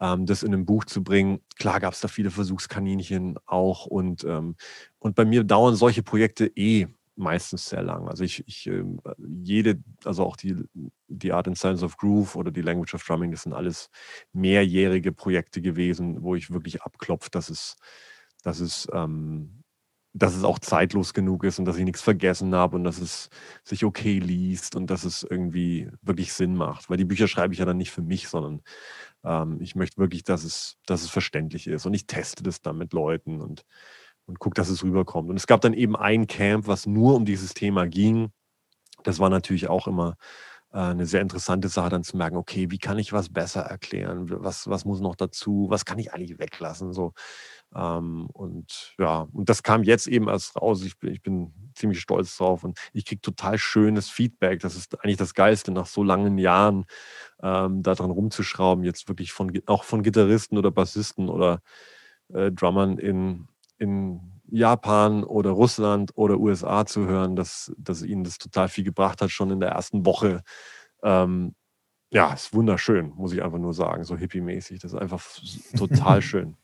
ähm, 0.00 0.26
das 0.26 0.42
in 0.42 0.54
ein 0.54 0.66
Buch 0.66 0.84
zu 0.84 1.02
bringen. 1.02 1.40
Klar 1.56 1.80
gab 1.80 1.92
es 1.92 2.00
da 2.00 2.08
viele 2.08 2.30
Versuchskaninchen 2.30 3.38
auch 3.46 3.86
und, 3.86 4.24
ähm, 4.24 4.56
und 4.98 5.14
bei 5.14 5.24
mir 5.24 5.44
dauern 5.44 5.74
solche 5.74 6.02
Projekte 6.02 6.46
eh 6.56 6.88
meistens 7.16 7.68
sehr 7.68 7.82
lang. 7.82 8.08
Also 8.08 8.24
ich, 8.24 8.46
ich 8.46 8.66
ähm, 8.68 9.00
jede, 9.42 9.82
also 10.04 10.24
auch 10.24 10.36
die, 10.36 10.56
die 11.08 11.32
Art 11.32 11.48
and 11.48 11.58
Science 11.58 11.82
of 11.82 11.96
Groove 11.96 12.36
oder 12.36 12.50
die 12.50 12.62
Language 12.62 12.94
of 12.94 13.04
Drumming, 13.04 13.32
das 13.32 13.42
sind 13.42 13.52
alles 13.52 13.90
mehrjährige 14.32 15.12
Projekte 15.12 15.60
gewesen, 15.60 16.22
wo 16.22 16.34
ich 16.36 16.52
wirklich 16.52 16.82
abklopfe, 16.82 17.30
dass 17.30 17.50
es, 17.50 17.76
dass 18.44 18.60
es 18.60 18.88
ähm, 18.92 19.64
dass 20.14 20.34
es 20.34 20.44
auch 20.44 20.58
zeitlos 20.58 21.14
genug 21.14 21.44
ist 21.44 21.58
und 21.58 21.64
dass 21.64 21.76
ich 21.76 21.84
nichts 21.84 22.02
vergessen 22.02 22.54
habe 22.54 22.76
und 22.76 22.84
dass 22.84 22.98
es 22.98 23.28
sich 23.62 23.84
okay 23.84 24.18
liest 24.18 24.74
und 24.74 24.88
dass 24.90 25.04
es 25.04 25.22
irgendwie 25.22 25.90
wirklich 26.02 26.32
Sinn 26.32 26.56
macht. 26.56 26.90
Weil 26.90 26.96
die 26.96 27.04
Bücher 27.04 27.28
schreibe 27.28 27.52
ich 27.52 27.60
ja 27.60 27.66
dann 27.66 27.76
nicht 27.76 27.90
für 27.90 28.02
mich, 28.02 28.28
sondern 28.28 28.62
ähm, 29.24 29.58
ich 29.60 29.74
möchte 29.74 29.98
wirklich, 29.98 30.24
dass 30.24 30.44
es, 30.44 30.76
dass 30.86 31.02
es 31.02 31.10
verständlich 31.10 31.66
ist. 31.66 31.86
Und 31.86 31.94
ich 31.94 32.06
teste 32.06 32.42
das 32.42 32.60
dann 32.60 32.78
mit 32.78 32.92
Leuten 32.92 33.40
und, 33.40 33.64
und 34.26 34.38
gucke, 34.38 34.54
dass 34.54 34.68
es 34.68 34.82
rüberkommt. 34.82 35.30
Und 35.30 35.36
es 35.36 35.46
gab 35.46 35.60
dann 35.60 35.74
eben 35.74 35.96
ein 35.96 36.26
Camp, 36.26 36.66
was 36.66 36.86
nur 36.86 37.14
um 37.14 37.24
dieses 37.24 37.54
Thema 37.54 37.86
ging. 37.86 38.30
Das 39.04 39.18
war 39.18 39.30
natürlich 39.30 39.68
auch 39.68 39.86
immer 39.86 40.16
äh, 40.72 40.78
eine 40.78 41.06
sehr 41.06 41.22
interessante 41.22 41.68
Sache, 41.68 41.88
dann 41.90 42.04
zu 42.04 42.16
merken, 42.16 42.36
okay, 42.36 42.70
wie 42.70 42.78
kann 42.78 42.98
ich 42.98 43.12
was 43.12 43.32
besser 43.32 43.62
erklären? 43.62 44.26
Was, 44.30 44.68
was 44.68 44.84
muss 44.84 45.00
noch 45.00 45.16
dazu? 45.16 45.66
Was 45.70 45.84
kann 45.84 45.98
ich 45.98 46.12
eigentlich 46.12 46.38
weglassen? 46.38 46.92
So. 46.92 47.14
Ähm, 47.74 48.28
und 48.32 48.94
ja, 48.98 49.28
und 49.32 49.48
das 49.48 49.62
kam 49.62 49.82
jetzt 49.82 50.06
eben 50.06 50.28
erst 50.28 50.56
raus. 50.56 50.82
Ich 50.84 50.98
bin, 50.98 51.12
ich 51.12 51.22
bin 51.22 51.54
ziemlich 51.74 52.00
stolz 52.00 52.36
drauf 52.36 52.64
und 52.64 52.78
ich 52.92 53.04
kriege 53.06 53.20
total 53.20 53.58
schönes 53.58 54.10
Feedback. 54.10 54.60
Das 54.60 54.76
ist 54.76 55.02
eigentlich 55.02 55.16
das 55.16 55.34
Geilste, 55.34 55.72
nach 55.72 55.86
so 55.86 56.02
langen 56.02 56.38
Jahren 56.38 56.84
ähm, 57.42 57.82
daran 57.82 58.10
rumzuschrauben, 58.10 58.84
jetzt 58.84 59.08
wirklich 59.08 59.32
von 59.32 59.52
auch 59.66 59.84
von 59.84 60.02
Gitarristen 60.02 60.58
oder 60.58 60.70
Bassisten 60.70 61.28
oder 61.28 61.60
äh, 62.32 62.50
Drummern 62.50 62.98
in, 62.98 63.48
in 63.78 64.20
Japan 64.50 65.24
oder 65.24 65.50
Russland 65.50 66.12
oder 66.16 66.38
USA 66.38 66.86
zu 66.86 67.06
hören, 67.06 67.36
dass, 67.36 67.72
dass 67.78 68.02
ihnen 68.02 68.24
das 68.24 68.38
total 68.38 68.68
viel 68.68 68.84
gebracht 68.84 69.20
hat, 69.20 69.30
schon 69.30 69.50
in 69.50 69.60
der 69.60 69.70
ersten 69.70 70.06
Woche. 70.06 70.42
Ähm, 71.02 71.54
ja, 72.10 72.32
ist 72.32 72.54
wunderschön, 72.54 73.12
muss 73.16 73.32
ich 73.32 73.42
einfach 73.42 73.58
nur 73.58 73.74
sagen, 73.74 74.04
so 74.04 74.16
hippie-mäßig. 74.16 74.80
Das 74.80 74.94
ist 74.94 74.98
einfach 74.98 75.22
total 75.76 76.22
schön. 76.22 76.56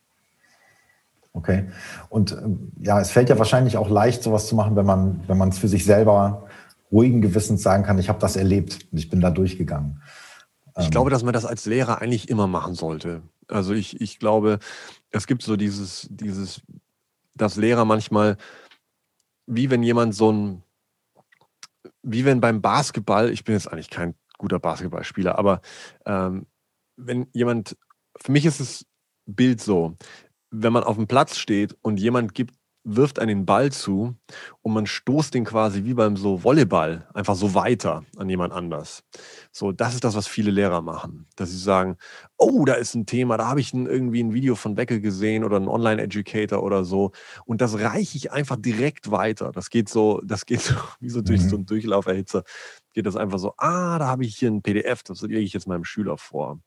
Okay. 1.35 1.65
Und 2.09 2.33
ähm, 2.33 2.73
ja, 2.81 3.01
es 3.01 3.11
fällt 3.11 3.29
ja 3.29 3.39
wahrscheinlich 3.39 3.77
auch 3.77 3.91
leicht, 3.91 4.23
sowas 4.23 4.47
zu 4.47 4.55
machen, 4.55 4.77
wenn 4.77 4.87
man, 4.87 5.21
wenn 5.27 5.37
man 5.37 5.51
es 5.51 5.59
für 5.59 5.69
sich 5.69 5.85
selber 5.85 6.47
ruhigen 6.91 7.21
Gewissens 7.21 7.63
sagen 7.63 7.83
kann, 7.83 7.99
ich 7.99 8.09
habe 8.09 8.21
das 8.21 8.37
erlebt 8.37 8.87
und 8.91 8.99
ich 8.99 9.11
bin 9.11 9.21
da 9.21 9.31
durchgegangen. 9.31 10.01
Ich 10.79 10.91
glaube, 10.91 11.11
ähm. 11.11 11.13
dass 11.13 11.23
man 11.23 11.35
das 11.35 11.45
als 11.45 11.67
Lehrer 11.67 12.01
eigentlich 12.01 12.29
immer 12.29 12.47
machen 12.47 12.75
sollte. 12.75 13.23
Also 13.49 13.75
ich, 13.75 14.01
ich 14.01 14.19
glaube, 14.19 14.59
es 15.11 15.27
gibt 15.27 15.43
so 15.43 15.57
dieses, 15.57 16.09
dieses, 16.11 16.63
dass 17.35 17.57
Lehrer 17.57 17.85
manchmal, 17.85 18.37
wie 19.47 19.71
wenn 19.71 19.83
jemand 19.83 20.15
so 20.15 20.33
ein, 20.33 20.63
wie 22.03 22.25
wenn 22.25 22.41
beim 22.41 22.61
Basketball, 22.61 23.31
ich 23.31 23.45
bin 23.45 23.55
jetzt 23.55 23.71
eigentlich 23.71 23.91
kein 23.91 24.15
guter 24.39 24.59
Basketballspieler, 24.59 25.39
aber 25.39 25.61
ähm, 26.07 26.47
wenn 26.97 27.29
jemand, 27.33 27.77
für 28.17 28.33
mich 28.33 28.47
ist 28.47 28.61
das 28.61 28.87
Bild 29.27 29.61
so, 29.61 29.97
wenn 30.51 30.73
man 30.73 30.85
auf 30.85 30.97
dem 30.97 31.07
Platz 31.07 31.37
steht 31.37 31.77
und 31.83 31.99
jemand 31.99 32.35
gibt 32.35 32.55
wirft 32.85 33.19
einen 33.19 33.47
Ball 33.47 33.73
zu 33.73 34.15
und 34.61 34.73
man 34.75 34.87
stoßt 34.87 35.33
den 35.33 35.45
quasi 35.45 35.85
wie 35.85 35.95
beim 35.95 36.17
so 36.17 36.45
Volleyball 36.45 37.09
einfach 37.15 37.35
so 37.35 37.55
weiter 37.55 38.05
an 38.17 38.29
jemand 38.29 38.53
anders. 38.53 39.03
So, 39.51 39.73
das 39.73 39.95
ist 39.95 40.05
das, 40.05 40.15
was 40.15 40.27
viele 40.27 40.51
Lehrer 40.51 40.83
machen. 40.83 41.27
Dass 41.37 41.51
sie 41.51 41.59
sagen, 41.59 41.97
oh, 42.37 42.67
da 42.67 42.75
ist 42.75 42.95
ein 42.95 43.07
Thema, 43.07 43.39
da 43.39 43.49
habe 43.49 43.61
ich 43.61 43.73
ein, 43.73 43.87
irgendwie 43.87 44.23
ein 44.23 44.35
Video 44.35 44.55
von 44.55 44.75
Beckel 44.75 45.01
gesehen 45.01 45.45
oder 45.45 45.57
ein 45.57 45.69
Online-Educator 45.69 46.63
oder 46.63 46.85
so. 46.85 47.13
Und 47.47 47.63
das 47.63 47.79
reiche 47.79 48.19
ich 48.19 48.33
einfach 48.33 48.57
direkt 48.57 49.11
weiter. 49.11 49.51
Das 49.51 49.71
geht 49.71 49.89
so, 49.89 50.21
das 50.23 50.45
geht 50.45 50.61
so 50.61 50.75
wie 51.01 51.09
so 51.09 51.23
durch 51.23 51.41
mhm. 51.43 51.49
so 51.49 51.57
einen 51.57 51.67
Durchlauferhitzer. 51.67 52.45
Geht 52.93 53.07
das 53.07 53.17
einfach 53.17 53.39
so, 53.39 53.55
ah, 53.57 53.99
da 53.99 54.07
habe 54.07 54.25
ich 54.25 54.37
hier 54.37 54.51
ein 54.51 54.63
PDF, 54.63 55.03
das 55.03 55.23
lege 55.23 55.41
ich 55.41 55.55
jetzt 55.55 55.67
meinem 55.67 55.85
Schüler 55.85 56.19
vor. 56.19 56.61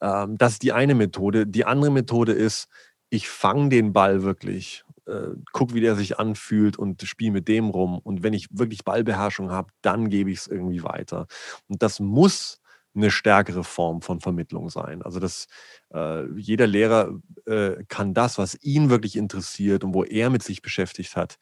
Ähm, 0.00 0.38
das 0.38 0.52
ist 0.52 0.62
die 0.62 0.72
eine 0.72 0.94
Methode. 0.94 1.46
Die 1.46 1.64
andere 1.64 1.90
Methode 1.90 2.32
ist, 2.32 2.68
ich 3.10 3.28
fange 3.28 3.68
den 3.70 3.92
Ball 3.92 4.22
wirklich, 4.22 4.84
äh, 5.06 5.28
guck, 5.52 5.74
wie 5.74 5.80
der 5.80 5.96
sich 5.96 6.18
anfühlt 6.18 6.78
und 6.78 7.02
spiele 7.02 7.32
mit 7.32 7.48
dem 7.48 7.70
rum. 7.70 7.98
Und 7.98 8.22
wenn 8.22 8.34
ich 8.34 8.48
wirklich 8.50 8.84
Ballbeherrschung 8.84 9.50
habe, 9.50 9.72
dann 9.82 10.10
gebe 10.10 10.30
ich 10.30 10.40
es 10.40 10.46
irgendwie 10.46 10.82
weiter. 10.82 11.26
Und 11.68 11.82
das 11.82 12.00
muss 12.00 12.60
eine 12.94 13.10
stärkere 13.10 13.64
Form 13.64 14.02
von 14.02 14.20
Vermittlung 14.20 14.70
sein. 14.70 15.02
Also 15.02 15.20
dass 15.20 15.46
äh, 15.94 16.26
jeder 16.38 16.66
Lehrer 16.66 17.18
äh, 17.46 17.84
kann 17.88 18.14
das, 18.14 18.38
was 18.38 18.58
ihn 18.62 18.90
wirklich 18.90 19.16
interessiert 19.16 19.84
und 19.84 19.94
wo 19.94 20.04
er 20.04 20.30
mit 20.30 20.42
sich 20.42 20.62
beschäftigt 20.62 21.16
hat, 21.16 21.38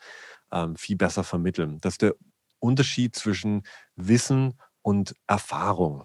ähm, 0.53 0.77
viel 0.77 0.97
besser 0.97 1.25
vermitteln. 1.25 1.79
Das 1.81 1.95
ist 1.95 2.03
der 2.03 2.15
Unterschied 2.59 3.17
zwischen 3.17 3.63
Wissen 3.97 4.55
und 4.83 5.15
Erfahrung. 5.27 6.05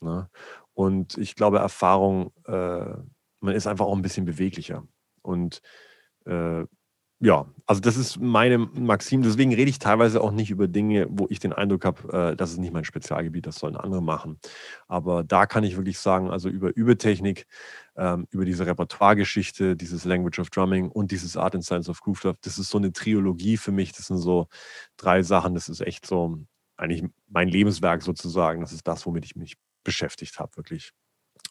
Ne? 0.00 0.30
Und 0.74 1.18
ich 1.18 1.34
glaube, 1.34 1.58
Erfahrung, 1.58 2.32
äh, 2.46 2.94
man 3.40 3.54
ist 3.54 3.66
einfach 3.66 3.86
auch 3.86 3.96
ein 3.96 4.02
bisschen 4.02 4.24
beweglicher. 4.24 4.86
Und 5.22 5.60
äh, 6.26 6.64
ja, 7.24 7.46
also 7.66 7.80
das 7.80 7.96
ist 7.96 8.18
meine 8.20 8.58
Maxim. 8.58 9.22
Deswegen 9.22 9.54
rede 9.54 9.70
ich 9.70 9.78
teilweise 9.78 10.20
auch 10.20 10.32
nicht 10.32 10.50
über 10.50 10.66
Dinge, 10.66 11.06
wo 11.08 11.28
ich 11.30 11.38
den 11.38 11.52
Eindruck 11.52 11.84
habe, 11.84 12.32
äh, 12.32 12.36
das 12.36 12.50
ist 12.50 12.58
nicht 12.58 12.72
mein 12.72 12.84
Spezialgebiet, 12.84 13.46
das 13.46 13.56
sollen 13.60 13.76
andere 13.76 14.02
machen. 14.02 14.40
Aber 14.88 15.22
da 15.22 15.46
kann 15.46 15.62
ich 15.62 15.76
wirklich 15.76 16.00
sagen, 16.00 16.30
also 16.32 16.48
über 16.48 16.74
Übertechnik, 16.76 17.46
ähm, 17.96 18.26
über 18.30 18.44
diese 18.44 18.66
Repertoire-Geschichte, 18.66 19.76
dieses 19.76 20.04
Language 20.04 20.40
of 20.40 20.50
Drumming 20.50 20.90
und 20.90 21.12
dieses 21.12 21.36
Art 21.36 21.54
and 21.54 21.64
Science 21.64 21.88
of 21.88 22.00
Groove 22.00 22.22
das 22.42 22.58
ist 22.58 22.70
so 22.70 22.78
eine 22.78 22.92
Trilogie 22.92 23.56
für 23.56 23.72
mich. 23.72 23.92
Das 23.92 24.08
sind 24.08 24.18
so 24.18 24.48
drei 24.96 25.22
Sachen. 25.22 25.54
Das 25.54 25.68
ist 25.68 25.80
echt 25.80 26.06
so 26.06 26.38
eigentlich 26.76 27.04
mein 27.28 27.48
Lebenswerk 27.48 28.02
sozusagen. 28.02 28.62
Das 28.62 28.72
ist 28.72 28.88
das, 28.88 29.06
womit 29.06 29.24
ich 29.26 29.36
mich 29.36 29.54
beschäftigt 29.84 30.40
habe, 30.40 30.56
wirklich. 30.56 30.92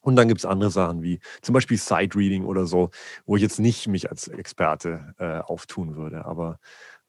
Und 0.01 0.15
dann 0.15 0.27
gibt 0.27 0.39
es 0.39 0.45
andere 0.45 0.71
Sachen 0.71 1.03
wie 1.03 1.19
zum 1.41 1.53
Beispiel 1.53 1.77
Side-Reading 1.77 2.45
oder 2.45 2.65
so, 2.65 2.89
wo 3.25 3.35
ich 3.35 3.41
jetzt 3.41 3.59
nicht 3.59 3.87
mich 3.87 4.09
als 4.09 4.27
Experte 4.27 5.13
äh, 5.19 5.39
auftun 5.39 5.95
würde. 5.95 6.25
Aber 6.25 6.59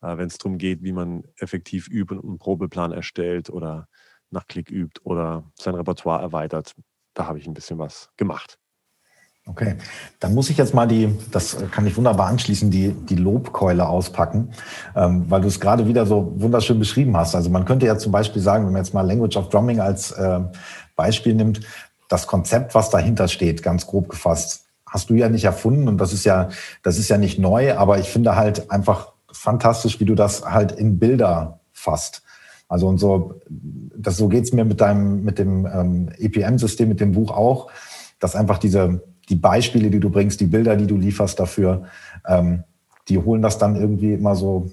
äh, 0.02 0.16
wenn 0.16 0.28
es 0.28 0.38
darum 0.38 0.58
geht, 0.58 0.82
wie 0.82 0.92
man 0.92 1.24
effektiv 1.36 1.88
übt 1.88 2.14
und 2.14 2.24
einen 2.24 2.38
Probeplan 2.38 2.92
erstellt 2.92 3.50
oder 3.50 3.88
nach 4.30 4.46
Klick 4.46 4.70
übt 4.70 5.00
oder 5.04 5.44
sein 5.58 5.74
Repertoire 5.74 6.22
erweitert, 6.22 6.74
da 7.14 7.26
habe 7.26 7.38
ich 7.38 7.46
ein 7.46 7.54
bisschen 7.54 7.78
was 7.78 8.10
gemacht. 8.16 8.58
Okay, 9.44 9.74
dann 10.20 10.34
muss 10.34 10.50
ich 10.50 10.56
jetzt 10.56 10.72
mal 10.72 10.86
die, 10.86 11.12
das 11.32 11.56
kann 11.72 11.84
ich 11.84 11.96
wunderbar 11.96 12.28
anschließen, 12.28 12.70
die, 12.70 12.92
die 12.92 13.16
Lobkeule 13.16 13.88
auspacken, 13.88 14.52
ähm, 14.94 15.28
weil 15.28 15.40
du 15.40 15.48
es 15.48 15.58
gerade 15.58 15.88
wieder 15.88 16.06
so 16.06 16.32
wunderschön 16.36 16.78
beschrieben 16.78 17.16
hast. 17.16 17.34
Also 17.34 17.50
man 17.50 17.64
könnte 17.64 17.86
ja 17.86 17.98
zum 17.98 18.12
Beispiel 18.12 18.40
sagen, 18.40 18.64
wenn 18.64 18.72
man 18.72 18.82
jetzt 18.82 18.94
mal 18.94 19.04
Language 19.04 19.36
of 19.36 19.48
Drumming 19.48 19.80
als 19.80 20.12
äh, 20.12 20.40
Beispiel 20.94 21.34
nimmt, 21.34 21.60
das 22.12 22.26
Konzept, 22.26 22.74
was 22.74 22.90
dahinter 22.90 23.28
steht, 23.28 23.62
ganz 23.62 23.86
grob 23.86 24.08
gefasst, 24.08 24.66
hast 24.86 25.08
du 25.08 25.14
ja 25.14 25.28
nicht 25.28 25.44
erfunden 25.44 25.88
und 25.88 25.98
das 25.98 26.12
ist 26.12 26.24
ja, 26.24 26.50
das 26.82 26.98
ist 26.98 27.08
ja 27.08 27.16
nicht 27.16 27.38
neu, 27.38 27.74
aber 27.74 27.98
ich 27.98 28.10
finde 28.10 28.36
halt 28.36 28.70
einfach 28.70 29.12
fantastisch, 29.32 29.98
wie 30.00 30.04
du 30.04 30.14
das 30.14 30.44
halt 30.44 30.72
in 30.72 30.98
Bilder 30.98 31.60
fasst. 31.72 32.22
Also 32.68 32.86
und 32.88 32.98
so, 32.98 33.40
das, 33.48 34.16
so 34.16 34.28
geht's 34.28 34.52
mir 34.52 34.64
mit 34.64 34.80
deinem, 34.80 35.24
mit 35.24 35.38
dem 35.38 35.66
ähm, 35.66 36.08
EPM-System, 36.18 36.88
mit 36.88 37.00
dem 37.00 37.12
Buch 37.12 37.30
auch, 37.30 37.70
dass 38.18 38.36
einfach 38.36 38.58
diese, 38.58 39.02
die 39.28 39.36
Beispiele, 39.36 39.90
die 39.90 40.00
du 40.00 40.10
bringst, 40.10 40.40
die 40.40 40.46
Bilder, 40.46 40.76
die 40.76 40.86
du 40.86 40.96
lieferst 40.96 41.40
dafür, 41.40 41.84
ähm, 42.26 42.64
die 43.08 43.18
holen 43.18 43.42
das 43.42 43.58
dann 43.58 43.76
irgendwie 43.76 44.12
immer 44.12 44.36
so 44.36 44.70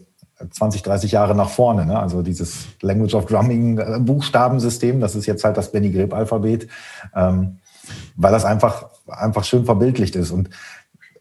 20, 0.49 0.83
30 0.83 1.11
Jahre 1.11 1.35
nach 1.35 1.49
vorne. 1.49 1.85
Ne? 1.85 1.99
Also 1.99 2.21
dieses 2.21 2.67
Language 2.81 3.13
of 3.13 3.25
Drumming 3.25 3.77
äh, 3.77 3.99
Buchstabensystem, 3.99 4.99
das 4.99 5.15
ist 5.15 5.25
jetzt 5.25 5.43
halt 5.43 5.57
das 5.57 5.71
Benny 5.71 5.91
Greb 5.91 6.13
Alphabet, 6.13 6.67
ähm, 7.15 7.57
weil 8.15 8.31
das 8.31 8.45
einfach, 8.45 8.87
einfach 9.07 9.43
schön 9.43 9.65
verbildlicht 9.65 10.15
ist. 10.15 10.31
Und 10.31 10.49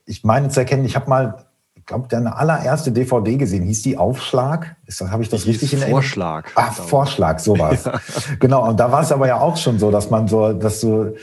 ich 0.07 0.25
meine 0.25 0.49
zu 0.49 0.61
erkennen, 0.61 0.85
ich 0.85 0.95
habe 0.95 1.09
mal, 1.09 1.47
ich 1.75 1.85
glaube, 1.85 2.07
deine 2.09 2.37
allererste 2.37 2.93
DVD 2.93 3.37
gesehen, 3.37 3.65
hieß 3.65 3.83
die 3.83 3.97
Aufschlag? 3.97 4.77
Habe 5.11 5.23
ich 5.23 5.29
das 5.29 5.43
ich 5.43 5.49
richtig 5.49 5.73
in 5.73 5.81
Erinnerung? 5.81 6.03
Vorschlag. 6.03 6.51
Ah, 6.55 6.71
Vorschlag, 6.71 7.39
sowas. 7.39 7.85
Ja. 7.85 8.01
Genau. 8.41 8.69
Und 8.69 8.79
da 8.79 8.93
war 8.93 9.03
es 9.03 9.11
aber 9.11 9.27
ja 9.27 9.41
auch 9.41 9.57
schon 9.57 9.79
so, 9.79 9.91
dass 9.91 10.11
man 10.11 10.29
so, 10.29 10.53
dass 10.53 10.81
du 10.81 11.15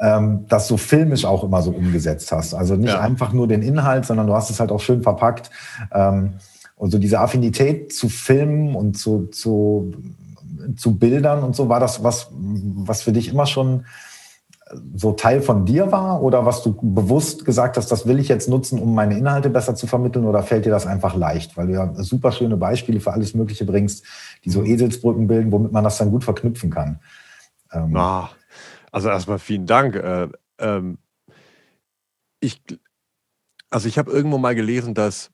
ähm, 0.00 0.46
das 0.48 0.68
so 0.68 0.76
filmisch 0.76 1.24
auch 1.24 1.44
immer 1.44 1.60
so 1.62 1.70
umgesetzt 1.70 2.32
hast. 2.32 2.54
Also 2.54 2.76
nicht 2.76 2.92
ja. 2.92 3.00
einfach 3.00 3.32
nur 3.32 3.46
den 3.46 3.62
Inhalt, 3.62 4.06
sondern 4.06 4.26
du 4.26 4.34
hast 4.34 4.50
es 4.50 4.58
halt 4.58 4.72
auch 4.72 4.80
schön 4.80 5.02
verpackt. 5.02 5.50
Ähm, 5.92 6.34
und 6.80 6.90
so 6.90 6.98
diese 6.98 7.20
Affinität 7.20 7.92
zu 7.92 8.08
Filmen 8.08 8.74
und 8.74 8.96
zu, 8.96 9.26
zu, 9.26 9.92
zu 10.78 10.98
Bildern 10.98 11.44
und 11.44 11.54
so, 11.54 11.68
war 11.68 11.78
das 11.78 12.02
was, 12.02 12.28
was 12.32 13.02
für 13.02 13.12
dich 13.12 13.28
immer 13.28 13.44
schon 13.44 13.84
so 14.94 15.12
Teil 15.12 15.42
von 15.42 15.66
dir 15.66 15.92
war? 15.92 16.22
Oder 16.22 16.46
was 16.46 16.62
du 16.62 16.72
bewusst 16.72 17.44
gesagt 17.44 17.76
hast, 17.76 17.92
das 17.92 18.06
will 18.06 18.18
ich 18.18 18.28
jetzt 18.28 18.48
nutzen, 18.48 18.78
um 18.78 18.94
meine 18.94 19.18
Inhalte 19.18 19.50
besser 19.50 19.74
zu 19.74 19.86
vermitteln? 19.86 20.24
Oder 20.24 20.42
fällt 20.42 20.64
dir 20.64 20.70
das 20.70 20.86
einfach 20.86 21.14
leicht, 21.14 21.54
weil 21.58 21.66
du 21.66 21.74
ja 21.74 21.92
super 21.96 22.32
schöne 22.32 22.56
Beispiele 22.56 22.98
für 23.00 23.12
alles 23.12 23.34
Mögliche 23.34 23.66
bringst, 23.66 24.06
die 24.46 24.50
so 24.50 24.62
Eselsbrücken 24.62 25.26
bilden, 25.26 25.52
womit 25.52 25.72
man 25.72 25.84
das 25.84 25.98
dann 25.98 26.10
gut 26.10 26.24
verknüpfen 26.24 26.70
kann. 26.70 26.98
Ähm. 27.74 27.94
Ah, 27.94 28.30
also 28.90 29.10
erstmal 29.10 29.38
vielen 29.38 29.66
Dank. 29.66 29.96
Äh, 29.96 30.28
ähm, 30.58 30.96
ich, 32.40 32.62
also 33.68 33.86
ich 33.86 33.98
habe 33.98 34.10
irgendwo 34.10 34.38
mal 34.38 34.54
gelesen, 34.54 34.94
dass 34.94 35.30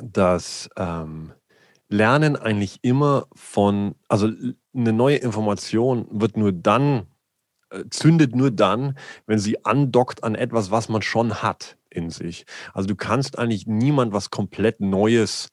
dass 0.00 0.70
ähm, 0.76 1.32
Lernen 1.88 2.36
eigentlich 2.36 2.78
immer 2.82 3.26
von, 3.34 3.94
also 4.08 4.30
eine 4.74 4.92
neue 4.92 5.16
Information 5.16 6.06
wird 6.10 6.36
nur 6.36 6.52
dann, 6.52 7.06
äh, 7.70 7.84
zündet 7.90 8.34
nur 8.34 8.50
dann, 8.50 8.96
wenn 9.26 9.38
sie 9.38 9.64
andockt 9.64 10.24
an 10.24 10.34
etwas, 10.34 10.70
was 10.70 10.88
man 10.88 11.02
schon 11.02 11.42
hat 11.42 11.76
in 11.90 12.10
sich. 12.10 12.46
Also 12.72 12.88
du 12.88 12.96
kannst 12.96 13.38
eigentlich 13.38 13.66
niemand 13.66 14.12
was 14.12 14.30
komplett 14.30 14.80
Neues 14.80 15.50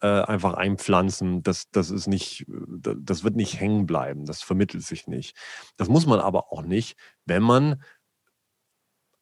äh, 0.00 0.06
einfach 0.06 0.54
einpflanzen. 0.54 1.42
Das, 1.42 1.70
das 1.70 1.90
ist 1.90 2.06
nicht, 2.06 2.46
das 2.48 3.24
wird 3.24 3.36
nicht 3.36 3.58
hängen 3.58 3.86
bleiben. 3.86 4.26
Das 4.26 4.42
vermittelt 4.42 4.84
sich 4.84 5.06
nicht. 5.06 5.36
Das 5.76 5.88
muss 5.88 6.06
man 6.06 6.20
aber 6.20 6.52
auch 6.52 6.62
nicht, 6.62 6.96
wenn 7.24 7.42
man 7.42 7.82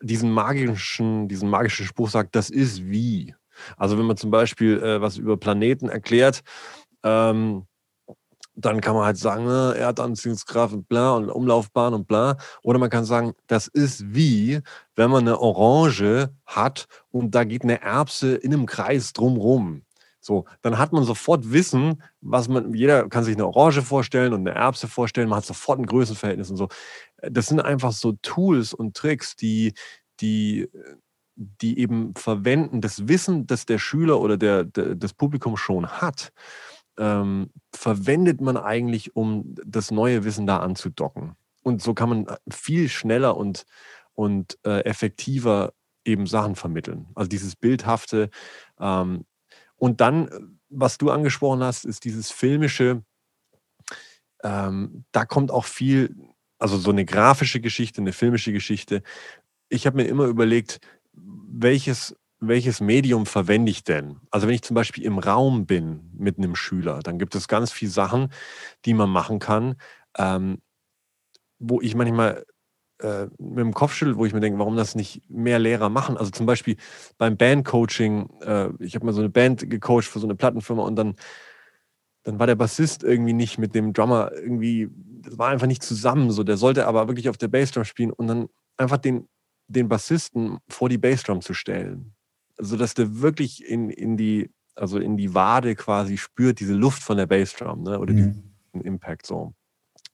diesen 0.02 0.31
magischen, 0.31 1.29
diesen 1.29 1.48
magischen 1.48 1.87
Spruch 1.87 2.11
sagt, 2.11 2.35
das 2.35 2.50
ist 2.50 2.85
wie. 2.87 3.35
Also 3.77 3.99
wenn 3.99 4.07
man 4.07 4.16
zum 4.16 4.31
Beispiel 4.31 4.83
äh, 4.83 5.01
was 5.01 5.16
über 5.16 5.37
Planeten 5.37 5.88
erklärt, 5.88 6.42
ähm, 7.03 7.66
dann 8.57 8.81
kann 8.81 8.95
man 8.95 9.05
halt 9.05 9.19
sagen, 9.19 9.45
ne, 9.45 9.75
Erdanziehungskraft 9.77 10.75
und 10.75 10.88
bla 10.88 11.12
und 11.12 11.29
Umlaufbahn 11.29 11.92
und 11.92 12.09
bla. 12.09 12.38
Oder 12.62 12.79
man 12.79 12.90
kann 12.90 13.05
sagen, 13.05 13.35
das 13.47 13.69
ist 13.69 14.14
wie, 14.14 14.61
wenn 14.97 15.11
man 15.11 15.29
eine 15.29 15.38
Orange 15.38 16.31
hat 16.47 16.87
und 17.11 17.35
da 17.35 17.45
geht 17.45 17.62
eine 17.62 17.83
Erbse 17.83 18.35
in 18.35 18.55
einem 18.55 18.66
Kreis 18.66 19.12
drumrum. 19.12 19.83
So, 20.21 20.47
dann 20.62 20.79
hat 20.79 20.92
man 20.92 21.05
sofort 21.05 21.53
Wissen, 21.53 22.03
was 22.21 22.49
man, 22.49 22.75
jeder 22.75 23.09
kann 23.09 23.23
sich 23.23 23.37
eine 23.37 23.47
Orange 23.47 23.83
vorstellen 23.83 24.33
und 24.33 24.40
eine 24.40 24.59
Erbse 24.59 24.88
vorstellen, 24.88 25.29
man 25.29 25.37
hat 25.37 25.45
sofort 25.45 25.79
ein 25.79 25.87
Größenverhältnis 25.87 26.51
und 26.51 26.57
so. 26.57 26.69
Das 27.23 27.47
sind 27.47 27.61
einfach 27.61 27.92
so 27.92 28.12
Tools 28.23 28.75
und 28.75 28.97
Tricks, 28.97 29.37
die, 29.37 29.75
die 30.21 30.69
die 31.37 31.79
eben 31.79 32.14
verwenden, 32.14 32.81
das 32.81 33.09
Wissen, 33.09 33.46
das 33.46 33.66
der 33.66 33.79
Schüler 33.79 34.20
oder 34.20 34.37
der, 34.37 34.64
der 34.64 34.94
das 34.94 35.12
Publikum 35.12 35.57
schon 35.57 35.87
hat, 35.87 36.33
ähm, 36.99 37.51
verwendet 37.75 38.40
man 38.40 38.57
eigentlich, 38.57 39.14
um 39.14 39.55
das 39.64 39.90
neue 39.90 40.25
Wissen 40.25 40.46
da 40.46 40.59
anzudocken. 40.59 41.37
Und 41.62 41.83
so 41.83 41.94
kann 41.94 42.09
man 42.09 42.27
viel 42.51 42.88
schneller 42.88 43.37
und, 43.37 43.66
und 44.14 44.59
äh, 44.64 44.81
effektiver 44.85 45.72
eben 46.05 46.27
Sachen 46.27 46.57
vermitteln. 46.57 47.09
Also 47.14 47.29
dieses 47.29 47.57
Bildhafte. 47.57 48.31
Ähm, 48.81 49.27
und 49.77 50.01
dann, 50.01 50.59
was 50.70 50.96
du 50.96 51.11
angesprochen 51.11 51.62
hast, 51.62 51.85
ist 51.85 52.05
dieses 52.05 52.31
filmische, 52.31 53.03
ähm, 54.42 55.05
da 55.12 55.25
kommt 55.25 55.51
auch 55.51 55.64
viel, 55.64 56.14
also 56.59 56.79
so 56.79 56.90
eine 56.90 57.05
grafische 57.05 57.61
Geschichte, 57.61 58.01
eine 58.01 58.12
filmische 58.12 58.53
Geschichte. 58.53 59.03
Ich 59.68 59.87
habe 59.87 59.96
mir 59.96 60.05
immer 60.07 60.27
überlegt, 60.27 60.81
welches 61.16 62.16
welches 62.40 62.81
Medium 62.81 63.26
verwende 63.26 63.70
ich 63.70 63.85
denn? 63.85 64.20
Also 64.31 64.46
wenn 64.46 64.55
ich 64.55 64.62
zum 64.62 64.74
Beispiel 64.74 65.05
im 65.05 65.18
Raum 65.18 65.66
bin 65.66 66.11
mit 66.16 66.38
einem 66.38 66.55
Schüler, 66.55 67.00
dann 67.02 67.18
gibt 67.18 67.35
es 67.35 67.48
ganz 67.48 67.72
viele 67.72 67.90
Sachen, 67.90 68.31
die 68.85 68.94
man 68.94 69.09
machen 69.09 69.38
kann, 69.38 69.76
ähm, 70.18 70.61
wo 71.59 71.81
ich 71.81 71.94
manchmal 71.94 72.44
äh, 72.98 73.24
mit 73.38 73.59
dem 73.59 73.74
Kopf 73.74 73.94
schüttelt, 73.94 74.18
wo 74.18 74.26
ich 74.26 74.35
mir 74.35 74.40
denke, 74.40 74.59
warum 74.59 74.76
das 74.76 74.94
nicht 74.94 75.22
mehr 75.31 75.59
Lehrer 75.59 75.88
machen. 75.88 76.16
Also 76.16 76.31
zum 76.31 76.46
Beispiel 76.46 76.76
beim 77.18 77.37
Bandcoaching, 77.37 78.29
äh, 78.42 78.68
ich 78.81 78.94
habe 78.94 79.07
mal 79.07 79.12
so 79.12 79.20
eine 79.20 79.31
Band 79.31 79.68
gecoacht 79.70 80.05
für 80.05 80.18
so 80.18 80.26
eine 80.26 80.35
Plattenfirma 80.35 80.83
und 80.83 80.96
dann, 80.96 81.14
dann 82.24 82.38
war 82.38 82.46
der 82.46 82.55
Bassist 82.57 83.02
irgendwie 83.02 83.33
nicht 83.33 83.59
mit 83.59 83.74
dem 83.74 83.92
Drummer 83.92 84.31
irgendwie, 84.33 84.90
das 85.22 85.38
war 85.38 85.48
einfach 85.48 85.66
nicht 85.66 85.83
zusammen 85.83 86.31
so. 86.31 86.42
Der 86.42 86.57
sollte 86.59 86.87
aber 86.87 87.09
wirklich 87.09 87.29
auf 87.31 87.38
der 87.38 87.48
Bassdrum 87.48 87.85
spielen 87.85 88.12
und 88.12 88.26
dann 88.26 88.48
einfach 88.76 88.98
den, 88.98 89.29
den 89.68 89.88
Bassisten 89.88 90.59
vor 90.68 90.88
die 90.88 90.98
Bassdrum 90.98 91.40
zu 91.40 91.55
stellen. 91.55 92.14
Also 92.59 92.76
dass 92.76 92.94
der 92.94 93.20
wirklich 93.20 93.64
in, 93.64 93.90
in 93.90 94.16
die, 94.16 94.50
also 94.74 94.98
in 94.98 95.16
die 95.16 95.35
Wade 95.35 95.74
quasi 95.74 96.16
spürt, 96.16 96.61
diese 96.61 96.74
Luft 96.74 97.02
von 97.02 97.16
der 97.16 97.26
Bassdrum, 97.26 97.83
ne? 97.83 97.98
Oder 97.98 98.14
mhm. 98.14 98.42
den 98.72 98.81
Impact 98.83 99.26
so. 99.26 99.55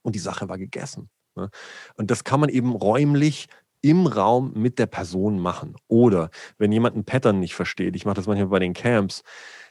Und 0.02 0.14
die 0.14 0.20
Sache 0.20 0.48
war 0.48 0.58
gegessen. 0.58 1.08
Ne? 1.36 1.50
Und 1.96 2.10
das 2.10 2.24
kann 2.24 2.40
man 2.40 2.48
eben 2.48 2.74
räumlich 2.74 3.48
im 3.80 4.06
Raum 4.06 4.52
mit 4.54 4.78
der 4.78 4.86
Person 4.86 5.38
machen. 5.38 5.76
Oder 5.88 6.30
wenn 6.58 6.72
jemand 6.72 6.96
ein 6.96 7.04
Pattern 7.04 7.40
nicht 7.40 7.54
versteht, 7.54 7.96
ich 7.96 8.04
mache 8.04 8.14
das 8.14 8.26
manchmal 8.26 8.48
bei 8.48 8.58
den 8.60 8.74
Camps, 8.74 9.22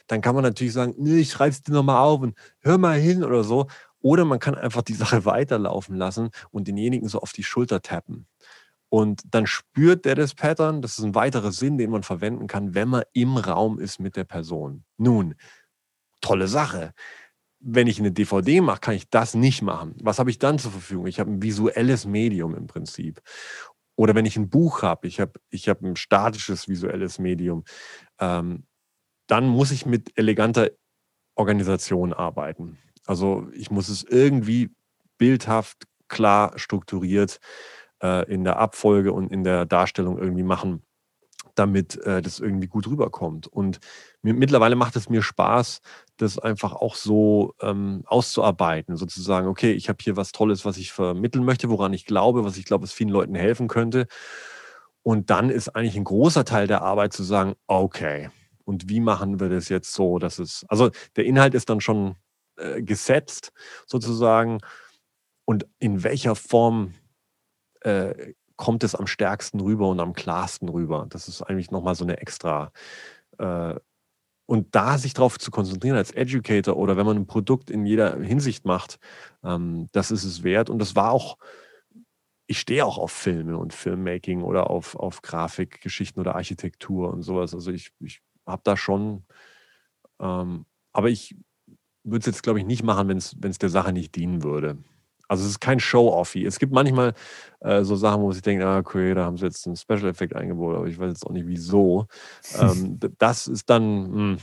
dann 0.06 0.20
kann 0.20 0.34
man 0.34 0.44
natürlich 0.44 0.74
sagen, 0.74 0.94
nee, 0.98 1.20
ich 1.20 1.30
schreibe 1.30 1.50
es 1.50 1.62
dir 1.62 1.72
nochmal 1.72 1.96
auf 1.96 2.20
und 2.20 2.36
hör 2.60 2.78
mal 2.78 2.98
hin 2.98 3.24
oder 3.24 3.42
so. 3.42 3.68
Oder 4.00 4.24
man 4.24 4.38
kann 4.38 4.54
einfach 4.54 4.82
die 4.82 4.94
Sache 4.94 5.24
weiterlaufen 5.24 5.96
lassen 5.96 6.30
und 6.50 6.68
denjenigen 6.68 7.08
so 7.08 7.20
auf 7.20 7.32
die 7.32 7.44
Schulter 7.44 7.80
tappen. 7.80 8.26
Und 8.92 9.22
dann 9.30 9.46
spürt 9.46 10.04
der 10.04 10.16
das 10.16 10.34
Pattern. 10.34 10.82
Das 10.82 10.98
ist 10.98 11.04
ein 11.04 11.14
weiterer 11.14 11.50
Sinn, 11.50 11.78
den 11.78 11.90
man 11.90 12.02
verwenden 12.02 12.46
kann, 12.46 12.74
wenn 12.74 12.88
man 12.88 13.04
im 13.14 13.38
Raum 13.38 13.78
ist 13.78 14.00
mit 14.00 14.16
der 14.16 14.24
Person. 14.24 14.84
Nun, 14.98 15.34
tolle 16.20 16.46
Sache 16.46 16.92
wenn 17.62 17.86
ich 17.86 18.00
eine 18.00 18.12
DVD 18.12 18.60
mache, 18.60 18.80
kann 18.80 18.94
ich 18.94 19.08
das 19.08 19.34
nicht 19.34 19.62
machen. 19.62 19.94
Was 20.02 20.18
habe 20.18 20.30
ich 20.30 20.38
dann 20.38 20.58
zur 20.58 20.72
Verfügung? 20.72 21.06
Ich 21.06 21.20
habe 21.20 21.30
ein 21.30 21.42
visuelles 21.42 22.06
Medium 22.06 22.54
im 22.54 22.66
Prinzip. 22.66 23.22
Oder 23.94 24.14
wenn 24.14 24.26
ich 24.26 24.36
ein 24.36 24.50
Buch 24.50 24.82
habe, 24.82 25.06
ich 25.06 25.20
habe 25.20 25.34
ich 25.50 25.68
hab 25.68 25.80
ein 25.82 25.96
statisches 25.96 26.68
visuelles 26.68 27.18
Medium, 27.18 27.64
ähm, 28.18 28.66
dann 29.28 29.46
muss 29.46 29.70
ich 29.70 29.86
mit 29.86 30.18
eleganter 30.18 30.70
Organisation 31.36 32.12
arbeiten. 32.12 32.78
Also 33.06 33.48
ich 33.52 33.70
muss 33.70 33.88
es 33.88 34.02
irgendwie 34.02 34.70
bildhaft, 35.18 35.84
klar 36.08 36.58
strukturiert 36.58 37.38
äh, 38.02 38.30
in 38.32 38.44
der 38.44 38.58
Abfolge 38.58 39.12
und 39.12 39.30
in 39.30 39.44
der 39.44 39.64
Darstellung 39.66 40.18
irgendwie 40.18 40.42
machen, 40.42 40.82
damit 41.54 41.96
äh, 41.98 42.22
das 42.22 42.40
irgendwie 42.40 42.66
gut 42.66 42.86
rüberkommt. 42.86 43.46
Und 43.46 43.78
mittlerweile 44.22 44.76
macht 44.76 44.96
es 44.96 45.08
mir 45.08 45.22
Spaß, 45.22 45.80
das 46.16 46.38
einfach 46.38 46.72
auch 46.72 46.94
so 46.94 47.54
ähm, 47.60 48.02
auszuarbeiten, 48.06 48.96
sozusagen, 48.96 49.48
okay, 49.48 49.72
ich 49.72 49.88
habe 49.88 49.98
hier 50.02 50.16
was 50.16 50.32
Tolles, 50.32 50.64
was 50.64 50.76
ich 50.76 50.92
vermitteln 50.92 51.44
möchte, 51.44 51.68
woran 51.68 51.92
ich 51.92 52.06
glaube, 52.06 52.44
was 52.44 52.56
ich 52.56 52.64
glaube, 52.64 52.84
es 52.84 52.92
vielen 52.92 53.10
Leuten 53.10 53.34
helfen 53.34 53.68
könnte. 53.68 54.06
Und 55.02 55.30
dann 55.30 55.50
ist 55.50 55.74
eigentlich 55.74 55.96
ein 55.96 56.04
großer 56.04 56.44
Teil 56.44 56.66
der 56.66 56.82
Arbeit 56.82 57.12
zu 57.12 57.22
sagen, 57.24 57.54
okay, 57.66 58.30
und 58.64 58.88
wie 58.88 59.00
machen 59.00 59.40
wir 59.40 59.48
das 59.48 59.68
jetzt 59.68 59.92
so, 59.92 60.18
dass 60.18 60.38
es, 60.38 60.64
also 60.68 60.90
der 61.16 61.24
Inhalt 61.24 61.54
ist 61.54 61.68
dann 61.68 61.80
schon 61.80 62.14
äh, 62.56 62.82
gesetzt, 62.82 63.52
sozusagen, 63.86 64.58
und 65.44 65.66
in 65.80 66.04
welcher 66.04 66.36
Form 66.36 66.94
äh, 67.84 68.34
kommt 68.56 68.84
es 68.84 68.94
am 68.94 69.06
stärksten 69.06 69.60
rüber 69.60 69.88
und 69.88 70.00
am 70.00 70.12
klarsten 70.12 70.68
rüber. 70.68 71.06
Das 71.08 71.28
ist 71.28 71.42
eigentlich 71.42 71.70
nochmal 71.70 71.94
so 71.94 72.04
eine 72.04 72.18
extra 72.18 72.72
äh, 73.38 73.74
und 74.46 74.74
da 74.74 74.98
sich 74.98 75.14
darauf 75.14 75.38
zu 75.38 75.50
konzentrieren 75.50 75.96
als 75.96 76.10
Educator 76.10 76.76
oder 76.76 76.96
wenn 76.96 77.06
man 77.06 77.16
ein 77.16 77.26
Produkt 77.26 77.70
in 77.70 77.86
jeder 77.86 78.20
Hinsicht 78.20 78.64
macht, 78.64 78.98
ähm, 79.42 79.88
das 79.92 80.10
ist 80.10 80.24
es 80.24 80.42
wert. 80.42 80.68
Und 80.68 80.78
das 80.78 80.94
war 80.96 81.10
auch, 81.12 81.38
ich 82.46 82.60
stehe 82.60 82.84
auch 82.84 82.98
auf 82.98 83.12
Filme 83.12 83.56
und 83.56 83.72
Filmmaking 83.72 84.42
oder 84.42 84.68
auf, 84.68 84.94
auf 84.94 85.22
Grafikgeschichten 85.22 86.20
oder 86.20 86.34
Architektur 86.34 87.10
und 87.10 87.22
sowas. 87.22 87.54
Also 87.54 87.70
ich, 87.70 87.92
ich 88.00 88.20
habe 88.44 88.62
da 88.64 88.76
schon, 88.76 89.24
ähm, 90.20 90.66
aber 90.92 91.08
ich 91.08 91.36
würde 92.04 92.20
es 92.20 92.26
jetzt, 92.26 92.42
glaube 92.42 92.58
ich, 92.58 92.66
nicht 92.66 92.82
machen, 92.82 93.08
wenn 93.08 93.16
es 93.50 93.58
der 93.58 93.68
Sache 93.70 93.92
nicht 93.92 94.16
dienen 94.16 94.42
würde. 94.42 94.76
Also 95.28 95.44
es 95.44 95.50
ist 95.50 95.60
kein 95.60 95.80
Show-Offy. 95.80 96.44
Es 96.44 96.58
gibt 96.58 96.72
manchmal 96.72 97.14
äh, 97.60 97.84
so 97.84 97.96
Sachen, 97.96 98.22
wo 98.22 98.30
ich 98.32 98.42
denke, 98.42 98.66
ah, 98.66 98.78
okay, 98.78 99.14
da 99.14 99.24
haben 99.24 99.36
sie 99.36 99.46
jetzt 99.46 99.66
einen 99.66 99.76
Special-Effekt 99.76 100.36
eingebaut, 100.36 100.76
aber 100.76 100.86
ich 100.86 100.98
weiß 100.98 101.08
jetzt 101.08 101.26
auch 101.26 101.32
nicht 101.32 101.46
wieso. 101.46 102.06
ähm, 102.58 102.98
das 103.18 103.46
ist 103.46 103.70
dann, 103.70 104.10
mh. 104.10 104.16
Hm, 104.16 104.38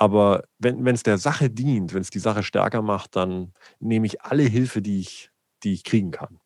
aber 0.00 0.44
wenn 0.60 0.86
es 0.86 1.02
der 1.02 1.18
Sache 1.18 1.50
dient, 1.50 1.92
wenn 1.92 2.02
es 2.02 2.10
die 2.10 2.20
Sache 2.20 2.44
stärker 2.44 2.82
macht, 2.82 3.16
dann 3.16 3.52
nehme 3.80 4.06
ich 4.06 4.22
alle 4.22 4.44
Hilfe, 4.44 4.80
die 4.80 5.00
ich, 5.00 5.30
die 5.64 5.72
ich 5.72 5.82
kriegen 5.82 6.12
kann. 6.12 6.38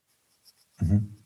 Mhm. 0.80 1.16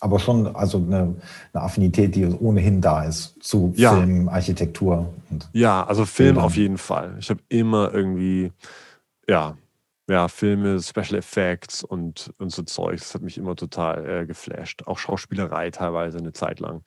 Aber 0.00 0.18
schon 0.18 0.54
also 0.54 0.78
eine, 0.78 1.14
eine, 1.52 1.62
Affinität, 1.62 2.14
die 2.14 2.26
ohnehin 2.26 2.80
da 2.80 3.04
ist 3.04 3.36
zu 3.40 3.72
ja. 3.76 3.94
Film, 3.94 4.28
Architektur. 4.28 5.14
Ja, 5.52 5.86
also 5.86 6.04
Film 6.04 6.34
Bildern. 6.34 6.44
auf 6.44 6.56
jeden 6.56 6.78
Fall. 6.78 7.16
Ich 7.18 7.30
habe 7.30 7.40
immer 7.48 7.94
irgendwie, 7.94 8.52
ja, 9.26 9.56
ja, 10.08 10.28
Filme, 10.28 10.80
Special 10.80 11.16
Effects 11.16 11.82
und, 11.82 12.32
und 12.38 12.50
so 12.50 12.62
Zeug. 12.62 12.98
Das 12.98 13.14
hat 13.14 13.22
mich 13.22 13.38
immer 13.38 13.56
total 13.56 14.08
äh, 14.08 14.26
geflasht. 14.26 14.86
Auch 14.86 14.98
Schauspielerei 14.98 15.70
teilweise 15.70 16.18
eine 16.18 16.32
Zeit 16.32 16.60
lang. 16.60 16.82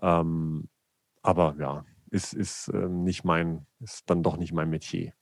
Ähm, 0.00 0.68
aber 1.22 1.56
ja, 1.58 1.84
ist, 2.10 2.34
ist 2.34 2.68
äh, 2.68 2.88
nicht 2.88 3.24
mein, 3.24 3.66
ist 3.80 4.08
dann 4.08 4.22
doch 4.22 4.36
nicht 4.36 4.52
mein 4.52 4.70
Metier. 4.70 5.12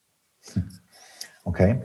Okay. 1.43 1.83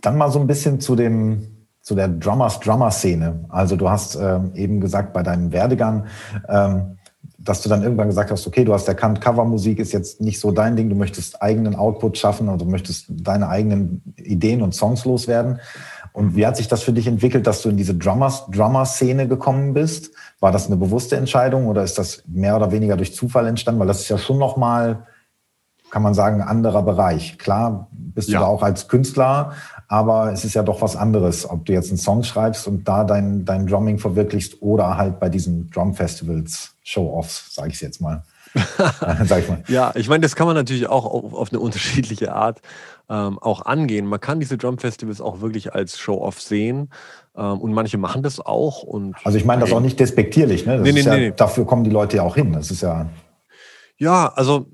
Dann 0.00 0.16
mal 0.16 0.30
so 0.30 0.40
ein 0.40 0.46
bisschen 0.46 0.80
zu 0.80 0.96
dem, 0.96 1.66
zu 1.82 1.94
der 1.94 2.08
Drummers-Drummer-Szene. 2.08 3.44
Also 3.48 3.76
du 3.76 3.88
hast 3.88 4.16
ähm, 4.16 4.54
eben 4.54 4.80
gesagt, 4.80 5.12
bei 5.12 5.22
deinem 5.22 5.52
Werdegang, 5.52 6.06
ähm, 6.48 6.97
dass 7.40 7.62
du 7.62 7.68
dann 7.68 7.84
irgendwann 7.84 8.08
gesagt 8.08 8.32
hast, 8.32 8.46
okay, 8.48 8.64
du 8.64 8.74
hast 8.74 8.88
erkannt, 8.88 9.20
Covermusik 9.20 9.78
ist 9.78 9.92
jetzt 9.92 10.20
nicht 10.20 10.40
so 10.40 10.50
dein 10.50 10.74
Ding, 10.74 10.88
du 10.88 10.96
möchtest 10.96 11.40
eigenen 11.40 11.76
Output 11.76 12.18
schaffen 12.18 12.48
und 12.48 12.60
du 12.60 12.64
möchtest 12.64 13.06
deine 13.08 13.48
eigenen 13.48 14.02
Ideen 14.16 14.60
und 14.60 14.74
Songs 14.74 15.04
loswerden. 15.04 15.60
Und 16.12 16.34
wie 16.34 16.44
hat 16.44 16.56
sich 16.56 16.66
das 16.66 16.82
für 16.82 16.92
dich 16.92 17.06
entwickelt, 17.06 17.46
dass 17.46 17.62
du 17.62 17.68
in 17.68 17.76
diese 17.76 17.94
Drummers, 17.94 18.46
Drummer-Szene 18.50 19.28
gekommen 19.28 19.72
bist? 19.72 20.10
War 20.40 20.50
das 20.50 20.66
eine 20.66 20.76
bewusste 20.76 21.16
Entscheidung 21.16 21.68
oder 21.68 21.84
ist 21.84 21.96
das 21.96 22.24
mehr 22.26 22.56
oder 22.56 22.72
weniger 22.72 22.96
durch 22.96 23.14
Zufall 23.14 23.46
entstanden? 23.46 23.78
Weil 23.78 23.86
das 23.86 24.00
ist 24.00 24.08
ja 24.08 24.18
schon 24.18 24.38
nochmal, 24.38 25.06
kann 25.90 26.02
man 26.02 26.14
sagen, 26.14 26.40
ein 26.40 26.48
anderer 26.48 26.82
Bereich. 26.82 27.38
Klar 27.38 27.88
bist 27.92 28.30
ja. 28.30 28.40
du 28.40 28.44
da 28.44 28.50
auch 28.50 28.64
als 28.64 28.88
Künstler, 28.88 29.52
aber 29.88 30.32
es 30.32 30.44
ist 30.44 30.54
ja 30.54 30.62
doch 30.62 30.82
was 30.82 30.96
anderes, 30.96 31.48
ob 31.48 31.64
du 31.64 31.72
jetzt 31.72 31.88
einen 31.88 31.98
Song 31.98 32.22
schreibst 32.22 32.68
und 32.68 32.86
da 32.86 33.04
dein, 33.04 33.46
dein 33.46 33.66
Drumming 33.66 33.98
verwirklichst 33.98 34.60
oder 34.60 34.98
halt 34.98 35.18
bei 35.18 35.30
diesen 35.30 35.70
Drum-Festivals, 35.70 36.74
Show-Offs, 36.82 37.54
sage 37.54 37.70
ich 37.70 37.80
jetzt 37.80 38.00
mal. 38.00 38.22
Sag 39.24 39.40
ich 39.40 39.48
mal. 39.48 39.62
Ja, 39.68 39.92
ich 39.94 40.08
meine, 40.08 40.22
das 40.22 40.34
kann 40.34 40.46
man 40.46 40.56
natürlich 40.56 40.88
auch 40.88 41.04
auf, 41.04 41.34
auf 41.34 41.52
eine 41.52 41.60
unterschiedliche 41.60 42.32
Art 42.32 42.62
ähm, 43.10 43.38
auch 43.38 43.66
angehen. 43.66 44.06
Man 44.06 44.20
kann 44.20 44.40
diese 44.40 44.56
Drum-Festivals 44.56 45.20
auch 45.20 45.42
wirklich 45.42 45.74
als 45.74 45.98
Show-Off 45.98 46.40
sehen 46.40 46.90
ähm, 47.36 47.60
und 47.60 47.72
manche 47.72 47.98
machen 47.98 48.22
das 48.22 48.40
auch. 48.40 48.82
Und 48.82 49.16
also 49.24 49.36
ich 49.36 49.44
meine 49.44 49.60
das 49.62 49.72
auch 49.72 49.80
nicht 49.80 50.00
despektierlich, 50.00 50.64
ne? 50.64 50.80
Nee, 50.80 50.92
nee, 50.92 51.00
ja, 51.00 51.16
nee. 51.16 51.32
Dafür 51.36 51.66
kommen 51.66 51.84
die 51.84 51.90
Leute 51.90 52.16
ja 52.16 52.22
auch 52.22 52.36
hin. 52.36 52.52
Das 52.52 52.70
ist 52.70 52.80
ja. 52.80 53.08
Ja, 53.98 54.32
also 54.34 54.66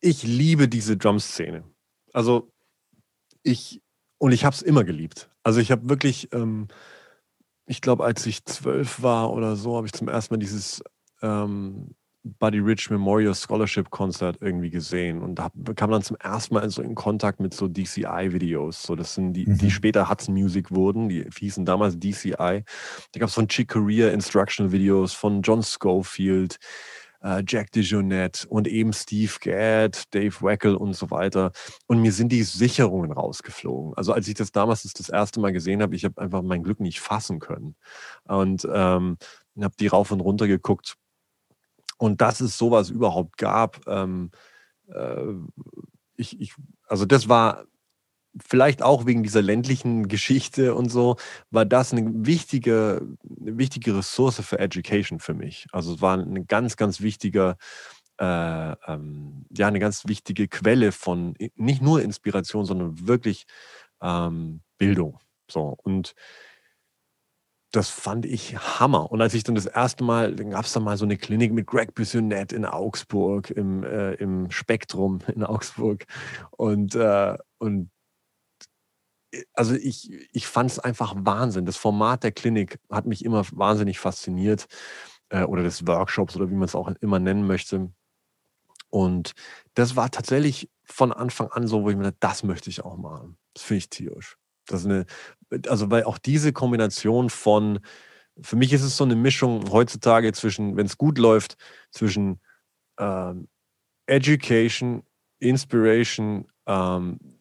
ich 0.00 0.22
liebe 0.22 0.68
diese 0.68 0.96
Drum-Szene. 0.96 1.62
Also 2.12 2.50
ich, 3.42 3.82
und 4.18 4.32
ich 4.32 4.44
habe 4.44 4.54
es 4.54 4.62
immer 4.62 4.84
geliebt. 4.84 5.30
Also 5.42 5.60
ich 5.60 5.70
habe 5.70 5.88
wirklich, 5.88 6.32
ähm, 6.32 6.68
ich 7.66 7.80
glaube, 7.80 8.04
als 8.04 8.26
ich 8.26 8.44
zwölf 8.44 9.02
war 9.02 9.32
oder 9.32 9.56
so, 9.56 9.76
habe 9.76 9.86
ich 9.86 9.92
zum 9.92 10.08
ersten 10.08 10.34
Mal 10.34 10.38
dieses 10.38 10.82
ähm, 11.22 11.94
Buddy 12.22 12.58
Rich 12.58 12.90
Memorial 12.90 13.34
Scholarship 13.34 13.90
Concert 13.90 14.36
irgendwie 14.40 14.68
gesehen 14.68 15.22
und 15.22 15.40
hab, 15.40 15.52
kam 15.74 15.90
dann 15.90 16.02
zum 16.02 16.16
ersten 16.16 16.54
Mal 16.54 16.68
so 16.68 16.82
in 16.82 16.94
Kontakt 16.94 17.40
mit 17.40 17.54
so 17.54 17.66
DCI-Videos. 17.66 18.82
So, 18.82 18.94
das 18.94 19.14
sind 19.14 19.32
die, 19.32 19.46
mhm. 19.46 19.56
die 19.56 19.70
später 19.70 20.10
Hudson 20.10 20.34
Music 20.34 20.70
wurden, 20.70 21.08
die 21.08 21.26
hießen 21.38 21.64
damals 21.64 21.98
DCI. 21.98 22.34
Da 23.12 23.20
gab 23.20 23.28
es 23.28 23.34
von 23.34 23.48
Chick 23.48 23.68
Corea 23.68 24.10
Instructional 24.10 24.70
Videos, 24.70 25.14
von 25.14 25.40
John 25.40 25.62
Schofield, 25.62 26.58
äh, 27.22 27.42
Jack 27.46 27.72
DeJohnette 27.72 28.48
und 28.48 28.68
eben 28.68 28.92
Steve 28.92 29.32
Gadd, 29.40 30.04
Dave 30.10 30.34
Wackel 30.40 30.74
und 30.74 30.94
so 30.94 31.10
weiter. 31.10 31.52
Und 31.86 32.00
mir 32.00 32.12
sind 32.12 32.30
die 32.30 32.42
Sicherungen 32.42 33.12
rausgeflogen. 33.12 33.94
Also 33.96 34.12
als 34.12 34.28
ich 34.28 34.34
das 34.34 34.52
damals 34.52 34.82
das, 34.82 34.92
das 34.92 35.08
erste 35.08 35.40
Mal 35.40 35.52
gesehen 35.52 35.82
habe, 35.82 35.94
ich 35.94 36.04
habe 36.04 36.20
einfach 36.20 36.42
mein 36.42 36.62
Glück 36.62 36.80
nicht 36.80 37.00
fassen 37.00 37.38
können. 37.38 37.76
Und 38.24 38.66
ähm, 38.72 39.18
habe 39.60 39.74
die 39.78 39.88
rauf 39.88 40.10
und 40.10 40.20
runter 40.20 40.46
geguckt. 40.46 40.96
Und 41.98 42.20
dass 42.20 42.40
es 42.40 42.56
sowas 42.56 42.88
überhaupt 42.88 43.36
gab, 43.36 43.86
ähm, 43.86 44.30
äh, 44.88 45.34
ich, 46.16 46.40
ich, 46.40 46.54
also 46.86 47.04
das 47.04 47.28
war 47.28 47.64
vielleicht 48.38 48.82
auch 48.82 49.06
wegen 49.06 49.22
dieser 49.22 49.42
ländlichen 49.42 50.08
Geschichte 50.08 50.74
und 50.74 50.88
so, 50.90 51.16
war 51.50 51.64
das 51.64 51.92
eine 51.92 52.10
wichtige, 52.26 53.02
eine 53.40 53.58
wichtige 53.58 53.96
Ressource 53.96 54.40
für 54.40 54.58
Education 54.58 55.18
für 55.20 55.34
mich. 55.34 55.66
Also 55.72 55.94
es 55.94 56.00
war 56.00 56.16
ein 56.16 56.46
ganz, 56.46 56.76
ganz 56.76 57.00
wichtiger, 57.00 57.56
äh, 58.18 58.72
ähm, 58.86 59.46
ja, 59.56 59.68
eine 59.68 59.80
ganz 59.80 60.06
wichtige 60.06 60.48
Quelle 60.48 60.92
von 60.92 61.34
nicht 61.56 61.82
nur 61.82 62.02
Inspiration, 62.02 62.64
sondern 62.66 63.06
wirklich 63.08 63.46
ähm, 64.02 64.60
Bildung. 64.78 65.18
So 65.50 65.76
und 65.82 66.14
das 67.72 67.88
fand 67.88 68.26
ich 68.26 68.56
Hammer. 68.80 69.12
Und 69.12 69.20
als 69.22 69.34
ich 69.34 69.44
dann 69.44 69.54
das 69.54 69.66
erste 69.66 70.02
Mal, 70.02 70.34
dann 70.34 70.50
gab 70.50 70.64
es 70.64 70.72
da 70.72 70.80
mal 70.80 70.96
so 70.96 71.04
eine 71.04 71.16
Klinik 71.16 71.52
mit 71.52 71.66
Greg 71.66 71.94
Bissonette 71.94 72.56
in 72.56 72.64
Augsburg, 72.64 73.50
im, 73.50 73.84
äh, 73.84 74.14
im 74.14 74.50
Spektrum 74.50 75.20
in 75.32 75.44
Augsburg. 75.44 76.04
Und, 76.50 76.96
äh, 76.96 77.36
und 77.58 77.90
also 79.54 79.74
ich, 79.74 80.10
ich 80.32 80.46
fand 80.46 80.70
es 80.70 80.78
einfach 80.78 81.14
Wahnsinn. 81.16 81.66
Das 81.66 81.76
Format 81.76 82.24
der 82.24 82.32
Klinik 82.32 82.78
hat 82.90 83.06
mich 83.06 83.24
immer 83.24 83.44
wahnsinnig 83.52 83.98
fasziniert. 83.98 84.66
Äh, 85.30 85.44
oder 85.44 85.62
des 85.62 85.86
Workshops 85.86 86.36
oder 86.36 86.50
wie 86.50 86.54
man 86.54 86.64
es 86.64 86.74
auch 86.74 86.88
immer 87.00 87.18
nennen 87.18 87.46
möchte. 87.46 87.90
Und 88.90 89.32
das 89.74 89.96
war 89.96 90.10
tatsächlich 90.10 90.68
von 90.84 91.12
Anfang 91.12 91.48
an 91.48 91.66
so, 91.66 91.84
wo 91.84 91.90
ich 91.90 91.96
mir 91.96 92.02
dachte, 92.02 92.16
das 92.20 92.42
möchte 92.42 92.68
ich 92.68 92.84
auch 92.84 92.96
machen. 92.96 93.38
Das 93.54 93.62
finde 93.62 93.78
ich 93.78 93.90
tierisch. 93.90 94.36
Das 94.66 94.80
ist 94.80 94.86
eine, 94.86 95.06
also 95.68 95.90
weil 95.90 96.04
auch 96.04 96.18
diese 96.18 96.52
Kombination 96.52 97.30
von, 97.30 97.78
für 98.40 98.56
mich 98.56 98.72
ist 98.72 98.82
es 98.82 98.96
so 98.96 99.04
eine 99.04 99.16
Mischung 99.16 99.70
heutzutage 99.70 100.32
zwischen, 100.32 100.76
wenn 100.76 100.86
es 100.86 100.98
gut 100.98 101.18
läuft, 101.18 101.56
zwischen 101.92 102.40
ähm, 102.98 103.48
Education, 104.06 105.04
Inspiration, 105.38 106.48
ähm, 106.66 107.39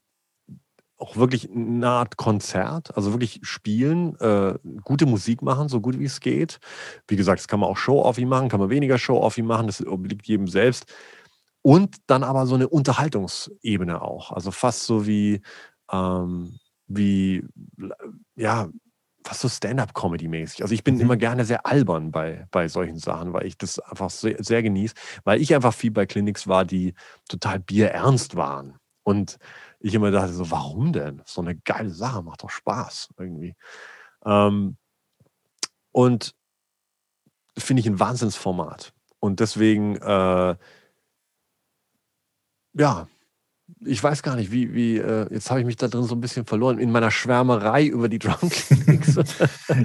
auch 1.00 1.16
wirklich 1.16 1.50
eine 1.50 1.88
Art 1.88 2.18
Konzert, 2.18 2.96
also 2.96 3.14
wirklich 3.14 3.40
spielen, 3.44 4.20
äh, 4.20 4.56
gute 4.84 5.06
Musik 5.06 5.42
machen, 5.42 5.70
so 5.70 5.80
gut 5.80 5.98
wie 5.98 6.06
es 6.06 6.20
geht. 6.20 6.60
Wie 7.08 7.16
gesagt, 7.16 7.40
das 7.40 7.48
kann 7.48 7.62
man 7.62 7.70
auch 7.70 7.78
Show-Offy 7.78 8.26
machen, 8.26 8.50
kann 8.50 8.60
man 8.60 8.70
weniger 8.70 8.98
Show-Offy 8.98 9.42
machen, 9.42 9.68
das 9.68 9.86
obliegt 9.86 10.28
jedem 10.28 10.48
selbst. 10.48 10.86
Und 11.62 11.98
dann 12.08 12.24
aber 12.24 12.46
so 12.46 12.56
eine 12.56 12.68
Unterhaltungsebene 12.68 14.02
auch. 14.02 14.32
Also 14.32 14.52
fast 14.52 14.86
so 14.86 15.08
wie, 15.08 15.42
ähm, 15.92 16.60
wie, 16.88 17.44
ja, 18.36 18.70
fast 19.26 19.42
so 19.42 19.50
Stand-up-Comedy-mäßig. 19.50 20.62
Also 20.62 20.74
ich 20.74 20.84
bin 20.84 20.96
mhm. 20.96 21.02
immer 21.02 21.18
gerne 21.18 21.46
sehr 21.46 21.66
albern 21.66 22.12
bei, 22.12 22.48
bei 22.52 22.68
solchen 22.68 22.98
Sachen, 22.98 23.34
weil 23.34 23.46
ich 23.46 23.58
das 23.58 23.80
einfach 23.80 24.10
sehr, 24.10 24.44
sehr 24.44 24.64
genieße, 24.64 24.96
weil 25.24 25.42
ich 25.42 25.54
einfach 25.54 25.74
viel 25.74 25.92
bei 25.92 26.06
Clinics 26.06 26.48
war, 26.48 26.66
die 26.66 26.94
total 27.28 27.60
bierernst 27.60 28.36
waren. 28.36 28.76
Und 29.04 29.38
ich 29.80 29.94
immer 29.94 30.12
dachte 30.12 30.34
so, 30.34 30.52
warum 30.52 30.92
denn? 30.94 31.22
So 31.26 31.42
eine 31.42 31.56
geile 31.56 31.90
Sache, 31.90 32.22
macht 32.22 32.44
doch 32.44 32.50
Spaß 32.50 33.10
irgendwie. 33.18 33.56
Ähm, 34.26 34.78
und 35.92 36.36
finde 37.58 37.82
ich 37.82 37.88
ein 37.88 38.00
Wahnsinnsformat. 38.00 38.94
Und 39.20 39.40
deswegen, 39.40 39.96
äh, 39.98 40.56
ja, 42.74 43.08
ich 43.86 44.04
weiß 44.04 44.24
gar 44.24 44.36
nicht, 44.36 44.52
wie, 44.52 44.74
wie 44.74 44.98
äh, 44.98 45.28
jetzt 45.32 45.50
habe 45.50 45.60
ich 45.60 45.66
mich 45.66 45.76
da 45.76 45.88
drin 45.88 46.04
so 46.04 46.16
ein 46.16 46.22
bisschen 46.22 46.46
verloren 46.46 46.80
in 46.80 46.92
meiner 46.92 47.12
Schwärmerei 47.12 47.86
über 47.86 48.10
die 48.10 48.20
Drum 48.20 48.50
Clinics. 48.50 49.16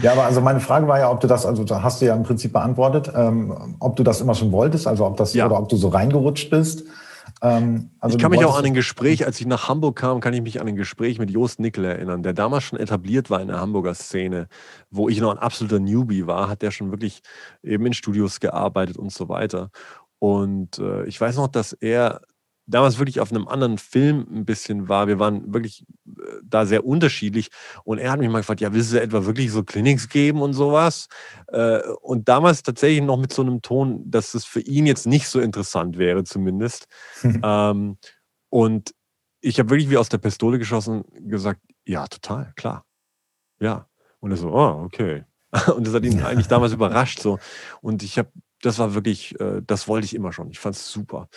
ja, 0.00 0.12
aber 0.12 0.24
also 0.24 0.40
meine 0.40 0.61
Frage 0.61 0.88
war 0.88 0.98
ja, 0.98 1.11
ob 1.11 1.20
du 1.20 1.26
das, 1.26 1.44
also 1.44 1.64
da 1.64 1.83
hast 1.83 2.00
du 2.00 2.07
ja 2.07 2.14
im 2.14 2.22
Prinzip 2.22 2.52
beantwortet, 2.52 3.12
ähm, 3.14 3.76
ob 3.80 3.96
du 3.96 4.02
das 4.02 4.20
immer 4.20 4.35
schon 4.35 4.52
wolltest, 4.52 4.87
also 4.87 5.07
ob 5.07 5.16
das 5.16 5.35
ja. 5.35 5.46
oder 5.46 5.59
ob 5.59 5.68
du 5.68 5.76
so 5.76 5.88
reingerutscht 5.88 6.50
bist. 6.50 6.85
Ähm, 7.42 7.90
also 8.00 8.16
ich 8.16 8.22
kann 8.22 8.30
mich 8.30 8.44
auch 8.44 8.58
an 8.58 8.64
ein 8.64 8.74
Gespräch, 8.74 9.26
als 9.26 9.40
ich 9.40 9.46
nach 9.46 9.68
Hamburg 9.68 9.96
kam, 9.96 10.20
kann 10.20 10.34
ich 10.34 10.42
mich 10.42 10.60
an 10.60 10.68
ein 10.68 10.76
Gespräch 10.76 11.18
mit 11.18 11.30
Jost 11.30 11.60
Nickel 11.60 11.84
erinnern, 11.84 12.22
der 12.22 12.32
damals 12.32 12.64
schon 12.64 12.78
etabliert 12.78 13.30
war 13.30 13.40
in 13.40 13.48
der 13.48 13.60
Hamburger 13.60 13.94
Szene, 13.94 14.48
wo 14.90 15.08
ich 15.08 15.20
noch 15.20 15.30
ein 15.30 15.38
absoluter 15.38 15.80
Newbie 15.80 16.26
war, 16.26 16.48
hat 16.48 16.62
der 16.62 16.70
schon 16.70 16.90
wirklich 16.90 17.22
eben 17.62 17.86
in 17.86 17.92
Studios 17.92 18.40
gearbeitet 18.40 18.96
und 18.96 19.12
so 19.12 19.28
weiter. 19.28 19.70
Und 20.18 20.78
äh, 20.78 21.04
ich 21.04 21.20
weiß 21.20 21.36
noch, 21.36 21.48
dass 21.48 21.72
er 21.72 22.22
damals 22.66 22.98
wirklich 22.98 23.20
auf 23.20 23.31
einem 23.31 23.46
anderen 23.48 23.79
Film 23.79 24.27
ein 24.31 24.44
bisschen 24.44 24.88
war. 24.88 25.07
Wir 25.07 25.18
waren 25.18 25.53
wirklich 25.53 25.85
äh, 26.07 26.22
da 26.42 26.66
sehr 26.66 26.85
unterschiedlich. 26.85 27.48
Und 27.85 27.98
er 27.98 28.11
hat 28.11 28.20
mich 28.20 28.31
mal 28.31 28.38
gefragt, 28.38 28.61
ja, 28.61 28.72
willst 28.72 28.92
du 28.92 29.00
etwa 29.00 29.27
wirklich 29.27 29.53
so 29.53 29.62
Clinics 29.62 30.09
geben 30.09 30.40
und 30.42 30.55
sowas? 30.55 31.09
Äh, 31.48 31.81
und 32.00 32.29
damals 32.29 32.62
tatsächlich 32.62 33.03
noch 33.03 33.18
mit 33.18 33.33
so 33.33 33.42
einem 33.42 33.62
Ton, 33.62 34.03
dass 34.11 34.35
es 34.35 34.44
für 34.44 34.61
ihn 34.61 34.87
jetzt 34.87 35.07
nicht 35.07 35.29
so 35.29 35.40
interessant 35.40 35.98
wäre, 35.98 36.24
zumindest. 36.24 36.87
ähm, 37.42 37.98
und 38.48 38.94
ich 39.40 39.59
habe 39.59 39.70
wirklich 39.70 39.90
wie 39.90 39.98
aus 39.98 40.09
der 40.09 40.18
Pistole 40.18 40.59
geschossen 40.59 41.05
gesagt, 41.29 41.61
ja, 41.85 42.07
total, 42.07 42.53
klar. 42.57 42.85
Ja. 43.61 43.88
Und 44.20 44.31
er 44.31 44.38
so, 44.38 44.50
oh, 44.50 44.85
okay. 44.85 45.24
Und 45.77 45.87
das 45.87 45.94
hat 45.94 46.05
ihn 46.05 46.22
eigentlich 46.24 46.48
damals 46.48 46.72
überrascht. 46.72 47.20
So. 47.20 47.38
Und 47.83 48.03
ich 48.03 48.18
habe, 48.18 48.31
das 48.62 48.79
war 48.79 48.94
wirklich, 48.94 49.38
äh, 49.38 49.61
das 49.66 49.87
wollte 49.87 50.07
ich 50.07 50.14
immer 50.14 50.33
schon. 50.33 50.50
Ich 50.50 50.59
fand 50.59 50.77
es 50.77 50.90
super. 50.90 51.29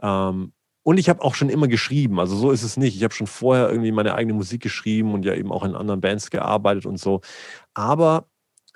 Ähm, 0.00 0.52
und 0.86 0.98
ich 0.98 1.08
habe 1.08 1.22
auch 1.22 1.34
schon 1.34 1.48
immer 1.48 1.66
geschrieben, 1.66 2.20
also 2.20 2.36
so 2.36 2.52
ist 2.52 2.62
es 2.62 2.76
nicht. 2.76 2.94
Ich 2.94 3.02
habe 3.02 3.12
schon 3.12 3.26
vorher 3.26 3.70
irgendwie 3.70 3.90
meine 3.90 4.14
eigene 4.14 4.34
Musik 4.34 4.62
geschrieben 4.62 5.14
und 5.14 5.24
ja 5.24 5.34
eben 5.34 5.50
auch 5.50 5.64
in 5.64 5.74
anderen 5.74 6.00
Bands 6.00 6.30
gearbeitet 6.30 6.86
und 6.86 6.96
so. 6.96 7.22
Aber 7.74 8.28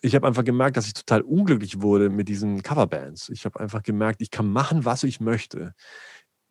ich 0.03 0.17
habe 0.17 0.27
einfach 0.27 0.43
gemerkt, 0.43 0.77
dass 0.77 0.89
ich 0.89 0.95
total 0.95 1.21
unglücklich 1.21 1.83
wurde 1.83 2.11
mit 2.11 2.29
diesen 2.29 2.65
Coverbands. 2.65 3.29
Ich 3.29 3.45
habe 3.45 3.61
einfach 3.61 3.85
gemerkt, 3.85 4.23
ich 4.23 4.33
kann 4.33 4.51
machen, 4.51 4.85
was 4.85 5.05
ich 5.05 5.21
möchte. 5.21 5.73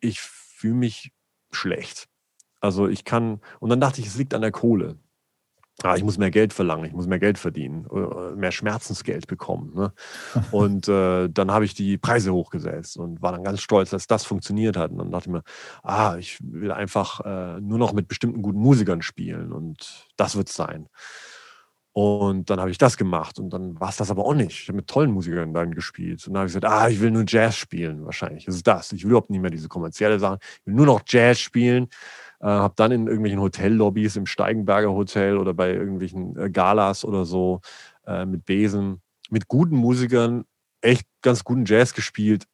Ich 0.00 0.22
fühle 0.22 0.76
mich 0.76 1.12
schlecht. 1.52 2.08
Also 2.60 2.88
ich 2.88 3.04
kann, 3.04 3.42
und 3.58 3.68
dann 3.68 3.82
dachte 3.82 4.00
ich, 4.00 4.06
es 4.06 4.16
liegt 4.16 4.32
an 4.32 4.40
der 4.40 4.52
Kohle 4.52 4.98
ah, 5.82 5.96
ich 5.96 6.04
muss 6.04 6.18
mehr 6.18 6.30
Geld 6.30 6.52
verlangen, 6.52 6.84
ich 6.84 6.92
muss 6.92 7.06
mehr 7.06 7.18
Geld 7.18 7.38
verdienen, 7.38 7.86
äh, 7.92 8.34
mehr 8.34 8.52
Schmerzensgeld 8.52 9.26
bekommen. 9.26 9.72
Ne? 9.74 9.92
Und 10.50 10.88
äh, 10.88 11.28
dann 11.28 11.50
habe 11.50 11.64
ich 11.64 11.74
die 11.74 11.98
Preise 11.98 12.32
hochgesetzt 12.32 12.96
und 12.96 13.22
war 13.22 13.32
dann 13.32 13.44
ganz 13.44 13.60
stolz, 13.60 13.90
dass 13.90 14.06
das 14.06 14.24
funktioniert 14.24 14.76
hat. 14.76 14.90
Und 14.90 14.98
dann 14.98 15.10
dachte 15.10 15.28
ich 15.28 15.32
mir, 15.32 15.42
ah, 15.82 16.16
ich 16.18 16.38
will 16.40 16.72
einfach 16.72 17.20
äh, 17.20 17.60
nur 17.60 17.78
noch 17.78 17.92
mit 17.92 18.08
bestimmten 18.08 18.42
guten 18.42 18.58
Musikern 18.58 19.02
spielen 19.02 19.52
und 19.52 20.08
das 20.16 20.36
wird 20.36 20.48
es 20.48 20.54
sein. 20.54 20.88
Und 21.92 22.50
dann 22.50 22.60
habe 22.60 22.70
ich 22.70 22.78
das 22.78 22.96
gemacht 22.96 23.38
und 23.38 23.50
dann 23.50 23.78
war 23.80 23.88
es 23.88 23.96
das 23.96 24.10
aber 24.12 24.24
auch 24.24 24.34
nicht. 24.34 24.60
Ich 24.62 24.68
habe 24.68 24.76
mit 24.76 24.86
tollen 24.86 25.10
Musikern 25.10 25.52
dann 25.52 25.74
gespielt. 25.74 26.24
Und 26.26 26.34
dann 26.34 26.40
habe 26.40 26.46
ich 26.46 26.54
gesagt, 26.54 26.72
ah, 26.72 26.88
ich 26.88 27.00
will 27.00 27.10
nur 27.10 27.24
Jazz 27.26 27.56
spielen, 27.56 28.04
wahrscheinlich. 28.04 28.44
Das 28.44 28.54
ist 28.54 28.66
das. 28.66 28.92
Ich 28.92 29.02
will 29.02 29.10
überhaupt 29.10 29.30
nicht 29.30 29.40
mehr 29.40 29.50
diese 29.50 29.68
kommerzielle 29.68 30.20
Sachen. 30.20 30.38
Ich 30.40 30.66
will 30.66 30.74
nur 30.74 30.86
noch 30.86 31.02
Jazz 31.06 31.40
spielen. 31.40 31.88
Äh, 32.40 32.46
habe 32.46 32.74
dann 32.76 32.92
in 32.92 33.06
irgendwelchen 33.06 33.40
Hotellobbys 33.40 34.16
im 34.16 34.26
Steigenberger 34.26 34.92
Hotel 34.92 35.36
oder 35.36 35.52
bei 35.52 35.72
irgendwelchen 35.72 36.36
äh, 36.38 36.50
Galas 36.50 37.04
oder 37.04 37.24
so 37.24 37.60
äh, 38.06 38.24
mit 38.24 38.46
Besen, 38.46 39.02
mit 39.30 39.48
guten 39.48 39.76
Musikern 39.76 40.44
echt 40.80 41.06
ganz 41.22 41.44
guten 41.44 41.64
Jazz 41.66 41.92
gespielt, 41.92 42.44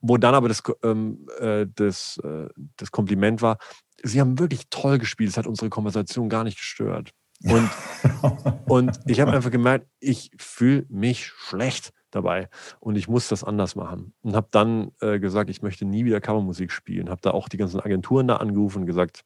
wo 0.00 0.16
dann 0.16 0.34
aber 0.34 0.48
das, 0.48 0.62
ähm, 0.84 1.26
äh, 1.40 1.66
das, 1.74 2.18
äh, 2.18 2.48
das 2.76 2.92
Kompliment 2.92 3.42
war, 3.42 3.58
sie 4.02 4.20
haben 4.20 4.38
wirklich 4.38 4.68
toll 4.70 4.98
gespielt, 4.98 5.30
es 5.30 5.36
hat 5.36 5.46
unsere 5.46 5.70
Konversation 5.70 6.28
gar 6.28 6.44
nicht 6.44 6.58
gestört. 6.58 7.10
Und, 7.42 7.68
und 8.66 9.00
ich 9.06 9.20
habe 9.20 9.32
einfach 9.32 9.50
gemerkt, 9.50 9.88
ich 9.98 10.30
fühle 10.38 10.86
mich 10.88 11.26
schlecht 11.26 11.92
dabei 12.14 12.48
und 12.80 12.96
ich 12.96 13.08
muss 13.08 13.28
das 13.28 13.44
anders 13.44 13.74
machen. 13.76 14.14
Und 14.22 14.36
habe 14.36 14.48
dann 14.50 14.92
äh, 15.00 15.18
gesagt, 15.18 15.50
ich 15.50 15.62
möchte 15.62 15.84
nie 15.84 16.04
wieder 16.04 16.20
Covermusik 16.20 16.70
spielen. 16.70 17.10
Habe 17.10 17.20
da 17.22 17.30
auch 17.32 17.48
die 17.48 17.56
ganzen 17.56 17.80
Agenturen 17.80 18.28
da 18.28 18.36
angerufen 18.36 18.80
und 18.80 18.86
gesagt, 18.86 19.24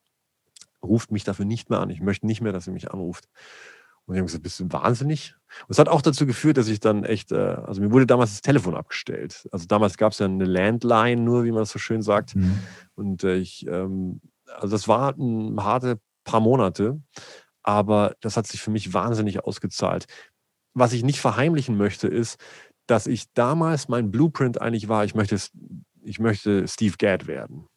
ruft 0.83 1.11
mich 1.11 1.25
dafür 1.25 1.45
nicht 1.45 1.71
mehr 1.71 1.81
an. 1.81 1.91
Ich 1.91 2.01
möchte 2.01 2.27
nicht 2.27 2.41
mehr, 2.41 2.53
dass 2.53 2.67
ihr 2.67 2.73
mich 2.73 2.91
anruft. 2.91 3.29
Und 4.07 4.15
die 4.15 4.21
haben 4.21 4.27
gesagt, 4.27 4.43
bist 4.43 4.59
du 4.59 4.73
wahnsinnig? 4.73 5.35
Und 5.63 5.71
es 5.71 5.79
hat 5.79 5.89
auch 5.89 6.01
dazu 6.01 6.25
geführt, 6.25 6.57
dass 6.57 6.69
ich 6.69 6.81
dann 6.81 7.05
echt, 7.05 7.31
äh, 7.31 7.37
also 7.37 7.83
mir 7.83 7.93
wurde 7.93 8.07
damals 8.07 8.31
das 8.31 8.41
Telefon 8.41 8.75
abgestellt. 8.75 9.47
Also 9.53 9.67
damals 9.67 9.99
gab 9.99 10.13
es 10.13 10.19
ja 10.19 10.27
eine 10.27 10.47
Landline 10.47 11.21
nur, 11.21 11.45
wie 11.45 11.51
man 11.51 11.61
das 11.61 11.71
so 11.71 11.79
schön 11.79 12.01
sagt. 12.01 12.35
Mhm. 12.35 12.59
Und 12.95 13.25
äh, 13.25 13.37
ich, 13.37 13.67
ähm, 13.67 14.23
also 14.47 14.75
das 14.75 14.89
war 14.89 15.15
ein 15.19 15.63
harte 15.63 16.01
paar 16.25 16.41
Monate, 16.41 17.03
aber 17.63 18.17
das 18.21 18.39
hat 18.39 18.47
sich 18.47 18.63
für 18.63 18.71
mich 18.71 18.95
wahnsinnig 18.95 19.45
ausgezahlt. 19.45 20.07
Was 20.73 20.95
ich 20.95 21.03
nicht 21.03 21.21
verheimlichen 21.21 21.77
möchte, 21.77 22.09
ist, 22.09 22.39
dass 22.89 23.07
ich 23.07 23.33
damals 23.35 23.89
mein 23.89 24.11
Blueprint 24.11 24.61
eigentlich 24.61 24.89
war, 24.89 25.05
ich 25.05 25.15
möchte, 25.15 25.39
ich 26.03 26.19
möchte 26.19 26.67
Steve 26.67 26.97
Gadd 26.99 27.27
werden. 27.27 27.69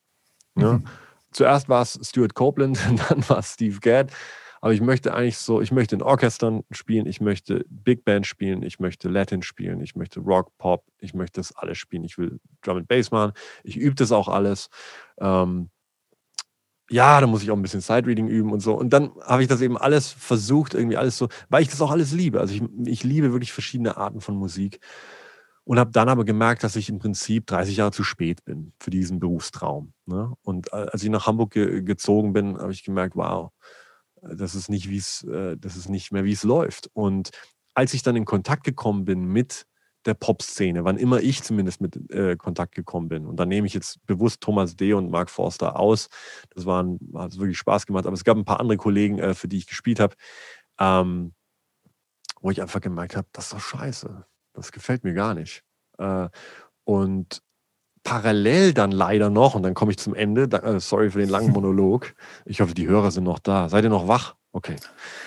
Ja? 0.58 0.74
Mhm. 0.74 0.88
Zuerst 1.32 1.70
war 1.70 1.84
es 1.84 1.99
Stuart 2.03 2.34
Copeland, 2.34 2.80
dann 3.09 3.30
war 3.30 3.39
es 3.39 3.53
Steve 3.53 3.80
Gadd. 3.80 4.12
Aber 4.64 4.74
ich 4.74 4.82
möchte 4.82 5.14
eigentlich 5.14 5.38
so, 5.38 5.59
ich 5.59 5.72
möchte 5.72 5.95
in 5.95 6.03
Orchestern 6.03 6.64
spielen, 6.70 7.07
ich 7.07 7.20
möchte 7.20 7.66
Big 7.68 8.05
Band 8.05 8.28
spielen, 8.28 8.62
ich 8.62 8.80
möchte 8.80 9.09
Latin 9.09 9.41
spielen, 9.41 9.82
ich 9.82 9.95
möchte 9.95 10.20
Rock, 10.20 10.55
Pop, 10.59 10.86
ich 10.99 11.16
möchte 11.16 11.39
das 11.39 11.55
alles 11.55 11.80
spielen. 11.80 12.03
Ich 12.03 12.20
will 12.20 12.39
Drum 12.62 12.78
and 12.78 12.88
Bass 12.88 13.09
machen, 13.09 13.34
ich 13.64 13.76
übe 13.76 13.95
das 13.95 14.12
auch 14.12 14.28
alles. 14.28 14.70
Ähm, 15.20 15.72
ja, 16.92 17.22
da 17.22 17.28
muss 17.28 17.42
ich 17.42 17.52
auch 17.52 17.56
ein 17.56 17.62
bisschen 17.62 17.82
Sidereading 17.82 18.28
üben 18.28 18.52
und 18.52 18.60
so. 18.60 18.74
Und 18.78 18.92
dann 18.92 19.12
habe 19.22 19.42
ich 19.42 19.48
das 19.48 19.62
eben 19.62 19.78
alles 19.78 20.10
versucht, 20.12 20.74
irgendwie 20.74 20.98
alles 20.98 21.18
so, 21.18 21.30
weil 21.50 21.62
ich 21.62 21.70
das 21.70 21.82
auch 21.82 21.92
alles 21.92 22.12
liebe. 22.12 22.39
Also 22.39 22.54
ich, 22.54 22.64
ich 22.86 23.04
liebe 23.04 23.32
wirklich 23.32 23.54
verschiedene 23.54 23.98
Arten 23.98 24.22
von 24.22 24.36
Musik. 24.36 24.80
und 25.64 25.80
habe 25.80 25.92
dann 25.92 26.10
aber 26.10 26.26
gemerkt, 26.26 26.64
dass 26.64 26.76
ich 26.76 26.89
im 26.89 27.00
Prinzip 27.00 27.48
30 27.48 27.78
Jahre 27.78 27.92
zu 27.92 28.04
spät 28.04 28.44
bin 28.46 28.74
für 28.80 28.89
diesen 28.92 29.20
Berufstraum. 29.20 29.94
Ne? 30.06 30.34
Und 30.44 30.74
als 30.74 31.04
ich 31.04 31.10
nach 31.10 31.28
Hamburg 31.28 31.52
ge 31.54 31.82
gezogen 31.84 32.34
bin, 32.34 32.58
habe 32.58 32.74
ich 32.74 32.84
gemerkt, 32.84 33.16
wow, 33.16 33.52
das 34.22 34.56
ist 34.56 34.70
nicht, 34.70 34.89
wie 34.89 34.98
es, 34.98 35.24
äh, 35.24 35.58
das 35.58 35.78
ist 35.78 35.89
nicht 35.89 36.12
mehr, 36.12 36.26
wie 36.26 36.34
es 36.34 36.44
läuft. 36.44 36.89
Und 36.94 37.32
als 37.74 37.94
ich 37.94 38.04
dann 38.04 38.16
in 38.16 38.26
Kontakt 38.26 38.64
gekommen 38.64 39.06
bin 39.06 39.26
mit 39.26 39.66
der 40.06 40.14
Pop-Szene, 40.14 40.84
wann 40.84 40.97
immer 40.97 41.22
ich 41.22 41.43
zumindest 41.43 41.82
mit 41.82 42.12
äh, 42.12 42.36
Kontakt 42.36 42.76
gekommen 42.76 43.08
bin. 43.08 43.26
Und 43.26 43.38
da 43.38 43.45
nehme 43.45 43.68
ich 43.68 43.74
jetzt 43.74 44.06
bewusst 44.06 44.41
Thomas 44.41 44.76
D. 44.76 44.93
und 44.93 45.12
Mark 45.12 45.30
Forster 45.30 45.80
aus. 45.80 46.10
Das 46.49 46.66
waren, 46.66 46.99
hat 47.16 47.38
wirklich 47.38 47.58
Spaß 47.58 47.86
gemacht. 47.86 48.06
Aber 48.06 48.14
es 48.14 48.24
gab 48.24 48.38
ein 48.38 48.45
paar 48.45 48.60
andere 48.60 48.78
Kollegen, 48.78 49.20
äh, 49.20 49.34
für 49.34 49.47
die 49.47 49.58
ich 49.58 49.68
gespielt 49.68 49.99
habe, 49.99 50.16
ähm, 50.80 51.34
wo 52.41 52.49
ich 52.49 52.62
einfach 52.62 52.82
gemerkt 52.82 53.16
habe, 53.16 53.28
das 53.32 53.45
ist 53.45 53.54
doch 53.54 53.60
scheiße. 53.60 54.26
Das 54.54 54.72
gefällt 54.72 55.04
mir 55.04 55.14
gar 55.14 55.34
nicht. 55.34 55.64
Äh, 55.97 56.30
und 56.84 57.41
parallel 58.04 58.74
dann 58.74 58.91
leider 58.91 59.30
noch, 59.30 59.56
und 59.56 59.64
dann 59.64 59.74
komme 59.74 59.91
ich 59.91 59.99
zum 59.99 60.16
Ende, 60.16 60.47
da, 60.47 60.58
äh, 60.60 60.80
sorry 60.80 61.12
für 61.12 61.20
den 61.20 61.30
langen 61.30 61.52
Monolog. 61.54 62.14
Ich 62.45 62.62
hoffe, 62.62 62.74
die 62.74 62.88
Hörer 62.88 63.12
sind 63.12 63.24
noch 63.24 63.39
da. 63.39 63.70
Seid 63.70 63.84
ihr 63.84 63.89
noch 63.89 64.08
wach? 64.08 64.36
Okay. 64.52 64.76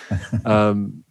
ähm, 0.45 1.05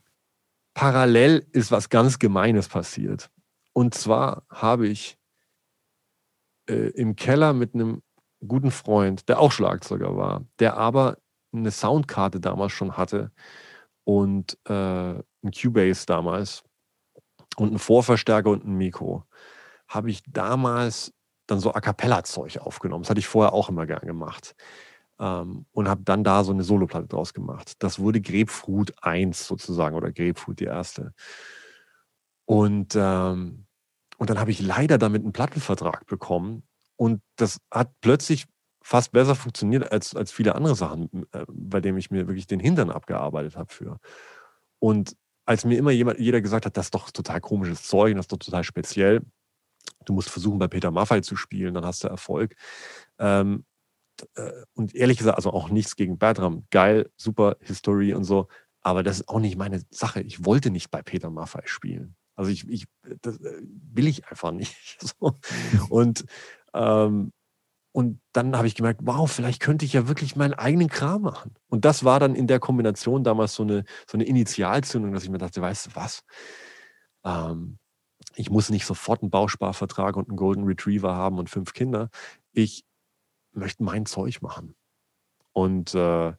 parallel 0.75 1.47
ist 1.53 1.71
was 1.71 1.89
ganz 1.89 2.19
Gemeines 2.19 2.69
passiert. 2.69 3.31
Und 3.75 3.95
zwar 3.95 4.45
habe 4.49 4.89
ich 4.89 5.19
äh, 6.69 6.91
im 6.91 7.17
Keller 7.17 7.53
mit 7.53 7.75
einem 7.75 8.03
guten 8.47 8.71
Freund, 8.71 9.29
der 9.29 9.41
auch 9.41 9.53
Schlagzeuger 9.53 10.17
war, 10.17 10.45
der 10.59 10.77
aber 10.77 11.19
eine 11.53 11.71
Soundkarte 11.71 12.41
damals 12.41 12.73
schon 12.73 12.97
hatte 12.97 13.31
und 14.05 14.59
äh, 14.69 14.73
ein 14.73 15.51
Cubase 15.51 16.07
damals 16.07 16.63
und 17.57 17.69
einen 17.69 17.79
Vorverstärker 17.79 18.51
und 18.51 18.65
ein 18.65 18.77
Mikro, 18.77 19.25
habe 19.89 20.11
ich 20.11 20.23
damals 20.27 21.13
dann 21.47 21.61
so 21.61 21.73
A 21.75 21.81
Cappella-Zeug 21.81 22.59
aufgenommen. 22.59 23.03
Das 23.03 23.11
hatte 23.11 23.21
ich 23.21 23.27
vorher 23.27 23.53
auch 23.53 23.69
immer 23.69 23.87
gern 23.87 24.07
gemacht. 24.07 24.55
Ähm, 25.21 25.67
und 25.73 25.89
habe 25.89 26.03
dann 26.05 26.25
da 26.25 26.43
so 26.43 26.53
eine 26.53 26.65
Soloplatte 26.65 27.07
draus 27.07 27.35
gemacht. 27.35 27.75
Das 27.79 27.99
wurde 27.99 28.21
Grapefruit 28.21 28.95
1 29.03 29.47
sozusagen 29.47 29.95
oder 29.95 30.11
Grapefruit 30.11 30.59
die 30.59 30.65
erste. 30.65 31.13
Und, 32.47 32.95
ähm, 32.97 33.67
und 34.19 34.31
dann 34.31 34.39
habe 34.39 34.51
ich 34.51 34.61
leider 34.61 34.99
damit 34.99 35.23
einen 35.23 35.33
Plattenvertrag 35.33 36.07
bekommen. 36.07 36.63
Und 36.97 37.23
das 37.37 37.59
hat 37.71 37.93
plötzlich 38.01 38.47
fast 38.83 39.13
besser 39.13 39.35
funktioniert 39.35 39.91
als, 39.91 40.15
als 40.15 40.31
viele 40.31 40.55
andere 40.55 40.75
Sachen, 40.75 41.27
äh, 41.33 41.45
bei 41.49 41.81
denen 41.81 41.99
ich 41.99 42.11
mir 42.11 42.29
wirklich 42.29 42.47
den 42.47 42.61
Hintern 42.61 42.91
abgearbeitet 42.91 43.57
habe 43.57 43.73
für. 43.73 43.99
Und 44.79 45.17
als 45.47 45.65
mir 45.65 45.79
immer 45.79 45.91
jemand, 45.91 46.21
jeder 46.21 46.41
gesagt 46.41 46.67
hat, 46.67 46.77
das 46.77 46.87
ist 46.87 46.95
doch 46.95 47.11
total 47.11 47.41
komisches 47.41 47.83
Zeug, 47.83 48.15
das 48.15 48.25
ist 48.25 48.33
doch 48.33 48.39
total 48.39 48.65
speziell, 48.65 49.23
du 50.05 50.13
musst 50.13 50.31
versuchen, 50.31 50.59
bei 50.59 50.69
Peter 50.69 50.91
Maffay 50.91 51.23
zu 51.23 51.37
spielen, 51.37 51.75
dann 51.75 51.85
hast 51.85 52.05
du 52.05 52.09
Erfolg. 52.09 52.55
Ähm, 53.19 53.65
äh, 54.37 54.53
und 54.75 54.95
ehrlich 54.95 55.19
gesagt, 55.19 55.37
also 55.37 55.51
auch 55.53 55.71
nichts 55.71 55.97
gegen 55.97 56.19
Bertram. 56.19 56.67
Geil, 56.71 57.11
super 57.17 57.57
History 57.61 58.15
und 58.15 58.25
so. 58.25 58.49
Aber 58.81 59.03
das 59.03 59.21
ist 59.21 59.29
auch 59.29 59.41
nicht 59.41 59.57
meine 59.57 59.83
Sache. 59.91 60.21
Ich 60.21 60.45
wollte 60.45 60.71
nicht 60.71 60.91
bei 60.91 61.03
Peter 61.03 61.31
Maffay 61.31 61.67
spielen. 61.67 62.17
Also 62.37 62.51
ich, 62.51 62.69
ich 62.69 62.87
das 63.23 63.41
äh, 63.41 63.63
will 63.63 64.09
ich 64.09 64.27
einfach 64.29 64.53
nicht. 64.53 64.75
So. 65.21 65.39
Und, 65.89 66.25
ähm, 66.73 67.33
und 67.93 68.21
dann 68.33 68.57
habe 68.57 68.67
ich 68.67 68.75
gemerkt, 68.75 69.01
wow, 69.05 69.31
vielleicht 69.31 69.61
könnte 69.61 69.85
ich 69.85 69.93
ja 69.93 70.09
wirklich 70.09 70.35
meinen 70.35 70.55
eigenen 70.55 70.89
Kram 70.89 71.23
machen. 71.23 71.55
Und 71.69 71.85
das 71.85 72.05
war 72.05 72.19
dann 72.19 72.35
in 72.35 72.47
der 72.47 72.59
Kombination 72.59 73.23
damals 73.23 73.55
so 73.55 73.63
eine, 73.63 73.85
so 74.09 74.17
eine 74.17 74.25
Initialzündung, 74.25 75.13
dass 75.13 75.23
ich 75.23 75.31
mir 75.31 75.39
dachte, 75.39 75.63
weißt 75.63 75.87
du 75.87 75.91
was? 75.95 76.25
Ähm, 77.25 77.79
ich 78.35 78.51
muss 78.51 78.71
nicht 78.71 78.87
sofort 78.87 79.23
einen 79.23 79.31
Bausparvertrag 79.31 80.17
und 80.17 80.29
einen 80.29 80.37
Golden 80.37 80.65
Retriever 80.65 81.15
haben 81.15 81.39
und 81.39 81.51
fünf 81.51 81.73
Kinder. 81.73 82.11
Ich 82.53 82.85
möchte 83.53 83.85
mein 83.85 84.07
Zeug 84.07 84.43
machen. 84.43 84.75
Und 85.53 85.95
äh, 85.95 86.33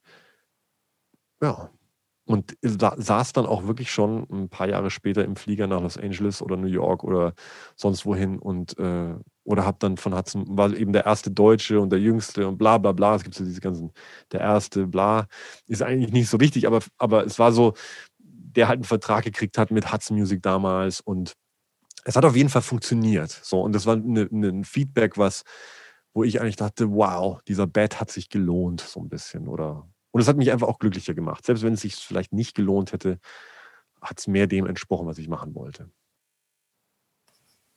ja, 1.42 1.70
und 2.26 2.58
saß 2.62 3.34
dann 3.34 3.46
auch 3.46 3.68
wirklich 3.68 3.92
schon 3.92 4.28
ein 4.32 4.50
paar 4.50 4.68
Jahre 4.68 4.90
später 4.90 5.24
im 5.24 5.36
Flieger 5.36 5.68
nach 5.68 5.82
Los 5.82 5.98
Angeles 5.98 6.42
oder 6.42 6.58
New 6.58 6.68
York 6.68 7.04
oder 7.04 7.34
sonst 7.76 8.06
wohin 8.06 8.40
und 8.40 8.78
äh, 8.80 9.16
oder 9.44 9.66
habe 9.66 9.78
dann 9.80 9.98
von 9.98 10.16
Hudson, 10.16 10.46
war 10.58 10.74
eben 10.76 10.92
der 10.92 11.06
erste 11.06 11.30
Deutsche 11.30 11.80
und 11.80 11.92
der 11.92 12.00
Jüngste 12.00 12.48
und 12.48 12.58
bla 12.58 12.80
bla 12.80 12.94
bla. 12.94 13.16
Es 13.16 13.24
gibt 13.24 13.36
so 13.36 13.46
diese 13.46 13.62
ganzen, 13.62 13.92
der 14.32 14.42
erste, 14.42 14.88
bla, 14.88 15.28
ist 15.68 15.84
eigentlich 15.84 16.12
nicht 16.12 16.30
so 16.30 16.40
wichtig, 16.40 16.66
aber, 16.66 16.80
aber 16.98 17.26
es 17.26 17.38
war 17.38 17.52
so, 17.52 17.74
der 18.18 18.68
halt 18.68 18.78
einen 18.78 18.86
Vertrag 18.86 19.24
gekriegt 19.24 19.58
hat 19.58 19.70
mit 19.70 19.92
Hudson 19.94 20.18
Music 20.18 20.42
damals 20.42 21.02
und 21.02 21.36
es 22.06 22.16
hat 22.16 22.26
auf 22.26 22.36
jeden 22.36 22.50
Fall 22.50 22.62
funktioniert. 22.62 23.30
So, 23.44 23.62
und 23.62 23.74
das 23.74 23.86
war 23.86 23.96
eine, 23.96 24.28
eine, 24.32 24.48
ein 24.50 24.64
Feedback, 24.64 25.18
was, 25.18 25.44
wo 26.14 26.24
ich 26.24 26.42
eigentlich 26.42 26.56
dachte, 26.56 26.92
wow, 26.92 27.40
dieser 27.48 27.68
Bad 27.68 28.00
hat 28.00 28.12
sich 28.12 28.30
gelohnt, 28.30 28.82
so 28.82 29.00
ein 29.00 29.10
bisschen, 29.10 29.48
oder 29.48 29.88
und 30.16 30.22
es 30.22 30.30
hat 30.30 30.38
mich 30.38 30.50
einfach 30.54 30.70
auch 30.70 30.80
glücklicher 30.80 31.14
gemacht. 31.14 31.46
Selbst 31.46 31.62
wenn 31.62 31.74
es 31.74 31.82
sich 31.82 31.94
vielleicht 31.98 32.32
nicht 32.32 32.56
gelohnt 32.56 32.94
hätte, 32.94 33.20
hat 34.02 34.18
es 34.18 34.28
mehr 34.28 34.48
dem 34.48 34.66
entsprochen, 34.66 35.08
was 35.08 35.18
ich 35.18 35.28
machen 35.28 35.54
wollte. 35.56 35.90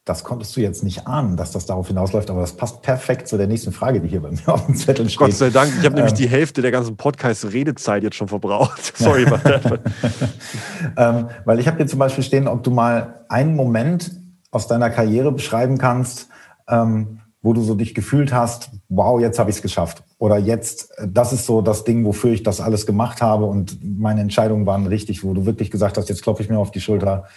Das 0.05 0.23
konntest 0.23 0.57
du 0.57 0.61
jetzt 0.61 0.85
nicht 0.85 1.09
ahnen, 1.09 1.37
dass 1.37 1.51
das 1.51 1.67
darauf 1.67 1.89
hinausläuft, 1.89 2.31
aber 2.31 2.43
das 2.43 2.57
passt 2.57 2.83
perfekt 2.83 3.27
zu 3.27 3.39
der 3.39 3.49
nächsten 3.49 3.73
Frage, 3.73 4.01
die 4.01 4.07
hier 4.07 4.23
bei 4.23 4.31
mir 4.31 4.47
auf 4.47 4.67
dem 4.67 4.77
Zettel 4.77 5.09
steht. 5.09 5.19
Gott 5.19 5.33
sei 5.33 5.51
Dank, 5.51 5.73
ich 5.73 5.79
habe 5.79 5.89
ähm, 5.89 5.95
nämlich 5.95 6.15
die 6.15 6.29
Hälfte 6.29 6.63
der 6.63 6.71
ganzen 6.71 6.97
Podcast-Redezeit 6.97 8.05
jetzt 8.05 8.15
schon 8.15 8.29
verbraucht. 8.29 8.93
Sorry. 8.97 9.25
ähm, 10.97 11.31
weil 11.45 11.59
ich 11.59 11.67
habe 11.67 11.79
hier 11.79 11.89
zum 11.89 11.99
Beispiel 11.99 12.23
stehen, 12.23 12.47
ob 12.47 12.63
du 12.63 12.71
mal 12.71 13.25
einen 13.29 13.57
Moment 13.57 14.13
aus 14.53 14.69
deiner 14.69 14.91
Karriere 14.91 15.33
beschreiben 15.33 15.77
kannst, 15.77 16.29
ähm, 16.69 17.19
wo 17.43 17.53
du 17.53 17.63
so 17.63 17.75
dich 17.75 17.97
gefühlt 17.97 18.33
hast, 18.33 18.71
wow, 18.89 19.21
jetzt 19.21 19.41
habe 19.41 19.51
ich 19.51 19.57
es 19.57 19.63
geschafft. 19.63 20.05
Oder 20.19 20.37
jetzt, 20.39 20.93
das 21.07 21.33
ist 21.33 21.47
so 21.47 21.63
das 21.63 21.85
Ding, 21.85 22.05
wofür 22.05 22.33
ich 22.33 22.43
das 22.43 22.61
alles 22.61 22.87
gemacht 22.87 23.23
habe 23.23 23.45
und 23.45 23.79
meine 23.83 24.21
Entscheidungen 24.21 24.67
waren 24.67 24.87
richtig, 24.87 25.23
wo 25.23 25.33
du 25.33 25.47
wirklich 25.47 25.71
gesagt 25.71 25.97
hast, 25.97 26.09
jetzt 26.09 26.23
klopfe 26.23 26.43
ich 26.43 26.49
mir 26.49 26.59
auf 26.59 26.73
die 26.73 26.81
Schulter. 26.81 27.29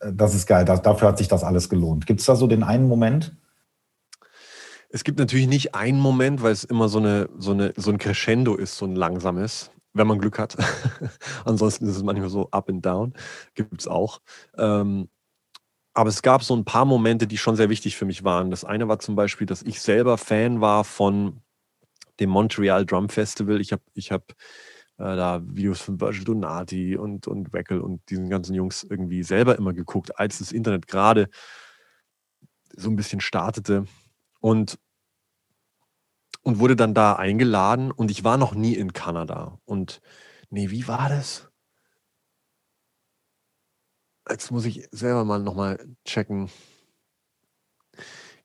Das 0.00 0.34
ist 0.34 0.46
geil, 0.46 0.66
das, 0.66 0.82
dafür 0.82 1.08
hat 1.08 1.18
sich 1.18 1.28
das 1.28 1.42
alles 1.42 1.70
gelohnt. 1.70 2.06
Gibt 2.06 2.20
es 2.20 2.26
da 2.26 2.36
so 2.36 2.46
den 2.46 2.62
einen 2.62 2.86
Moment? 2.86 3.34
Es 4.90 5.04
gibt 5.04 5.18
natürlich 5.18 5.48
nicht 5.48 5.74
einen 5.74 5.98
Moment, 5.98 6.42
weil 6.42 6.52
es 6.52 6.64
immer 6.64 6.88
so, 6.88 6.98
eine, 6.98 7.28
so, 7.38 7.52
eine, 7.52 7.72
so 7.76 7.90
ein 7.90 7.98
Crescendo 7.98 8.56
ist, 8.56 8.76
so 8.76 8.84
ein 8.84 8.94
langsames, 8.94 9.70
wenn 9.94 10.06
man 10.06 10.18
Glück 10.18 10.38
hat. 10.38 10.56
Ansonsten 11.46 11.86
ist 11.86 11.96
es 11.96 12.02
manchmal 12.02 12.28
so 12.28 12.48
up 12.50 12.68
and 12.68 12.84
down, 12.84 13.14
gibt 13.54 13.80
es 13.80 13.88
auch. 13.88 14.20
Ähm, 14.58 15.08
aber 15.94 16.10
es 16.10 16.20
gab 16.20 16.42
so 16.42 16.54
ein 16.54 16.66
paar 16.66 16.84
Momente, 16.84 17.26
die 17.26 17.38
schon 17.38 17.56
sehr 17.56 17.70
wichtig 17.70 17.96
für 17.96 18.04
mich 18.04 18.22
waren. 18.22 18.50
Das 18.50 18.66
eine 18.66 18.86
war 18.86 18.98
zum 18.98 19.16
Beispiel, 19.16 19.46
dass 19.46 19.62
ich 19.62 19.80
selber 19.80 20.18
Fan 20.18 20.60
war 20.60 20.84
von 20.84 21.40
dem 22.20 22.30
Montreal 22.30 22.86
Drum 22.86 23.08
Festival. 23.08 23.60
Ich 23.60 23.72
habe 23.72 23.82
ich 23.94 24.12
hab, 24.12 24.32
äh, 24.98 25.16
da 25.16 25.42
Videos 25.44 25.80
von 25.80 26.00
Virgil 26.00 26.24
Donati 26.24 26.96
und, 26.96 27.26
und 27.26 27.52
Weckel 27.52 27.80
und 27.80 28.08
diesen 28.10 28.28
ganzen 28.28 28.54
Jungs 28.54 28.82
irgendwie 28.82 29.22
selber 29.22 29.56
immer 29.56 29.72
geguckt, 29.72 30.18
als 30.18 30.38
das 30.38 30.52
Internet 30.52 30.86
gerade 30.86 31.28
so 32.74 32.90
ein 32.90 32.96
bisschen 32.96 33.20
startete. 33.20 33.86
Und, 34.40 34.78
und 36.42 36.58
wurde 36.58 36.76
dann 36.76 36.94
da 36.94 37.14
eingeladen 37.14 37.90
und 37.90 38.10
ich 38.10 38.24
war 38.24 38.36
noch 38.36 38.54
nie 38.54 38.74
in 38.74 38.92
Kanada. 38.92 39.58
Und 39.64 40.00
nee, 40.50 40.70
wie 40.70 40.86
war 40.86 41.08
das? 41.08 41.50
Jetzt 44.28 44.50
muss 44.50 44.64
ich 44.64 44.88
selber 44.90 45.24
mal 45.24 45.40
nochmal 45.40 45.84
checken. 46.04 46.50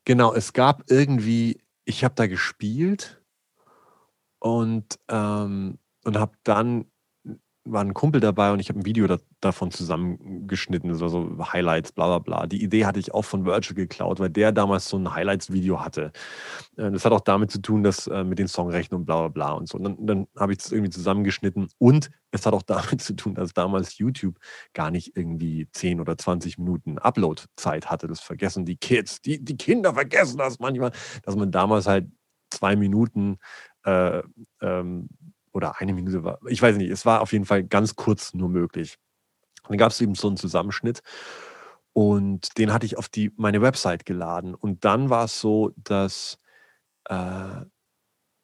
Genau, 0.06 0.34
es 0.34 0.54
gab 0.54 0.90
irgendwie, 0.90 1.62
ich 1.86 2.04
habe 2.04 2.16
da 2.16 2.28
gespielt 2.28 3.21
und, 4.42 5.00
ähm, 5.08 5.78
und 6.04 6.18
habe 6.18 6.34
dann 6.44 6.86
war 7.64 7.84
ein 7.84 7.94
Kumpel 7.94 8.20
dabei 8.20 8.52
und 8.52 8.60
ich 8.60 8.70
habe 8.70 8.80
ein 8.80 8.86
Video 8.86 9.06
da, 9.06 9.18
davon 9.40 9.70
zusammengeschnitten, 9.70 10.90
das 10.90 11.00
war 11.00 11.10
so 11.10 11.38
Highlights, 11.54 11.92
bla 11.92 12.08
bla 12.08 12.20
bla. 12.20 12.48
Die 12.48 12.64
Idee 12.64 12.86
hatte 12.86 13.00
ich 13.00 13.14
auch 13.14 13.24
von 13.24 13.46
Virgil 13.46 13.76
geklaut, 13.76 14.20
weil 14.20 14.32
der 14.32 14.52
damals 14.52 14.90
so 14.90 14.98
ein 14.98 15.14
Highlights-Video 15.14 15.80
hatte. 15.80 16.12
Äh, 16.78 16.90
das 16.92 17.06
hat 17.06 17.12
auch 17.12 17.22
damit 17.22 17.52
zu 17.52 17.62
tun, 17.62 17.84
dass 17.84 18.08
äh, 18.08 18.24
mit 18.24 18.40
den 18.40 18.48
Songrechten 18.48 18.96
und 18.96 19.06
bla 19.06 19.20
bla 19.20 19.28
bla 19.28 19.52
und 19.52 19.70
so. 19.70 19.78
Und 19.78 19.84
dann, 19.84 20.06
dann 20.06 20.28
habe 20.38 20.54
ich 20.54 20.58
das 20.58 20.72
irgendwie 20.72 20.90
zusammengeschnitten 20.90 21.70
und 21.78 22.10
es 22.32 22.46
hat 22.48 22.54
auch 22.54 22.64
damit 22.66 23.02
zu 23.02 23.16
tun, 23.16 23.36
dass 23.36 23.54
damals 23.54 24.00
YouTube 24.00 24.38
gar 24.74 24.90
nicht 24.90 25.16
irgendwie 25.16 25.68
10 25.72 26.00
oder 26.00 26.18
20 26.18 26.58
Minuten 26.58 26.98
Upload-Zeit 26.98 27.92
hatte. 27.92 28.08
Das 28.08 28.22
vergessen 28.22 28.66
die 28.66 28.78
Kids, 28.78 29.22
die, 29.22 29.44
die 29.44 29.58
Kinder 29.58 29.94
vergessen 29.94 30.38
das 30.38 30.60
manchmal, 30.60 30.92
dass 31.24 31.36
man 31.36 31.52
damals 31.52 31.86
halt 31.86 32.08
zwei 32.50 32.76
Minuten 32.76 33.38
äh, 33.84 34.22
ähm, 34.62 35.10
oder 35.54 35.80
eine 35.80 35.94
Minute 35.94 36.24
war, 36.24 36.40
ich 36.48 36.62
weiß 36.62 36.78
nicht, 36.78 36.90
es 36.92 37.06
war 37.06 37.22
auf 37.22 37.34
jeden 37.34 37.46
Fall 37.46 37.64
ganz 37.64 37.96
kurz 37.96 38.34
nur 38.34 38.50
möglich. 38.50 38.98
dann 39.68 39.78
gab 39.78 39.92
es 39.92 40.02
eben 40.02 40.16
so 40.16 40.28
einen 40.28 40.38
Zusammenschnitt 40.38 41.02
und 41.94 42.58
den 42.58 42.74
hatte 42.74 42.86
ich 42.86 42.98
auf 42.98 43.10
die, 43.10 43.32
meine 43.36 43.62
Website 43.62 44.06
geladen. 44.06 44.56
Und 44.56 44.86
dann 44.86 45.10
war 45.10 45.26
es 45.26 45.40
so, 45.42 45.74
dass 45.76 46.38
äh, 47.06 47.66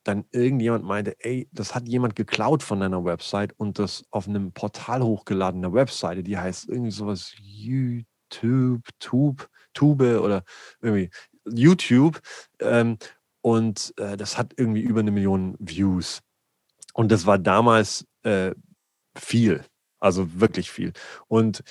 dann 0.03 0.25
irgendjemand 0.31 0.85
meinte, 0.85 1.15
ey, 1.19 1.49
das 1.51 1.75
hat 1.75 1.87
jemand 1.87 2.15
geklaut 2.15 2.63
von 2.63 2.79
deiner 2.79 3.03
Website 3.05 3.53
und 3.57 3.79
das 3.79 4.05
auf 4.11 4.27
einem 4.27 4.53
Portal 4.53 5.01
hochgeladene 5.03 5.73
Webseite, 5.73 6.23
die 6.23 6.37
heißt 6.37 6.69
irgendwie 6.69 6.91
sowas 6.91 7.33
YouTube, 7.39 8.83
Tube, 8.99 9.49
Tube 9.73 10.19
oder 10.21 10.43
irgendwie 10.81 11.09
YouTube. 11.45 12.21
Ähm, 12.59 12.97
und 13.47 13.93
äh, 13.95 14.17
das 14.17 14.37
hat 14.37 14.55
irgendwie 14.57 14.81
über 14.81 14.99
eine 14.99 15.09
Million 15.09 15.55
Views. 15.57 16.19
Und 16.93 17.13
das 17.13 17.25
war 17.25 17.39
damals 17.39 18.05
äh, 18.23 18.53
viel, 19.17 19.63
also 19.99 20.41
wirklich 20.41 20.69
viel. 20.69 20.91
Und, 21.29 21.63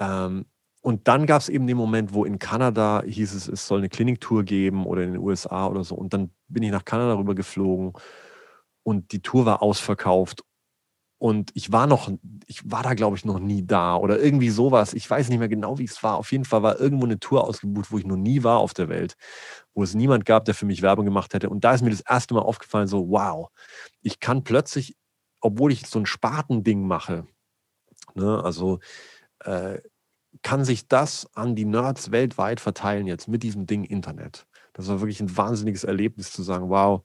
ähm, 0.00 0.46
und 0.80 1.06
dann 1.06 1.26
gab 1.26 1.40
es 1.40 1.48
eben 1.48 1.68
den 1.68 1.76
Moment, 1.76 2.14
wo 2.14 2.24
in 2.24 2.40
Kanada 2.40 3.04
hieß 3.06 3.32
es, 3.32 3.46
es 3.46 3.64
soll 3.64 3.78
eine 3.78 3.88
Kliniktour 3.88 4.42
geben 4.42 4.86
oder 4.86 5.04
in 5.04 5.12
den 5.12 5.22
USA 5.22 5.68
oder 5.68 5.84
so. 5.84 5.94
Und 5.94 6.12
dann 6.14 6.32
bin 6.48 6.64
ich 6.64 6.72
nach 6.72 6.84
Kanada 6.84 7.14
rüber 7.14 7.36
geflogen 7.36 7.92
und 8.82 9.12
die 9.12 9.22
Tour 9.22 9.46
war 9.46 9.62
ausverkauft 9.62 10.42
und 11.20 11.50
ich 11.52 11.70
war 11.70 11.86
noch, 11.86 12.10
ich 12.46 12.70
war 12.70 12.82
da, 12.82 12.94
glaube 12.94 13.14
ich, 13.14 13.26
noch 13.26 13.38
nie 13.38 13.62
da 13.66 13.94
oder 13.94 14.18
irgendwie 14.18 14.48
sowas. 14.48 14.94
Ich 14.94 15.08
weiß 15.08 15.28
nicht 15.28 15.38
mehr 15.38 15.50
genau, 15.50 15.76
wie 15.78 15.84
es 15.84 16.02
war. 16.02 16.16
Auf 16.16 16.32
jeden 16.32 16.46
Fall 16.46 16.62
war 16.62 16.80
irgendwo 16.80 17.04
eine 17.04 17.20
Tour 17.20 17.44
ausgebucht, 17.44 17.92
wo 17.92 17.98
ich 17.98 18.06
noch 18.06 18.16
nie 18.16 18.42
war 18.42 18.56
auf 18.58 18.72
der 18.72 18.88
Welt, 18.88 19.16
wo 19.74 19.82
es 19.82 19.92
niemand 19.92 20.24
gab, 20.24 20.46
der 20.46 20.54
für 20.54 20.64
mich 20.64 20.80
Werbung 20.80 21.04
gemacht 21.04 21.34
hätte. 21.34 21.50
Und 21.50 21.62
da 21.62 21.74
ist 21.74 21.82
mir 21.82 21.90
das 21.90 22.00
erste 22.00 22.32
Mal 22.32 22.40
aufgefallen, 22.40 22.88
so, 22.88 23.10
wow, 23.10 23.50
ich 24.00 24.18
kann 24.20 24.44
plötzlich, 24.44 24.96
obwohl 25.42 25.72
ich 25.72 25.86
so 25.86 25.98
ein 25.98 26.06
Spartending 26.06 26.86
mache, 26.86 27.26
ne, 28.14 28.42
also 28.42 28.78
äh, 29.44 29.78
kann 30.40 30.64
sich 30.64 30.88
das 30.88 31.28
an 31.34 31.54
die 31.54 31.66
Nerds 31.66 32.12
weltweit 32.12 32.60
verteilen 32.60 33.06
jetzt 33.06 33.28
mit 33.28 33.42
diesem 33.42 33.66
Ding 33.66 33.84
Internet. 33.84 34.46
Das 34.72 34.88
war 34.88 35.00
wirklich 35.00 35.20
ein 35.20 35.36
wahnsinniges 35.36 35.84
Erlebnis 35.84 36.32
zu 36.32 36.42
sagen, 36.42 36.70
wow. 36.70 37.02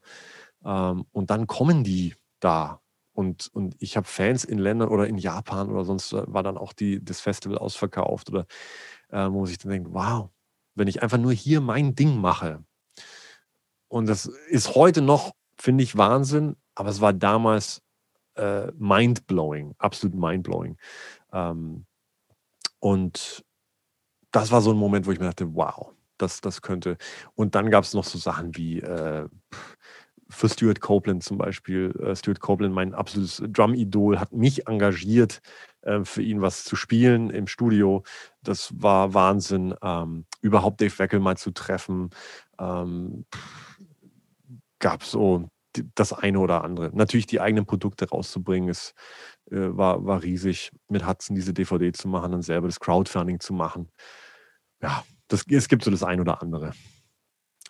Ähm, 0.64 1.04
und 1.12 1.28
dann 1.28 1.46
kommen 1.46 1.84
die 1.84 2.14
da 2.40 2.80
und, 3.16 3.48
und 3.54 3.76
ich 3.78 3.96
habe 3.96 4.06
Fans 4.06 4.44
in 4.44 4.58
Ländern 4.58 4.90
oder 4.90 5.06
in 5.06 5.16
Japan 5.16 5.70
oder 5.70 5.84
sonst 5.84 6.12
äh, 6.12 6.22
war 6.26 6.42
dann 6.42 6.58
auch 6.58 6.74
die, 6.74 7.02
das 7.02 7.20
Festival 7.20 7.56
ausverkauft 7.56 8.28
oder 8.28 8.46
äh, 9.08 9.26
wo 9.30 9.46
ich 9.46 9.56
dann 9.56 9.72
denke, 9.72 9.94
wow, 9.94 10.28
wenn 10.74 10.86
ich 10.86 11.02
einfach 11.02 11.16
nur 11.16 11.32
hier 11.32 11.62
mein 11.62 11.94
Ding 11.94 12.20
mache. 12.20 12.62
Und 13.88 14.06
das 14.06 14.26
ist 14.26 14.74
heute 14.74 15.00
noch, 15.00 15.32
finde 15.56 15.82
ich, 15.82 15.96
Wahnsinn, 15.96 16.56
aber 16.74 16.90
es 16.90 17.00
war 17.00 17.14
damals 17.14 17.80
äh, 18.34 18.70
mindblowing, 18.72 19.74
absolut 19.78 20.14
mindblowing. 20.14 20.76
Ähm, 21.32 21.86
und 22.80 23.46
das 24.30 24.50
war 24.50 24.60
so 24.60 24.72
ein 24.72 24.76
Moment, 24.76 25.06
wo 25.06 25.12
ich 25.12 25.18
mir 25.18 25.26
dachte, 25.26 25.54
wow, 25.54 25.94
das, 26.18 26.42
das 26.42 26.60
könnte. 26.60 26.98
Und 27.34 27.54
dann 27.54 27.70
gab 27.70 27.84
es 27.84 27.94
noch 27.94 28.04
so 28.04 28.18
Sachen 28.18 28.54
wie, 28.56 28.80
äh, 28.80 29.26
für 30.28 30.48
Stuart 30.48 30.80
Copeland 30.80 31.22
zum 31.22 31.38
Beispiel. 31.38 31.94
Äh, 32.00 32.16
Stuart 32.16 32.40
Copeland, 32.40 32.74
mein 32.74 32.94
absolutes 32.94 33.42
Drum-Idol, 33.46 34.18
hat 34.18 34.32
mich 34.32 34.66
engagiert, 34.66 35.40
äh, 35.82 36.04
für 36.04 36.22
ihn 36.22 36.42
was 36.42 36.64
zu 36.64 36.76
spielen 36.76 37.30
im 37.30 37.46
Studio. 37.46 38.02
Das 38.42 38.72
war 38.76 39.14
Wahnsinn. 39.14 39.74
Ähm, 39.82 40.26
überhaupt 40.40 40.80
Dave 40.80 40.98
Weckel 40.98 41.20
mal 41.20 41.36
zu 41.36 41.52
treffen, 41.52 42.10
ähm, 42.58 43.24
gab 44.78 45.04
so 45.04 45.48
das 45.94 46.12
eine 46.12 46.40
oder 46.40 46.64
andere. 46.64 46.90
Natürlich 46.94 47.26
die 47.26 47.40
eigenen 47.40 47.66
Produkte 47.66 48.08
rauszubringen, 48.08 48.68
ist, 48.68 48.94
äh, 49.50 49.56
war, 49.56 50.04
war 50.04 50.22
riesig. 50.22 50.72
Mit 50.88 51.06
Hudson 51.06 51.36
diese 51.36 51.52
DVD 51.52 51.92
zu 51.92 52.08
machen 52.08 52.34
und 52.34 52.42
selber 52.42 52.66
das 52.66 52.80
Crowdfunding 52.80 53.40
zu 53.40 53.52
machen. 53.52 53.90
Ja, 54.82 55.04
das, 55.28 55.44
es 55.48 55.68
gibt 55.68 55.84
so 55.84 55.90
das 55.90 56.02
eine 56.02 56.22
oder 56.22 56.42
andere. 56.42 56.72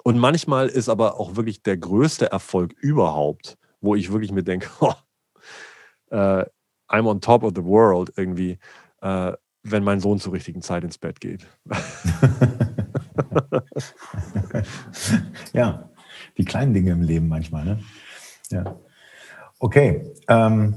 Und 0.07 0.19
manchmal 0.19 0.69
ist 0.69 0.89
aber 0.89 1.19
auch 1.19 1.35
wirklich 1.35 1.65
der 1.65 1.77
größte 1.77 2.31
Erfolg 2.31 2.75
überhaupt, 2.75 3.59
wo 3.81 3.97
ich 3.97 4.13
wirklich 4.13 4.31
mir 4.31 4.45
denke, 4.45 4.69
oh, 4.81 4.93
äh, 6.13 6.45
I'm 6.89 7.09
on 7.09 7.21
top 7.21 7.43
of 7.43 7.55
the 7.57 7.65
world 7.65 8.13
irgendwie, 8.17 8.61
äh, 9.03 9.33
wenn 9.65 9.83
mein 9.83 9.99
Sohn 9.99 10.21
zur 10.21 10.33
richtigen 10.35 10.63
Zeit 10.63 10.85
ins 10.85 10.97
Bett 10.97 11.21
geht. 11.21 11.45
ja, 15.53 15.91
die 16.39 16.45
kleinen 16.45 16.73
Dinge 16.73 16.93
im 16.93 17.03
Leben 17.03 17.27
manchmal. 17.27 17.65
Ne? 17.65 17.81
Ja. 18.53 18.79
Okay. 19.59 20.15
Ähm, 20.29 20.77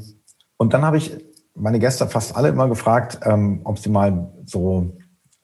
und 0.57 0.73
dann 0.73 0.81
habe 0.81 0.97
ich 0.97 1.15
meine 1.53 1.77
Gäste 1.77 2.07
fast 2.07 2.35
alle 2.35 2.49
immer 2.49 2.67
gefragt, 2.67 3.19
ähm, 3.21 3.61
ob 3.63 3.77
sie 3.77 3.89
mal 3.89 4.33
so 4.47 4.97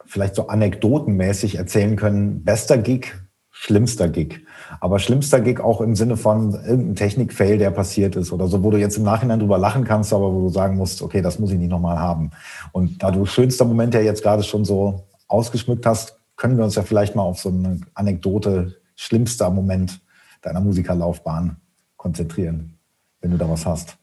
vielleicht 0.08 0.34
so 0.34 0.48
anekdotenmäßig 0.48 1.60
erzählen 1.60 1.96
können, 1.96 2.44
bester 2.44 2.80
Gig, 2.80 3.14
schlimmster 3.58 4.10
Gig. 4.10 4.46
Aber 4.82 5.00
schlimmster 5.00 5.40
Gig 5.40 5.62
auch 5.62 5.80
im 5.80 5.96
Sinne 5.96 6.18
von 6.18 6.54
irgendein 6.54 6.96
Technikfail, 6.96 7.58
der 7.58 7.72
passiert 7.72 8.18
ist 8.18 8.34
oder 8.34 8.48
so, 8.48 8.62
wo 8.64 8.70
du 8.70 8.78
jetzt 8.78 8.98
im 8.98 9.04
Nachhinein 9.04 9.40
drüber 9.40 9.58
lachen 9.58 9.86
kannst, 9.86 10.12
aber 10.12 10.32
wo 10.32 10.42
du 10.42 10.50
sagen 10.50 10.76
musst, 10.76 11.02
okay, 11.02 11.22
das 11.22 11.40
muss 11.40 11.52
ich 11.52 11.58
nicht 11.58 11.70
nochmal 11.70 11.98
haben. 11.98 12.32
Und 12.74 13.02
da 13.02 13.12
du 13.12 13.26
schönster 13.26 13.64
Moment 13.64 13.94
ja 13.94 14.02
jetzt 14.02 14.22
gerade 14.22 14.44
schon 14.44 14.66
so 14.66 15.08
ausgeschmückt 15.30 15.86
hast, 15.86 16.20
können 16.36 16.58
wir 16.58 16.66
uns 16.66 16.76
ja 16.76 16.84
vielleicht 16.84 17.16
mal 17.16 17.24
auf 17.24 17.40
so 17.40 17.48
eine 17.48 17.80
Anekdote, 17.94 18.76
schlimmster 18.98 19.50
Moment 19.50 20.02
deiner 20.42 20.60
Musikerlaufbahn 20.60 21.56
konzentrieren, 21.96 22.78
wenn 23.22 23.32
du 23.32 23.38
da 23.38 23.50
was 23.50 23.66
hast. 23.66 23.98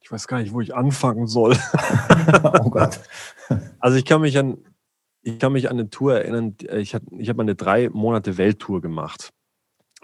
Ich 0.00 0.12
weiß 0.12 0.28
gar 0.28 0.38
nicht, 0.38 0.52
wo 0.52 0.60
ich 0.60 0.74
anfangen 0.74 1.26
soll. 1.26 1.56
oh 2.62 2.70
Gott. 2.70 3.00
Also 3.80 3.96
ich 3.96 4.04
kann 4.04 4.20
mich 4.20 4.38
an 4.38 4.58
ich 5.22 5.38
kann 5.38 5.52
mich 5.52 5.68
an 5.68 5.78
eine 5.78 5.90
Tour 5.90 6.14
erinnern, 6.14 6.56
äh, 6.62 6.78
ich, 6.78 6.94
ich 7.18 7.28
habe 7.28 7.42
eine 7.42 7.54
drei 7.54 7.88
Monate 7.90 8.38
Welttour 8.38 8.80
gemacht, 8.80 9.30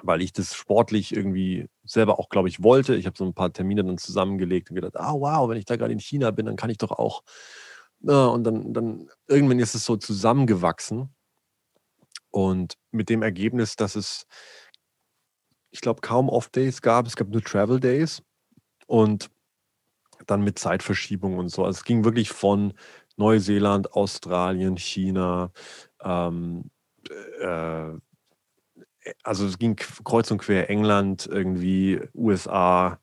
weil 0.03 0.23
ich 0.23 0.33
das 0.33 0.55
sportlich 0.55 1.15
irgendwie 1.15 1.69
selber 1.85 2.19
auch, 2.19 2.29
glaube 2.29 2.49
ich, 2.49 2.63
wollte. 2.63 2.97
Ich 2.97 3.07
habe 3.07 3.17
so 3.17 3.25
ein 3.25 3.35
paar 3.35 3.53
Termine 3.53 3.85
dann 3.85 3.99
zusammengelegt 3.99 4.71
und 4.71 4.77
gedacht, 4.77 4.97
ah 4.97 5.13
wow, 5.15 5.49
wenn 5.49 5.59
ich 5.59 5.65
da 5.65 5.77
gerade 5.77 5.93
in 5.93 6.01
China 6.01 6.31
bin, 6.31 6.47
dann 6.47 6.57
kann 6.57 6.71
ich 6.71 6.79
doch 6.79 6.93
auch. 6.93 7.23
Ja, 8.01 8.27
und 8.27 8.45
dann, 8.45 8.75
dann 8.75 9.09
irgendwann 9.29 9.61
ist 9.61 9.75
es 9.75 9.85
so 9.85 9.97
zusammengewachsen. 9.97 11.15
Und 12.31 12.75
mit 12.91 13.09
dem 13.09 13.23
Ergebnis, 13.23 13.77
dass 13.77 13.95
es, 13.95 14.27
ich 15.71 15.81
glaube, 15.81 16.01
kaum 16.01 16.29
Off-Days 16.29 16.83
gab, 16.83 17.07
es 17.07 17.17
gab 17.17 17.29
nur 17.29 17.43
Travel 17.43 17.81
Days. 17.81 18.23
Und 18.87 19.31
dann 20.27 20.43
mit 20.43 20.59
Zeitverschiebung 20.59 21.39
und 21.39 21.49
so. 21.49 21.65
Also 21.65 21.79
es 21.79 21.85
ging 21.85 22.05
wirklich 22.05 22.31
von 22.31 22.75
Neuseeland, 23.17 23.93
Australien, 23.93 24.77
China, 24.77 25.51
ähm, 26.03 26.71
äh, 27.41 27.93
also 29.23 29.47
es 29.47 29.59
ging 29.59 29.77
kreuz 29.77 30.31
und 30.31 30.39
quer 30.39 30.71
England, 30.71 31.27
irgendwie 31.27 32.01
USA, 32.15 32.99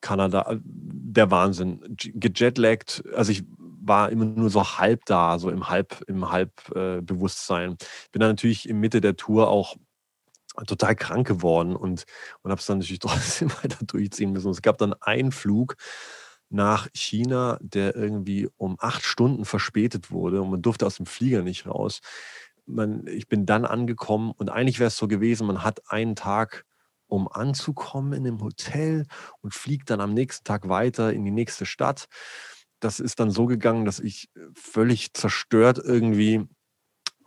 Kanada, 0.00 0.52
äh, 0.52 0.58
der 0.62 1.30
Wahnsinn. 1.30 1.96
Gejetlaggt, 1.96 3.02
also 3.14 3.32
ich 3.32 3.44
war 3.82 4.10
immer 4.10 4.26
nur 4.26 4.50
so 4.50 4.78
halb 4.78 5.04
da, 5.06 5.38
so 5.38 5.50
im 5.50 5.68
Halb, 5.68 6.02
im 6.06 6.30
Halbbewusstsein. 6.30 7.72
Äh, 7.72 7.76
Bin 8.12 8.20
dann 8.20 8.30
natürlich 8.30 8.68
in 8.68 8.78
Mitte 8.78 9.00
der 9.00 9.16
Tour 9.16 9.48
auch 9.48 9.76
total 10.66 10.94
krank 10.94 11.26
geworden 11.26 11.74
und, 11.74 12.04
und 12.42 12.50
habe 12.50 12.60
es 12.60 12.66
dann 12.66 12.78
natürlich 12.78 12.98
trotzdem 13.00 13.50
weiter 13.62 13.84
durchziehen 13.84 14.32
müssen. 14.32 14.50
Es 14.50 14.62
gab 14.62 14.78
dann 14.78 14.94
einen 15.00 15.32
Flug, 15.32 15.76
nach 16.50 16.88
China, 16.92 17.58
der 17.62 17.94
irgendwie 17.96 18.48
um 18.56 18.76
acht 18.78 19.04
Stunden 19.04 19.44
verspätet 19.44 20.10
wurde 20.10 20.42
und 20.42 20.50
man 20.50 20.62
durfte 20.62 20.86
aus 20.86 20.96
dem 20.96 21.06
Flieger 21.06 21.42
nicht 21.42 21.66
raus. 21.66 22.00
Man, 22.66 23.06
ich 23.06 23.28
bin 23.28 23.46
dann 23.46 23.64
angekommen 23.64 24.32
und 24.36 24.50
eigentlich 24.50 24.78
wäre 24.78 24.88
es 24.88 24.96
so 24.96 25.08
gewesen, 25.08 25.46
man 25.46 25.64
hat 25.64 25.90
einen 25.90 26.16
Tag, 26.16 26.64
um 27.06 27.28
anzukommen 27.28 28.12
in 28.12 28.24
dem 28.24 28.40
Hotel 28.40 29.06
und 29.40 29.54
fliegt 29.54 29.90
dann 29.90 30.00
am 30.00 30.12
nächsten 30.12 30.44
Tag 30.44 30.68
weiter 30.68 31.12
in 31.12 31.24
die 31.24 31.30
nächste 31.30 31.66
Stadt. 31.66 32.06
Das 32.80 33.00
ist 33.00 33.20
dann 33.20 33.30
so 33.30 33.46
gegangen, 33.46 33.84
dass 33.84 34.00
ich 34.00 34.30
völlig 34.54 35.12
zerstört 35.14 35.80
irgendwie 35.82 36.46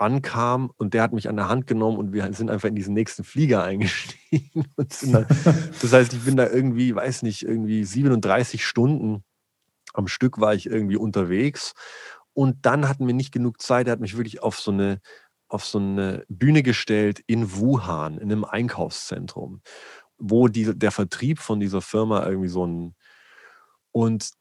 ankam 0.04 0.72
und 0.78 0.94
der 0.94 1.02
hat 1.02 1.14
mich 1.14 1.30
an 1.30 1.36
der 1.36 1.50
Hand 1.50 1.68
genommen 1.68 1.98
und 1.98 2.14
wir 2.14 2.32
sind 2.34 2.50
einfach 2.50 2.70
in 2.70 2.76
diesen 2.76 2.94
nächsten 2.94 3.24
Flieger 3.24 3.64
eingestiegen. 3.66 4.66
Dann, 4.76 5.26
das 5.82 5.94
heißt, 5.94 6.14
ich 6.14 6.26
bin 6.26 6.36
da 6.36 6.48
irgendwie, 6.48 6.94
weiß 6.94 7.24
nicht, 7.24 7.44
irgendwie 7.44 7.84
37 7.84 8.66
Stunden 8.66 9.24
am 9.94 10.08
Stück 10.08 10.40
war 10.40 10.54
ich 10.54 10.66
irgendwie 10.66 10.98
unterwegs 10.98 11.74
und 12.34 12.66
dann 12.66 12.90
hatten 12.90 13.08
wir 13.08 13.14
nicht 13.14 13.32
genug 13.32 13.62
Zeit. 13.62 13.88
Er 13.88 13.94
hat 13.94 14.00
mich 14.00 14.18
wirklich 14.18 14.42
auf 14.42 14.60
so 14.60 14.72
eine 14.72 15.00
auf 15.50 15.66
so 15.66 15.78
eine 15.78 16.26
Bühne 16.30 16.64
gestellt 16.64 17.22
in 17.28 17.56
Wuhan, 17.56 18.18
in 18.18 18.32
einem 18.32 18.44
Einkaufszentrum, 18.44 19.62
wo 20.18 20.48
die, 20.48 20.78
der 20.78 20.92
Vertrieb 20.92 21.38
von 21.38 21.60
dieser 21.60 21.82
Firma 21.82 22.26
irgendwie 22.26 22.48
so 22.48 22.66
ein 22.66 22.96
und 23.92 24.32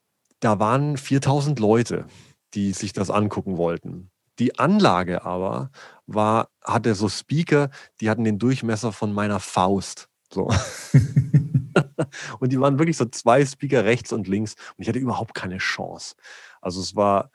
da 0.41 0.59
waren 0.59 0.97
4000 0.97 1.61
Leute, 1.61 2.07
die 2.55 2.73
sich 2.73 2.93
das 2.93 3.11
angucken 3.11 3.59
wollten. 3.59 4.12
Die 4.39 4.59
Anlage 4.59 5.25
aber 5.25 5.71
war, 6.07 6.49
hatte 6.63 6.95
so 6.95 7.09
Speaker, 7.09 7.71
die 8.01 8.11
hatten 8.11 8.25
den 8.25 8.39
Durchmesser 8.39 8.93
von 8.93 9.13
meiner 9.13 9.41
Faust. 9.41 10.09
So. 10.33 10.49
und 12.39 12.53
die 12.53 12.61
waren 12.61 12.79
wirklich 12.79 12.97
so 12.97 13.05
zwei 13.07 13.45
Speaker 13.45 13.85
rechts 13.85 14.13
und 14.13 14.29
links 14.29 14.55
und 14.77 14.83
ich 14.83 14.89
hatte 14.89 14.99
überhaupt 14.99 15.35
keine 15.35 15.59
Chance. 15.59 16.15
Also 16.61 16.81
es 16.81 16.97
war, 16.97 17.31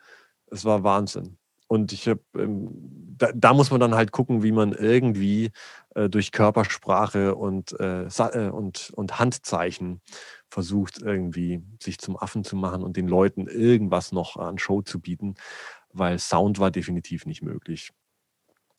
es 0.51 0.65
war 0.65 0.83
Wahnsinn. 0.83 1.37
Und 1.67 1.91
ich 1.91 2.07
habe, 2.07 2.21
ähm, 2.35 2.69
da, 3.17 3.29
da, 3.33 3.53
muss 3.53 3.71
man 3.71 3.81
dann 3.81 3.93
halt 3.93 4.13
gucken, 4.13 4.41
wie 4.41 4.53
man 4.53 4.71
irgendwie 4.71 5.51
äh, 5.95 6.07
durch 6.07 6.31
Körpersprache 6.31 7.35
und, 7.35 7.77
äh, 7.79 8.05
äh, 8.05 8.49
und, 8.49 8.91
und 8.95 9.19
Handzeichen 9.19 10.01
versucht, 10.49 11.01
irgendwie 11.01 11.61
sich 11.81 11.99
zum 11.99 12.15
Affen 12.15 12.45
zu 12.45 12.55
machen 12.55 12.83
und 12.83 12.95
den 12.95 13.09
Leuten 13.09 13.47
irgendwas 13.47 14.13
noch 14.13 14.37
an 14.37 14.57
Show 14.57 14.81
zu 14.81 15.01
bieten 15.01 15.35
weil 15.97 16.19
Sound 16.19 16.59
war 16.59 16.71
definitiv 16.71 17.25
nicht 17.25 17.41
möglich. 17.41 17.91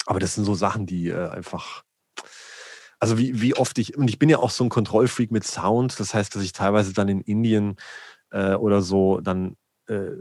Aber 0.06 0.20
das 0.20 0.34
sind 0.34 0.44
so 0.44 0.54
Sachen, 0.54 0.86
die 0.86 1.08
äh, 1.08 1.28
einfach, 1.28 1.84
also 2.98 3.18
wie, 3.18 3.40
wie 3.40 3.54
oft 3.54 3.78
ich, 3.78 3.96
und 3.96 4.08
ich 4.08 4.18
bin 4.18 4.28
ja 4.28 4.38
auch 4.38 4.50
so 4.50 4.64
ein 4.64 4.70
Kontrollfreak 4.70 5.30
mit 5.30 5.44
Sound, 5.44 5.98
das 6.00 6.14
heißt, 6.14 6.34
dass 6.34 6.42
ich 6.42 6.52
teilweise 6.52 6.92
dann 6.92 7.08
in 7.08 7.20
Indien 7.20 7.76
äh, 8.30 8.54
oder 8.54 8.82
so 8.82 9.20
dann 9.20 9.56
äh, 9.86 10.16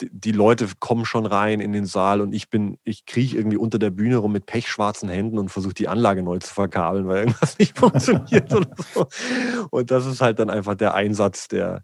die 0.00 0.32
Leute 0.32 0.68
kommen 0.78 1.04
schon 1.04 1.26
rein 1.26 1.60
in 1.60 1.72
den 1.72 1.86
Saal 1.86 2.20
und 2.20 2.32
ich 2.32 2.50
bin, 2.50 2.78
ich 2.84 3.06
krieche 3.06 3.36
irgendwie 3.36 3.56
unter 3.56 3.78
der 3.78 3.90
Bühne 3.90 4.18
rum 4.18 4.32
mit 4.32 4.46
pechschwarzen 4.46 5.08
Händen 5.08 5.38
und 5.38 5.48
versuche 5.48 5.74
die 5.74 5.88
Anlage 5.88 6.22
neu 6.22 6.38
zu 6.38 6.52
verkabeln, 6.52 7.06
weil 7.08 7.18
irgendwas 7.18 7.58
nicht 7.58 7.78
funktioniert 7.78 8.52
oder 8.52 8.74
so. 8.94 9.06
Und 9.70 9.90
das 9.90 10.06
ist 10.06 10.20
halt 10.20 10.38
dann 10.38 10.50
einfach 10.50 10.74
der 10.74 10.94
Einsatz, 10.94 11.48
der. 11.48 11.82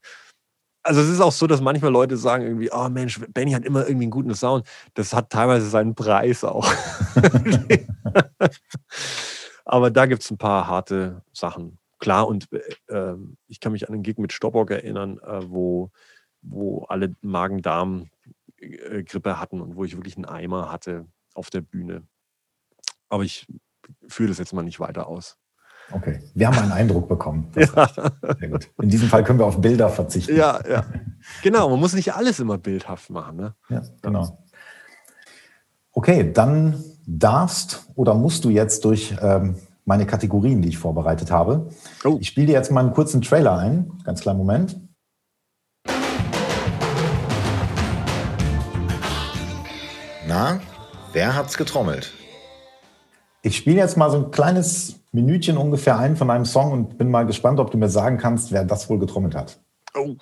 Also 0.84 1.00
es 1.00 1.08
ist 1.08 1.20
auch 1.20 1.32
so, 1.32 1.46
dass 1.46 1.60
manchmal 1.60 1.90
Leute 1.90 2.16
sagen 2.16 2.44
irgendwie, 2.44 2.70
oh 2.70 2.88
Mensch, 2.90 3.18
Benny 3.30 3.52
hat 3.52 3.64
immer 3.64 3.80
irgendwie 3.80 4.04
einen 4.04 4.10
guten 4.10 4.34
Sound. 4.34 4.66
Das 4.94 5.14
hat 5.14 5.30
teilweise 5.30 5.68
seinen 5.68 5.94
Preis 5.94 6.44
auch. 6.44 6.70
Aber 9.64 9.90
da 9.90 10.06
gibt 10.06 10.22
es 10.22 10.30
ein 10.30 10.38
paar 10.38 10.68
harte 10.68 11.22
Sachen. 11.32 11.78
Klar, 11.98 12.28
und 12.28 12.48
äh, 12.88 13.14
ich 13.48 13.60
kann 13.60 13.72
mich 13.72 13.88
an 13.88 13.94
einen 13.94 14.02
Gig 14.02 14.18
mit 14.18 14.32
Stoppock 14.32 14.70
erinnern, 14.70 15.18
äh, 15.20 15.40
wo 15.48 15.90
wo 16.44 16.84
alle 16.84 17.14
Magen-Darm-Grippe 17.22 19.40
hatten 19.40 19.60
und 19.60 19.76
wo 19.76 19.84
ich 19.84 19.96
wirklich 19.96 20.16
einen 20.16 20.26
Eimer 20.26 20.70
hatte 20.70 21.06
auf 21.34 21.50
der 21.50 21.62
Bühne. 21.62 22.06
Aber 23.08 23.24
ich 23.24 23.46
führe 24.08 24.28
das 24.28 24.38
jetzt 24.38 24.52
mal 24.52 24.62
nicht 24.62 24.80
weiter 24.80 25.06
aus. 25.06 25.38
Okay, 25.92 26.20
wir 26.34 26.46
haben 26.46 26.58
einen 26.58 26.72
Eindruck 26.72 27.08
bekommen. 27.08 27.50
ja. 27.56 27.88
Sehr 28.38 28.48
gut. 28.48 28.70
In 28.80 28.88
diesem 28.88 29.08
Fall 29.08 29.22
können 29.22 29.38
wir 29.38 29.46
auf 29.46 29.60
Bilder 29.60 29.88
verzichten. 29.90 30.36
Ja, 30.36 30.60
ja. 30.68 30.84
Genau, 31.42 31.68
man 31.68 31.78
muss 31.78 31.94
nicht 31.94 32.14
alles 32.14 32.40
immer 32.40 32.58
bildhaft 32.58 33.10
machen. 33.10 33.36
Ne? 33.36 33.54
Ja, 33.68 33.82
genau. 34.02 34.38
Okay, 35.92 36.32
dann 36.32 36.82
darfst 37.06 37.86
oder 37.94 38.14
musst 38.14 38.44
du 38.44 38.50
jetzt 38.50 38.84
durch 38.84 39.14
ähm, 39.20 39.56
meine 39.84 40.06
Kategorien, 40.06 40.62
die 40.62 40.70
ich 40.70 40.78
vorbereitet 40.78 41.30
habe. 41.30 41.68
Oh. 42.04 42.16
Ich 42.20 42.28
spiele 42.28 42.48
dir 42.48 42.54
jetzt 42.54 42.70
mal 42.70 42.80
einen 42.80 42.94
kurzen 42.94 43.22
Trailer 43.22 43.58
ein. 43.58 43.92
Ganz 44.04 44.20
kleinen 44.20 44.38
Moment. 44.38 44.80
Na, 50.26 50.60
wer 51.12 51.36
hat's 51.36 51.58
getrommelt? 51.58 52.12
Ich 53.42 53.56
spiele 53.58 53.76
jetzt 53.76 53.98
mal 53.98 54.10
so 54.10 54.16
ein 54.16 54.30
kleines 54.30 55.03
Minütchen 55.14 55.56
ungefähr 55.56 55.96
ein 55.96 56.16
von 56.16 56.28
einem 56.28 56.44
Song 56.44 56.72
und 56.72 56.98
bin 56.98 57.08
mal 57.08 57.24
gespannt, 57.24 57.60
ob 57.60 57.70
du 57.70 57.78
mir 57.78 57.88
sagen 57.88 58.18
kannst, 58.18 58.50
wer 58.50 58.64
das 58.64 58.90
wohl 58.90 58.98
getrommelt 58.98 59.36
hat. 59.36 59.60
Oh. 59.94 60.16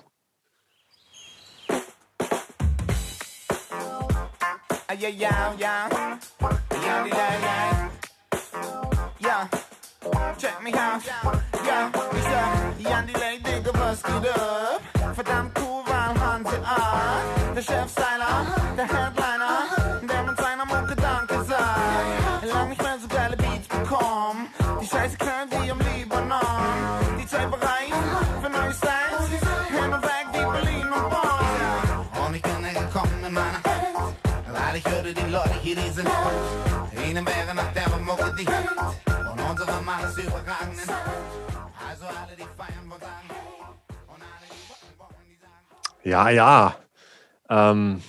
Check 10.38 10.60
me 10.62 10.74
out. 10.74 11.02
Yeah? 11.04 11.22
Verdammt 15.14 15.52
cool, 15.58 15.82
weil 15.86 16.20
Hanse 16.20 16.56
an. 16.64 17.54
Der 17.54 17.62
Chef 17.62 17.90
Styler, 17.90 18.46
der 18.76 18.84
Headliner. 18.84 19.51
Hier, 35.62 35.76
die 35.76 35.90
sind 35.90 36.08
Ihnen 37.08 37.26
wäre 37.26 37.54
nach 37.54 37.72
der 37.72 37.88
Mucke 37.98 38.34
die 38.38 38.46
Und 38.46 39.50
unsere 39.50 39.82
Mann 39.82 40.04
ist 40.04 40.18
überragend. 40.18 40.80
Also 41.88 42.06
alle, 42.06 42.36
die 42.36 42.42
feiern, 42.56 42.88
wollen 42.88 43.00
sagen. 43.00 43.28
Ja, 46.04 46.30
ja. 46.30 46.76
Ähm, 47.48 48.02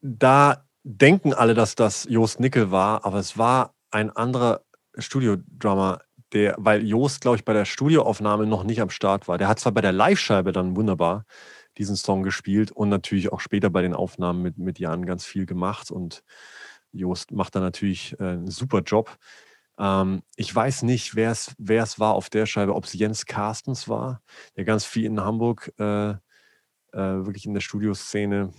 da 0.00 0.64
denken 0.82 1.32
alle, 1.32 1.54
dass 1.54 1.74
das 1.74 2.06
Jost 2.08 2.40
Nickel 2.40 2.70
war, 2.70 3.04
aber 3.04 3.18
es 3.18 3.38
war 3.38 3.74
ein 3.90 4.10
anderer 4.10 4.62
Studio-Drummer, 4.96 6.00
der, 6.32 6.54
weil 6.58 6.84
Joost, 6.84 7.20
glaube 7.20 7.36
ich, 7.36 7.44
bei 7.44 7.52
der 7.52 7.64
Studioaufnahme 7.64 8.46
noch 8.46 8.64
nicht 8.64 8.80
am 8.80 8.90
Start 8.90 9.28
war. 9.28 9.38
Der 9.38 9.48
hat 9.48 9.60
zwar 9.60 9.72
bei 9.72 9.80
der 9.80 9.92
Live-Scheibe 9.92 10.52
dann 10.52 10.76
wunderbar 10.76 11.24
diesen 11.78 11.96
Song 11.96 12.22
gespielt 12.22 12.70
und 12.70 12.88
natürlich 12.88 13.32
auch 13.32 13.40
später 13.40 13.70
bei 13.70 13.82
den 13.82 13.94
Aufnahmen 13.94 14.42
mit, 14.42 14.58
mit 14.58 14.78
Jan 14.78 15.06
ganz 15.06 15.24
viel 15.24 15.46
gemacht 15.46 15.90
und 15.90 16.22
Joost 16.92 17.32
macht 17.32 17.54
da 17.54 17.60
natürlich 17.60 18.18
äh, 18.20 18.24
einen 18.24 18.50
super 18.50 18.80
Job. 18.80 19.16
Ähm, 19.78 20.22
ich 20.36 20.54
weiß 20.54 20.82
nicht, 20.82 21.14
wer 21.16 21.30
es 21.30 21.98
war 21.98 22.14
auf 22.14 22.28
der 22.28 22.46
Scheibe, 22.46 22.74
ob 22.74 22.84
es 22.84 22.92
Jens 22.92 23.26
Carstens 23.26 23.88
war, 23.88 24.20
der 24.56 24.64
ganz 24.64 24.84
viel 24.84 25.06
in 25.06 25.20
Hamburg 25.20 25.72
äh, 25.78 26.10
äh, 26.10 26.16
wirklich 26.92 27.46
in 27.46 27.54
der 27.54 27.62
Studioszene 27.62 28.52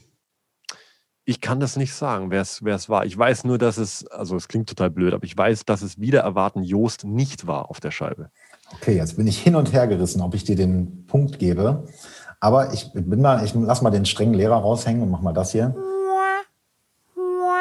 ich 1.25 1.39
kann 1.39 1.59
das 1.59 1.77
nicht 1.77 1.93
sagen, 1.93 2.31
wer 2.31 2.41
es 2.41 2.89
war. 2.89 3.05
Ich 3.05 3.17
weiß 3.17 3.45
nur, 3.45 3.57
dass 3.57 3.77
es, 3.77 4.05
also 4.07 4.35
es 4.35 4.47
klingt 4.47 4.67
total 4.67 4.89
blöd, 4.89 5.13
aber 5.13 5.23
ich 5.23 5.37
weiß, 5.37 5.63
dass 5.65 5.81
es 5.81 5.99
wieder 5.99 6.21
erwarten 6.21 6.63
Joost 6.63 7.05
nicht 7.05 7.47
war 7.47 7.69
auf 7.69 7.79
der 7.79 7.91
Scheibe. 7.91 8.29
Okay, 8.73 8.95
jetzt 8.95 9.15
bin 9.15 9.27
ich 9.27 9.39
hin 9.39 9.55
und 9.55 9.71
her 9.71 9.87
gerissen, 9.87 10.21
ob 10.21 10.35
ich 10.35 10.43
dir 10.43 10.55
den 10.55 11.05
Punkt 11.05 11.39
gebe. 11.39 11.87
Aber 12.43 12.73
ich 12.73 12.91
bin 12.91 13.21
mal, 13.21 13.45
ich 13.45 13.53
lass 13.55 13.81
mal 13.81 13.89
den 13.89 14.05
strengen 14.05 14.33
Lehrer 14.33 14.57
raushängen 14.57 15.01
und 15.01 15.09
mach 15.09 15.21
mal 15.21 15.31
das 15.31 15.53
hier. 15.53 15.73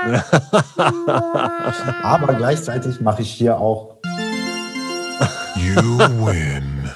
aber 2.02 2.34
gleichzeitig 2.34 3.00
mache 3.00 3.22
ich 3.22 3.30
hier 3.30 3.60
auch. 3.60 3.98
You 5.54 5.98
win. 6.26 6.90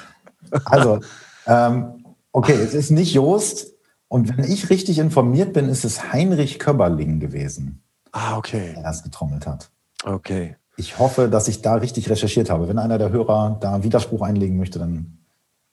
Also, 0.65 0.99
ähm, 1.45 2.03
okay, 2.33 2.55
es 2.61 2.73
ist 2.73 2.91
nicht 2.91 3.13
Joost, 3.13 3.77
und 4.09 4.37
wenn 4.37 4.43
ich 4.43 4.69
richtig 4.69 4.99
informiert 4.99 5.53
bin, 5.53 5.69
ist 5.69 5.85
es 5.85 6.11
Heinrich 6.11 6.59
Köberling 6.59 7.21
gewesen. 7.21 7.83
Ah, 8.11 8.35
okay. 8.35 8.73
Der 8.75 8.83
das 8.83 9.01
getrommelt 9.03 9.47
hat. 9.47 9.69
Okay. 10.03 10.57
Ich 10.75 10.99
hoffe, 10.99 11.29
dass 11.29 11.47
ich 11.47 11.61
da 11.61 11.75
richtig 11.75 12.09
recherchiert 12.09 12.49
habe. 12.49 12.67
Wenn 12.67 12.79
einer 12.79 12.97
der 12.97 13.11
Hörer 13.11 13.55
da 13.61 13.81
Widerspruch 13.81 14.23
einlegen 14.23 14.57
möchte, 14.57 14.77
dann 14.77 15.19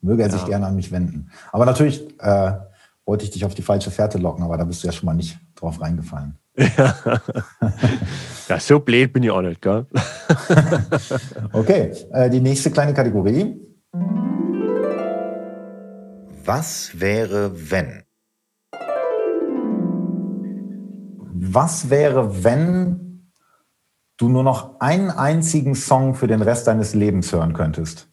möge 0.05 0.23
er 0.23 0.29
ja. 0.29 0.37
sich 0.37 0.47
gerne 0.47 0.67
an 0.67 0.77
mich 0.77 0.93
wenden. 0.93 1.31
Aber 1.51 1.65
natürlich 1.65 2.07
äh, 2.21 2.53
wollte 3.05 3.25
ich 3.25 3.31
dich 3.31 3.45
auf 3.45 3.55
die 3.55 3.63
falsche 3.63 3.91
Fährte 3.91 4.19
locken, 4.19 4.45
aber 4.45 4.57
da 4.57 4.65
bist 4.65 4.83
du 4.83 4.87
ja 4.87 4.93
schon 4.93 5.07
mal 5.07 5.15
nicht 5.15 5.39
drauf 5.55 5.81
reingefallen. 5.81 6.39
Ja, 6.57 6.95
ja 8.49 8.61
so 8.61 8.79
blöd 8.79 9.13
bin 9.13 9.23
ich 9.23 9.31
auch 9.31 9.43
nicht, 9.43 9.61
gell? 9.61 9.87
okay, 11.53 11.93
äh, 12.13 12.31
die 12.31 12.41
nächste 12.41 12.71
kleine 12.71 12.95
Kategorie. 12.95 13.61
Was 16.45 17.01
wäre, 17.01 17.51
wenn? 17.71 18.03
Was 21.33 21.91
wäre, 21.91 22.45
wenn 22.45 23.31
du 24.19 24.29
nur 24.29 24.43
noch 24.43 24.81
einen 24.81 25.11
einzigen 25.11 25.75
Song 25.75 26.15
für 26.15 26.27
den 26.27 26.43
Rest 26.43 26.67
deines 26.67 26.95
Lebens 26.95 27.33
hören 27.33 27.55
könntest? 27.55 28.09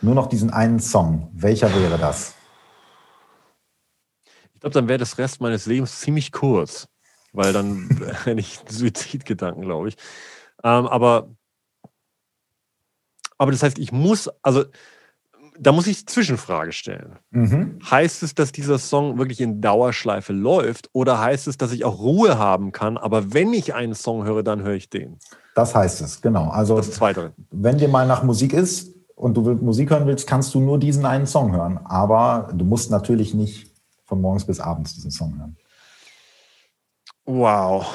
Nur 0.00 0.14
noch 0.14 0.26
diesen 0.26 0.50
einen 0.50 0.80
Song. 0.80 1.28
Welcher 1.32 1.74
wäre 1.74 1.98
das? 1.98 2.34
Ich 4.54 4.60
glaube, 4.60 4.74
dann 4.74 4.88
wäre 4.88 4.98
das 4.98 5.18
Rest 5.18 5.40
meines 5.40 5.66
Lebens 5.66 6.00
ziemlich 6.00 6.32
kurz, 6.32 6.88
weil 7.32 7.52
dann 7.52 7.88
hätte 8.24 8.40
ich 8.40 8.60
Suizidgedanken, 8.68 9.62
glaube 9.62 9.88
ich. 9.88 9.96
Ähm, 10.64 10.86
aber, 10.86 11.30
aber 13.38 13.52
das 13.52 13.62
heißt, 13.62 13.78
ich 13.78 13.92
muss, 13.92 14.28
also 14.42 14.64
da 15.60 15.72
muss 15.72 15.86
ich 15.88 16.06
Zwischenfrage 16.06 16.72
stellen. 16.72 17.18
Mhm. 17.30 17.78
Heißt 17.90 18.22
es, 18.22 18.34
dass 18.34 18.52
dieser 18.52 18.78
Song 18.78 19.18
wirklich 19.18 19.40
in 19.40 19.60
Dauerschleife 19.60 20.32
läuft 20.32 20.88
oder 20.92 21.20
heißt 21.20 21.48
es, 21.48 21.56
dass 21.56 21.72
ich 21.72 21.84
auch 21.84 21.98
Ruhe 21.98 22.38
haben 22.38 22.70
kann, 22.70 22.96
aber 22.96 23.32
wenn 23.32 23.52
ich 23.52 23.74
einen 23.74 23.94
Song 23.94 24.24
höre, 24.24 24.44
dann 24.44 24.62
höre 24.62 24.74
ich 24.74 24.90
den? 24.90 25.18
Das 25.54 25.74
heißt 25.74 26.00
es, 26.02 26.20
genau. 26.20 26.50
Also, 26.50 26.76
das 26.76 26.92
Zweite. 26.92 27.32
wenn 27.50 27.78
dir 27.78 27.88
mal 27.88 28.06
nach 28.06 28.22
Musik 28.22 28.52
ist 28.52 28.97
und 29.18 29.36
du 29.36 29.42
Musik 29.42 29.90
hören 29.90 30.06
willst, 30.06 30.28
kannst 30.28 30.54
du 30.54 30.60
nur 30.60 30.78
diesen 30.78 31.04
einen 31.04 31.26
Song 31.26 31.52
hören. 31.52 31.78
Aber 31.84 32.52
du 32.54 32.64
musst 32.64 32.90
natürlich 32.90 33.34
nicht 33.34 33.74
von 34.04 34.20
morgens 34.20 34.46
bis 34.46 34.60
abends 34.60 34.94
diesen 34.94 35.10
Song 35.10 35.36
hören. 35.38 35.56
Wow. 37.24 37.92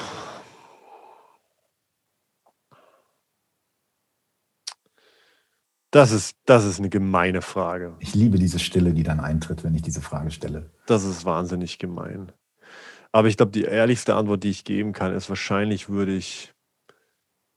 Das 5.90 6.10
ist, 6.10 6.36
das 6.44 6.64
ist 6.64 6.78
eine 6.78 6.90
gemeine 6.90 7.40
Frage. 7.40 7.96
Ich 8.00 8.14
liebe 8.14 8.38
diese 8.38 8.58
Stille, 8.58 8.92
die 8.92 9.04
dann 9.04 9.20
eintritt, 9.20 9.64
wenn 9.64 9.74
ich 9.74 9.82
diese 9.82 10.02
Frage 10.02 10.30
stelle. 10.30 10.70
Das 10.86 11.04
ist 11.04 11.24
wahnsinnig 11.24 11.78
gemein. 11.78 12.32
Aber 13.12 13.28
ich 13.28 13.36
glaube, 13.36 13.52
die 13.52 13.62
ehrlichste 13.62 14.14
Antwort, 14.14 14.42
die 14.42 14.50
ich 14.50 14.64
geben 14.64 14.92
kann, 14.92 15.14
ist 15.14 15.28
wahrscheinlich 15.28 15.88
würde 15.88 16.14
ich 16.14 16.52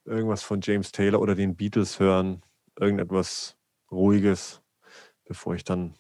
irgendwas 0.06 0.44
von 0.44 0.62
James 0.62 0.92
Taylor 0.92 1.20
oder 1.20 1.36
den 1.36 1.56
Beatles 1.56 2.00
hören, 2.00 2.44
irgendetwas 2.80 3.57
Ruhiges, 3.92 4.62
bevor 5.26 5.56
ich 5.56 5.64
dann 5.64 5.96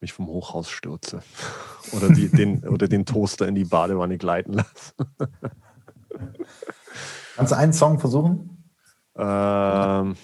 mich 0.00 0.12
vom 0.12 0.26
Hochhaus 0.26 0.70
stürze 0.70 1.22
oder, 1.92 2.10
die, 2.10 2.28
den, 2.28 2.66
oder 2.66 2.88
den 2.88 3.04
Toaster 3.06 3.46
in 3.46 3.54
die 3.54 3.64
Badewanne 3.64 4.18
gleiten 4.18 4.54
lasse. 4.54 4.94
Kannst 7.36 7.52
du 7.52 7.56
einen 7.56 7.72
Song 7.72 7.98
versuchen? 7.98 8.70
Ähm, 9.16 10.16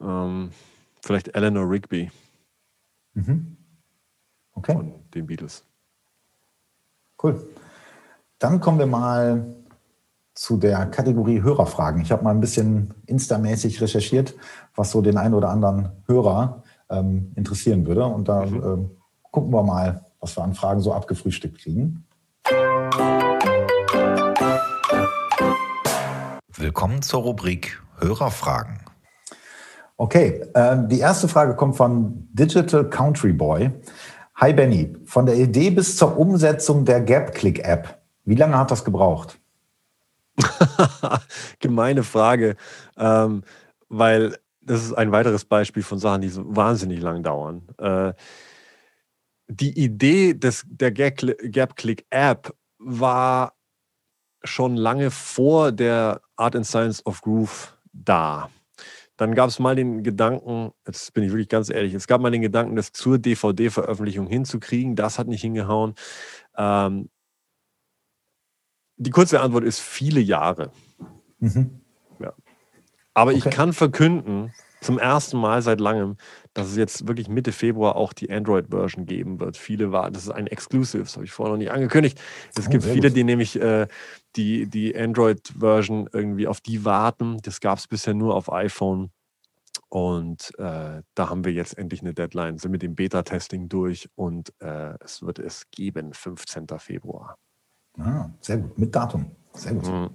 ähm, 0.00 0.50
vielleicht 1.02 1.28
Eleanor 1.34 1.68
Rigby 1.68 2.10
Mhm. 3.14 3.56
Okay, 4.54 4.72
von 4.74 5.10
den 5.10 5.26
Beatles. 5.26 5.64
cool. 7.22 7.46
Dann 8.38 8.60
kommen 8.60 8.78
wir 8.78 8.86
mal 8.86 9.54
zu 10.34 10.56
der 10.56 10.86
Kategorie 10.86 11.42
Hörerfragen. 11.42 12.00
Ich 12.02 12.10
habe 12.12 12.24
mal 12.24 12.30
ein 12.30 12.40
bisschen 12.40 12.94
instamäßig 13.06 13.80
recherchiert, 13.80 14.34
was 14.74 14.90
so 14.90 15.02
den 15.02 15.18
einen 15.18 15.34
oder 15.34 15.50
anderen 15.50 15.90
Hörer 16.06 16.62
ähm, 16.90 17.32
interessieren 17.36 17.86
würde. 17.86 18.04
Und 18.06 18.28
da 18.28 18.44
Mhm. 18.46 18.62
ähm, 18.64 18.90
gucken 19.30 19.52
wir 19.52 19.62
mal, 19.62 20.04
was 20.20 20.36
wir 20.36 20.44
an 20.44 20.54
Fragen 20.54 20.80
so 20.80 20.92
abgefrühstückt 20.92 21.58
kriegen. 21.58 22.06
Willkommen 26.56 27.02
zur 27.02 27.22
Rubrik 27.22 27.82
Hörerfragen. 27.98 28.78
Okay, 29.96 30.44
ähm, 30.54 30.88
die 30.88 30.98
erste 31.00 31.28
Frage 31.28 31.54
kommt 31.54 31.76
von 31.76 32.28
Digital 32.32 32.88
Country 32.88 33.32
Boy. 33.32 33.70
Hi 34.36 34.52
Benny, 34.52 34.96
von 35.04 35.26
der 35.26 35.36
Idee 35.36 35.70
bis 35.70 35.96
zur 35.96 36.16
Umsetzung 36.18 36.84
der 36.84 37.00
GapClick-App, 37.02 38.00
wie 38.24 38.34
lange 38.34 38.58
hat 38.58 38.70
das 38.70 38.84
gebraucht? 38.84 39.38
Gemeine 41.60 42.02
Frage, 42.02 42.56
ähm, 42.96 43.42
weil 43.88 44.38
das 44.60 44.84
ist 44.84 44.92
ein 44.94 45.12
weiteres 45.12 45.44
Beispiel 45.44 45.82
von 45.82 45.98
Sachen, 45.98 46.22
die 46.22 46.28
so 46.28 46.44
wahnsinnig 46.44 47.00
lang 47.00 47.22
dauern. 47.22 47.68
Äh, 47.78 48.14
die 49.48 49.78
Idee 49.78 50.34
des, 50.34 50.64
der 50.66 50.92
GapClick-App 50.92 52.54
war 52.78 53.54
schon 54.44 54.76
lange 54.76 55.10
vor 55.10 55.72
der 55.72 56.20
Art 56.36 56.56
and 56.56 56.66
Science 56.66 57.04
of 57.06 57.20
Groove 57.20 57.76
da. 57.92 58.50
Dann 59.16 59.34
gab 59.34 59.50
es 59.50 59.58
mal 59.58 59.76
den 59.76 60.02
Gedanken, 60.02 60.72
jetzt 60.86 61.12
bin 61.12 61.24
ich 61.24 61.30
wirklich 61.30 61.48
ganz 61.48 61.70
ehrlich, 61.70 61.94
es 61.94 62.06
gab 62.06 62.20
mal 62.20 62.30
den 62.30 62.42
Gedanken, 62.42 62.76
das 62.76 62.92
zur 62.92 63.18
DVD-Veröffentlichung 63.18 64.26
hinzukriegen. 64.26 64.96
Das 64.96 65.18
hat 65.18 65.28
nicht 65.28 65.42
hingehauen. 65.42 65.94
Ähm, 66.56 67.08
die 69.02 69.10
kurze 69.10 69.40
Antwort 69.40 69.64
ist 69.64 69.80
viele 69.80 70.20
Jahre. 70.20 70.70
Mhm. 71.40 71.80
Aber 73.14 73.32
ich 73.32 73.44
Okay. 73.46 73.54
kann 73.54 73.72
verkünden, 73.74 74.54
zum 74.80 74.98
ersten 74.98 75.38
Mal 75.38 75.62
seit 75.62 75.80
langem, 75.80 76.16
dass 76.54 76.68
es 76.68 76.76
jetzt 76.76 77.06
wirklich 77.06 77.28
Mitte 77.28 77.52
Februar 77.52 77.94
auch 77.96 78.12
die 78.12 78.30
Android-Version 78.32 79.06
geben 79.06 79.38
wird. 79.38 79.56
Viele 79.56 79.92
waren, 79.92 80.12
das 80.12 80.24
ist 80.24 80.30
ein 80.30 80.46
Exclusive, 80.46 81.02
das 81.04 81.14
habe 81.16 81.24
ich 81.24 81.30
vorher 81.32 81.52
noch 81.52 81.58
nicht 81.58 81.70
angekündigt. 81.70 82.20
Es 82.56 82.66
Oh, 82.66 82.70
gibt 82.70 82.84
viele, 82.84 83.08
gut. 83.08 83.16
die 83.16 83.24
nämlich 83.24 83.60
äh, 83.60 83.86
die, 84.36 84.66
die 84.66 84.96
Android-Version 84.96 86.08
irgendwie 86.12 86.46
auf 86.48 86.60
die 86.60 86.84
warten. 86.84 87.38
Das 87.42 87.60
gab 87.60 87.78
es 87.78 87.86
bisher 87.86 88.14
nur 88.14 88.34
auf 88.34 88.50
iPhone. 88.52 89.10
Und 89.88 90.52
äh, 90.58 91.02
da 91.14 91.28
haben 91.30 91.44
wir 91.44 91.52
jetzt 91.52 91.76
endlich 91.78 92.00
eine 92.00 92.14
Deadline, 92.14 92.58
sind 92.58 92.70
mit 92.72 92.82
dem 92.82 92.94
Beta-Testing 92.94 93.68
durch 93.68 94.08
und 94.14 94.52
äh, 94.60 94.94
es 95.04 95.22
wird 95.22 95.38
es 95.38 95.70
geben, 95.70 96.14
15. 96.14 96.66
Februar. 96.78 97.36
Ah, 97.98 98.30
sehr 98.40 98.58
gut, 98.58 98.78
mit 98.78 98.94
Datum. 98.94 99.30
Sehr 99.54 99.74
gut. 99.74 99.86
Mhm. 99.86 100.10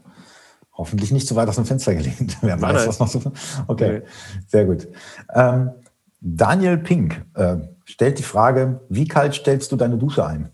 Hoffentlich 0.73 1.11
nicht 1.11 1.27
zu 1.27 1.35
weit 1.35 1.49
aus 1.49 1.55
dem 1.55 1.65
Fenster 1.65 1.95
gelehnt. 1.95 2.37
Wer 2.41 2.61
weiß, 2.61 2.73
nein. 2.73 2.87
was 2.87 2.99
noch 2.99 3.07
so. 3.07 3.31
Okay, 3.67 4.03
sehr 4.47 4.65
gut. 4.65 4.87
Ähm, 5.33 5.71
Daniel 6.19 6.77
Pink 6.77 7.25
äh, 7.35 7.57
stellt 7.85 8.19
die 8.19 8.23
Frage: 8.23 8.81
Wie 8.89 9.07
kalt 9.07 9.33
stellst 9.33 9.71
du 9.71 9.75
deine 9.75 9.97
Dusche 9.97 10.25
ein? 10.25 10.51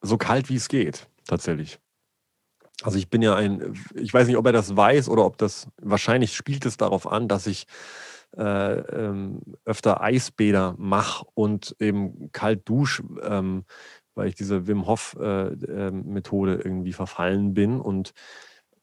so 0.00 0.16
kalt 0.16 0.48
wie 0.48 0.56
es 0.56 0.68
geht, 0.68 1.08
tatsächlich. 1.26 1.78
Also 2.82 2.98
ich 2.98 3.10
bin 3.10 3.22
ja 3.22 3.34
ein, 3.34 3.74
ich 3.94 4.14
weiß 4.14 4.28
nicht, 4.28 4.36
ob 4.36 4.46
er 4.46 4.52
das 4.52 4.76
weiß 4.76 5.08
oder 5.08 5.24
ob 5.24 5.36
das, 5.38 5.68
wahrscheinlich 5.80 6.36
spielt 6.36 6.64
es 6.64 6.76
darauf 6.76 7.10
an, 7.10 7.26
dass 7.26 7.46
ich 7.46 7.66
äh, 8.36 8.42
ähm, 8.42 9.40
öfter 9.64 10.00
Eisbäder 10.00 10.74
mache 10.78 11.26
und 11.34 11.74
eben 11.80 12.30
kalt 12.30 12.68
dusch, 12.68 13.02
ähm, 13.22 13.64
weil 14.18 14.28
ich 14.28 14.34
diese 14.34 14.66
Wim 14.66 14.86
Hof 14.86 15.16
äh, 15.20 15.46
ähm, 15.52 16.12
Methode 16.12 16.56
irgendwie 16.56 16.92
verfallen 16.92 17.54
bin 17.54 17.80
und 17.80 18.12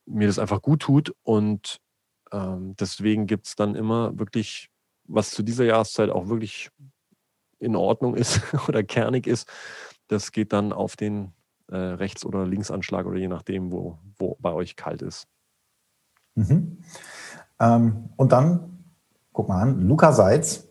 mir 0.06 0.28
das 0.28 0.40
einfach 0.40 0.62
gut 0.62 0.82
tut 0.82 1.14
und 1.24 1.82
ähm, 2.32 2.76
deswegen 2.80 3.28
gibt 3.28 3.48
es 3.48 3.56
dann 3.56 3.76
immer 3.76 4.18
wirklich, 4.18 4.70
was 5.04 5.32
zu 5.32 5.44
dieser 5.44 5.66
Jahreszeit 5.66 6.10
auch 6.10 6.30
wirklich 6.30 6.70
in 7.60 7.76
Ordnung 7.76 8.16
ist 8.16 8.42
oder 8.70 8.82
kernig 8.82 9.28
ist, 9.28 9.52
das 10.08 10.32
geht 10.32 10.54
dann 10.54 10.72
auf 10.72 10.96
den 10.96 11.34
äh, 11.68 11.76
Rechts- 11.76 12.26
oder 12.26 12.46
Linksanschlag 12.46 13.06
oder 13.06 13.18
je 13.18 13.28
nachdem, 13.28 13.72
wo, 13.74 14.00
wo 14.18 14.38
bei 14.40 14.54
euch 14.54 14.78
kalt 14.78 15.02
ist. 15.02 15.28
Mhm. 16.36 16.80
Ähm, 17.60 18.10
und 18.16 18.32
dann, 18.32 18.86
guck 19.34 19.50
mal 19.50 19.62
an, 19.62 19.82
Luca 19.82 20.14
Seitz 20.14 20.68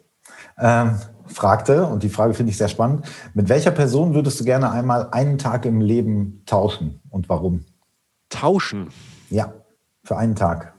ähm, 0.59 0.99
fragte, 1.27 1.87
und 1.87 2.03
die 2.03 2.09
Frage 2.09 2.35
finde 2.35 2.51
ich 2.51 2.59
sehr 2.59 2.69
spannend: 2.69 3.07
Mit 3.35 3.49
welcher 3.49 3.71
Person 3.71 4.15
würdest 4.15 4.41
du 4.41 4.45
gerne 4.45 4.71
einmal 4.71 5.09
einen 5.11 5.39
Tag 5.39 5.65
im 5.67 5.81
Leben 5.81 6.43
tauschen 6.47 7.01
und 7.11 7.29
warum? 7.29 7.65
Tauschen. 8.29 8.89
Ja, 9.31 9.53
für 10.03 10.17
einen 10.17 10.35
Tag. 10.35 10.75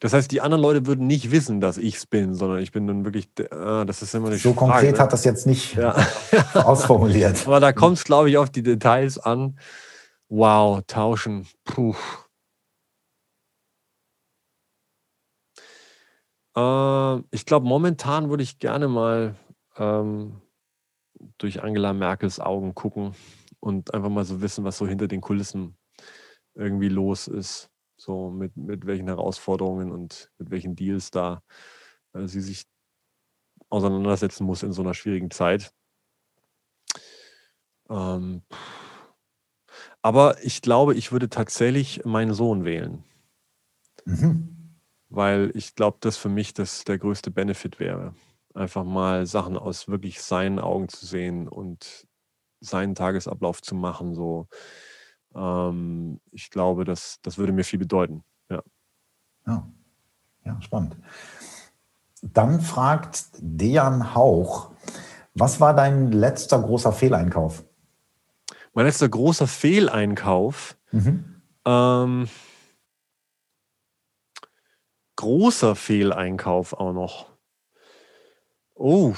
Das 0.00 0.14
heißt, 0.14 0.30
die 0.30 0.40
anderen 0.40 0.62
Leute 0.62 0.86
würden 0.86 1.06
nicht 1.06 1.30
wissen, 1.30 1.60
dass 1.60 1.76
ich 1.76 1.96
es 1.96 2.06
bin, 2.06 2.34
sondern 2.34 2.60
ich 2.60 2.72
bin 2.72 2.86
dann 2.86 3.04
wirklich, 3.04 3.28
ah, 3.50 3.84
das 3.84 4.00
ist 4.00 4.14
immer 4.14 4.28
eine 4.28 4.38
So 4.38 4.54
Frage, 4.54 4.72
konkret 4.72 4.92
ne? 4.94 4.98
hat 4.98 5.12
das 5.12 5.24
jetzt 5.24 5.46
nicht 5.46 5.76
Ja. 5.76 5.94
ausformuliert. 6.54 7.46
Aber 7.46 7.60
da 7.60 7.72
kommt 7.72 7.98
es, 7.98 8.04
glaube 8.04 8.30
ich, 8.30 8.38
auf 8.38 8.48
die 8.48 8.62
Details 8.62 9.18
an. 9.18 9.58
Wow, 10.30 10.80
tauschen. 10.86 11.46
Puh. 11.64 11.94
Ähm, 16.56 17.24
ich 17.30 17.46
glaube, 17.46 17.66
momentan 17.66 18.30
würde 18.30 18.42
ich 18.42 18.58
gerne 18.58 18.88
mal 18.88 19.36
ähm, 19.76 20.40
durch 21.38 21.62
Angela 21.62 21.92
Merkels 21.92 22.40
Augen 22.40 22.74
gucken 22.74 23.14
und 23.60 23.94
einfach 23.94 24.10
mal 24.10 24.24
so 24.24 24.40
wissen, 24.40 24.64
was 24.64 24.78
so 24.78 24.86
hinter 24.86 25.08
den 25.08 25.20
Kulissen 25.20 25.76
irgendwie 26.54 26.88
los 26.88 27.28
ist. 27.28 27.70
So 27.96 28.30
mit, 28.30 28.56
mit 28.56 28.86
welchen 28.86 29.08
Herausforderungen 29.08 29.92
und 29.92 30.30
mit 30.38 30.50
welchen 30.50 30.76
Deals 30.76 31.10
da 31.10 31.42
äh, 32.14 32.26
sie 32.26 32.40
sich 32.40 32.64
auseinandersetzen 33.68 34.44
muss 34.44 34.62
in 34.62 34.72
so 34.72 34.82
einer 34.82 34.94
schwierigen 34.94 35.30
Zeit. 35.30 35.72
Ähm, 37.88 38.42
aber 40.02 40.42
ich 40.44 40.62
glaube, 40.62 40.94
ich 40.94 41.12
würde 41.12 41.28
tatsächlich 41.28 42.04
meinen 42.04 42.34
Sohn 42.34 42.64
wählen, 42.64 43.04
Mhm. 44.06 44.59
Weil 45.10 45.50
ich 45.54 45.74
glaube, 45.74 45.98
das 46.00 46.16
für 46.16 46.28
mich 46.28 46.54
das 46.54 46.84
der 46.84 46.98
größte 46.98 47.30
Benefit 47.30 47.80
wäre. 47.80 48.14
Einfach 48.54 48.84
mal 48.84 49.26
Sachen 49.26 49.56
aus 49.56 49.88
wirklich 49.88 50.22
seinen 50.22 50.58
Augen 50.58 50.88
zu 50.88 51.04
sehen 51.04 51.48
und 51.48 52.06
seinen 52.60 52.94
Tagesablauf 52.94 53.60
zu 53.60 53.74
machen. 53.74 54.14
So, 54.14 54.48
ähm, 55.34 56.20
ich 56.30 56.50
glaube, 56.50 56.84
das, 56.84 57.18
das 57.22 57.38
würde 57.38 57.52
mir 57.52 57.64
viel 57.64 57.78
bedeuten. 57.78 58.24
Ja. 58.48 58.62
Ja. 59.46 59.68
ja, 60.44 60.62
spannend. 60.62 60.96
Dann 62.22 62.60
fragt 62.60 63.26
Dejan 63.38 64.14
Hauch, 64.14 64.70
was 65.34 65.60
war 65.60 65.74
dein 65.74 66.12
letzter 66.12 66.60
großer 66.60 66.92
Fehleinkauf? 66.92 67.64
Mein 68.74 68.86
letzter 68.86 69.08
großer 69.08 69.46
Fehleinkauf. 69.46 70.76
Mhm. 70.92 71.42
Ähm, 71.64 72.28
großer 75.20 75.76
Fehleinkauf 75.76 76.72
auch 76.72 76.94
noch. 76.94 77.26
Oh. 78.74 79.14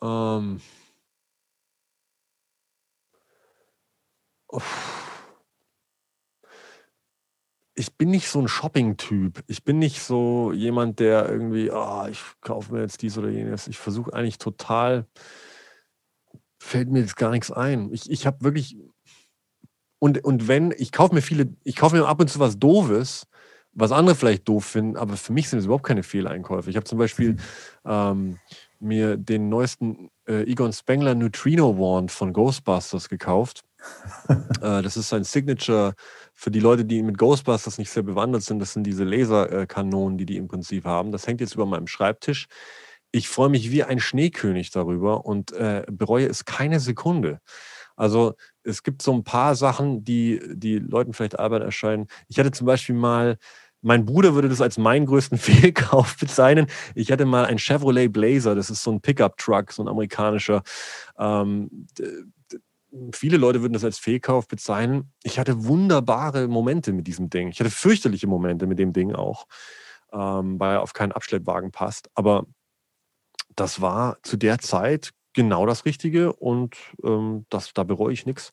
Ähm. 0.00 0.60
Ich 7.74 7.96
bin 7.96 8.10
nicht 8.10 8.28
so 8.28 8.40
ein 8.40 8.46
Shopping-Typ. 8.46 9.42
Ich 9.48 9.64
bin 9.64 9.80
nicht 9.80 10.02
so 10.02 10.52
jemand, 10.52 11.00
der 11.00 11.28
irgendwie, 11.28 11.72
ah, 11.72 12.06
ich 12.08 12.22
kaufe 12.40 12.72
mir 12.72 12.82
jetzt 12.82 13.02
dies 13.02 13.18
oder 13.18 13.28
jenes. 13.28 13.66
Ich 13.66 13.78
versuche 13.78 14.12
eigentlich 14.14 14.38
total, 14.38 15.08
fällt 16.60 16.90
mir 16.90 17.00
jetzt 17.00 17.16
gar 17.16 17.30
nichts 17.32 17.50
ein. 17.50 17.92
Ich, 17.92 18.08
ich 18.08 18.24
habe 18.24 18.44
wirklich, 18.44 18.76
und, 19.98 20.22
und 20.22 20.46
wenn, 20.46 20.72
ich 20.76 20.92
kaufe 20.92 21.12
mir 21.12 21.22
viele, 21.22 21.56
ich 21.64 21.74
kaufe 21.74 21.96
mir 21.96 22.06
ab 22.06 22.20
und 22.20 22.28
zu 22.28 22.38
was 22.38 22.60
Doofes, 22.60 23.26
was 23.74 23.92
andere 23.92 24.14
vielleicht 24.14 24.48
doof 24.48 24.64
finden, 24.64 24.96
aber 24.96 25.16
für 25.16 25.32
mich 25.32 25.48
sind 25.48 25.58
es 25.58 25.64
überhaupt 25.64 25.86
keine 25.86 26.02
Fehleinkäufe. 26.02 26.68
Ich 26.68 26.76
habe 26.76 26.84
zum 26.84 26.98
Beispiel 26.98 27.36
ähm, 27.86 28.38
mir 28.80 29.16
den 29.16 29.48
neuesten 29.48 30.10
äh, 30.28 30.42
Egon 30.50 30.72
Spengler 30.72 31.14
Neutrino 31.14 31.78
Wand 31.78 32.10
von 32.10 32.32
Ghostbusters 32.32 33.08
gekauft. 33.08 33.62
äh, 34.28 34.82
das 34.82 34.96
ist 34.96 35.08
sein 35.08 35.24
Signature 35.24 35.94
für 36.34 36.50
die 36.50 36.60
Leute, 36.60 36.84
die 36.84 37.02
mit 37.02 37.18
Ghostbusters 37.18 37.78
nicht 37.78 37.90
sehr 37.90 38.02
bewandert 38.02 38.42
sind. 38.42 38.58
Das 38.58 38.72
sind 38.72 38.84
diese 38.84 39.04
Laserkanonen, 39.04 40.18
die 40.18 40.26
die 40.26 40.36
im 40.36 40.48
Prinzip 40.48 40.84
haben. 40.84 41.12
Das 41.12 41.26
hängt 41.26 41.40
jetzt 41.40 41.54
über 41.54 41.66
meinem 41.66 41.86
Schreibtisch. 41.86 42.46
Ich 43.10 43.28
freue 43.28 43.50
mich 43.50 43.70
wie 43.70 43.84
ein 43.84 44.00
Schneekönig 44.00 44.70
darüber 44.70 45.26
und 45.26 45.52
äh, 45.52 45.84
bereue 45.90 46.26
es 46.26 46.44
keine 46.44 46.80
Sekunde. 46.80 47.40
Also 47.96 48.34
es 48.62 48.82
gibt 48.82 49.02
so 49.02 49.12
ein 49.12 49.24
paar 49.24 49.54
Sachen, 49.54 50.04
die, 50.04 50.40
die 50.54 50.78
Leuten 50.78 51.12
vielleicht 51.12 51.38
albern 51.38 51.62
erscheinen. 51.62 52.06
Ich 52.28 52.38
hatte 52.38 52.50
zum 52.50 52.66
Beispiel 52.66 52.94
mal 52.94 53.38
mein 53.82 54.04
Bruder 54.04 54.34
würde 54.34 54.48
das 54.48 54.60
als 54.60 54.78
meinen 54.78 55.06
größten 55.06 55.38
Fehlkauf 55.38 56.16
bezeichnen. 56.16 56.68
Ich 56.94 57.12
hatte 57.12 57.26
mal 57.26 57.44
ein 57.44 57.58
Chevrolet 57.58 58.08
Blazer, 58.08 58.54
das 58.54 58.70
ist 58.70 58.82
so 58.82 58.92
ein 58.92 59.00
Pickup-Truck, 59.00 59.72
so 59.72 59.82
ein 59.82 59.88
amerikanischer. 59.88 60.62
Ähm, 61.18 61.86
viele 63.12 63.36
Leute 63.36 63.60
würden 63.60 63.72
das 63.72 63.84
als 63.84 63.98
Fehlkauf 63.98 64.48
bezeichnen. 64.48 65.12
Ich 65.22 65.38
hatte 65.38 65.64
wunderbare 65.64 66.48
Momente 66.48 66.92
mit 66.92 67.06
diesem 67.06 67.28
Ding. 67.28 67.48
Ich 67.48 67.60
hatte 67.60 67.70
fürchterliche 67.70 68.26
Momente 68.26 68.66
mit 68.66 68.78
dem 68.78 68.92
Ding 68.92 69.14
auch, 69.14 69.46
ähm, 70.12 70.60
weil 70.60 70.76
er 70.76 70.82
auf 70.82 70.92
keinen 70.92 71.12
Abschleppwagen 71.12 71.72
passt. 71.72 72.08
Aber 72.14 72.46
das 73.56 73.80
war 73.80 74.18
zu 74.22 74.36
der 74.36 74.58
Zeit 74.58 75.10
genau 75.34 75.66
das 75.66 75.84
Richtige 75.84 76.32
und 76.32 76.76
ähm, 77.04 77.46
das, 77.50 77.72
da 77.74 77.84
bereue 77.84 78.12
ich 78.12 78.26
nichts. 78.26 78.52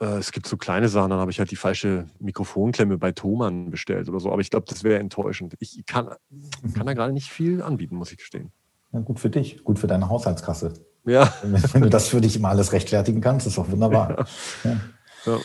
Äh, 0.00 0.18
es 0.18 0.32
gibt 0.32 0.46
so 0.46 0.56
kleine 0.56 0.88
Sachen, 0.88 1.10
dann 1.10 1.20
habe 1.20 1.30
ich 1.30 1.38
halt 1.38 1.50
die 1.50 1.56
falsche 1.56 2.08
Mikrofonklemme 2.18 2.98
bei 2.98 3.12
Thomann 3.12 3.70
bestellt 3.70 4.08
oder 4.08 4.20
so. 4.20 4.32
Aber 4.32 4.40
ich 4.40 4.50
glaube, 4.50 4.66
das 4.68 4.84
wäre 4.84 4.98
enttäuschend. 4.98 5.54
Ich 5.60 5.84
kann, 5.86 6.08
kann 6.74 6.86
da 6.86 6.94
gerade 6.94 7.12
nicht 7.12 7.30
viel 7.30 7.62
anbieten, 7.62 7.96
muss 7.96 8.10
ich 8.12 8.18
gestehen. 8.18 8.52
Ja, 8.92 9.00
gut 9.00 9.20
für 9.20 9.30
dich, 9.30 9.64
gut 9.64 9.78
für 9.78 9.86
deine 9.86 10.08
Haushaltskasse. 10.08 10.74
Ja. 11.04 11.32
Wenn 11.72 11.82
du 11.82 11.90
das 11.90 12.08
für 12.08 12.20
dich 12.20 12.36
immer 12.36 12.48
alles 12.48 12.72
rechtfertigen 12.72 13.20
kannst, 13.20 13.46
ist 13.46 13.58
doch 13.58 13.70
wunderbar. 13.70 14.26
Ja. 14.64 14.76
Ja. 15.24 15.38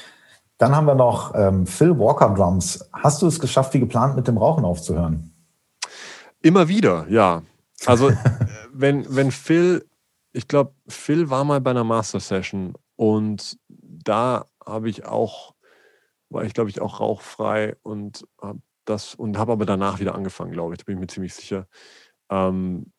Dann 0.58 0.76
haben 0.76 0.88
wir 0.88 0.96
noch 0.96 1.36
ähm, 1.36 1.68
Phil 1.68 1.98
Walker 1.98 2.34
Drums. 2.34 2.90
Hast 2.92 3.22
du 3.22 3.28
es 3.28 3.40
geschafft, 3.40 3.74
wie 3.76 3.80
geplant, 3.80 4.16
mit 4.16 4.28
dem 4.28 4.38
Rauchen 4.38 4.66
aufzuhören? 4.66 5.32
Immer 6.42 6.68
wieder, 6.68 7.06
ja. 7.10 7.44
Also, 7.86 8.12
wenn, 8.74 9.06
wenn 9.16 9.32
Phil, 9.32 9.86
ich 10.38 10.48
glaube, 10.48 10.76
Phil 10.88 11.32
war 11.32 11.44
mal 11.44 11.60
bei 11.62 11.72
einer 11.72 11.84
Master 11.84 12.20
Session 12.20 12.76
und 12.96 13.58
da 13.70 14.46
habe 14.64 14.88
ich 14.88 15.06
auch, 15.06 15.56
war 16.30 16.44
ich 16.44 16.54
glaube 16.54 16.70
ich 16.70 16.80
auch 16.80 17.00
rauchfrei 17.00 17.76
und 17.82 18.28
habe 18.40 18.62
das 18.86 19.16
und 19.16 19.38
habe 19.38 19.54
aber 19.54 19.66
danach 19.66 20.00
wieder 20.00 20.14
angefangen, 20.16 20.52
glaube 20.52 20.74
ich. 20.74 20.78
Da 20.78 20.84
bin 20.86 20.96
ich 20.96 21.02
mir 21.02 21.08
ziemlich 21.08 21.34
sicher. 21.34 21.68
Ähm, 22.30 22.94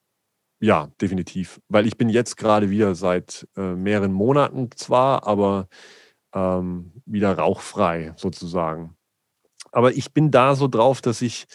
ja, 0.60 0.88
definitiv. 1.00 1.60
Weil 1.68 1.86
ich 1.86 1.96
bin 1.96 2.08
jetzt 2.08 2.36
gerade 2.36 2.70
wieder 2.70 2.96
seit 2.96 3.48
äh, 3.56 3.74
mehreren 3.76 4.12
Monaten 4.12 4.70
zwar, 4.72 5.26
aber 5.26 5.68
ähm, 6.34 6.92
wieder 7.06 7.38
rauchfrei 7.38 8.14
sozusagen. 8.16 8.97
Aber 9.72 9.92
ich 9.92 10.12
bin 10.12 10.30
da 10.30 10.54
so 10.54 10.68
drauf, 10.68 11.00
dass 11.00 11.22
ich 11.22 11.46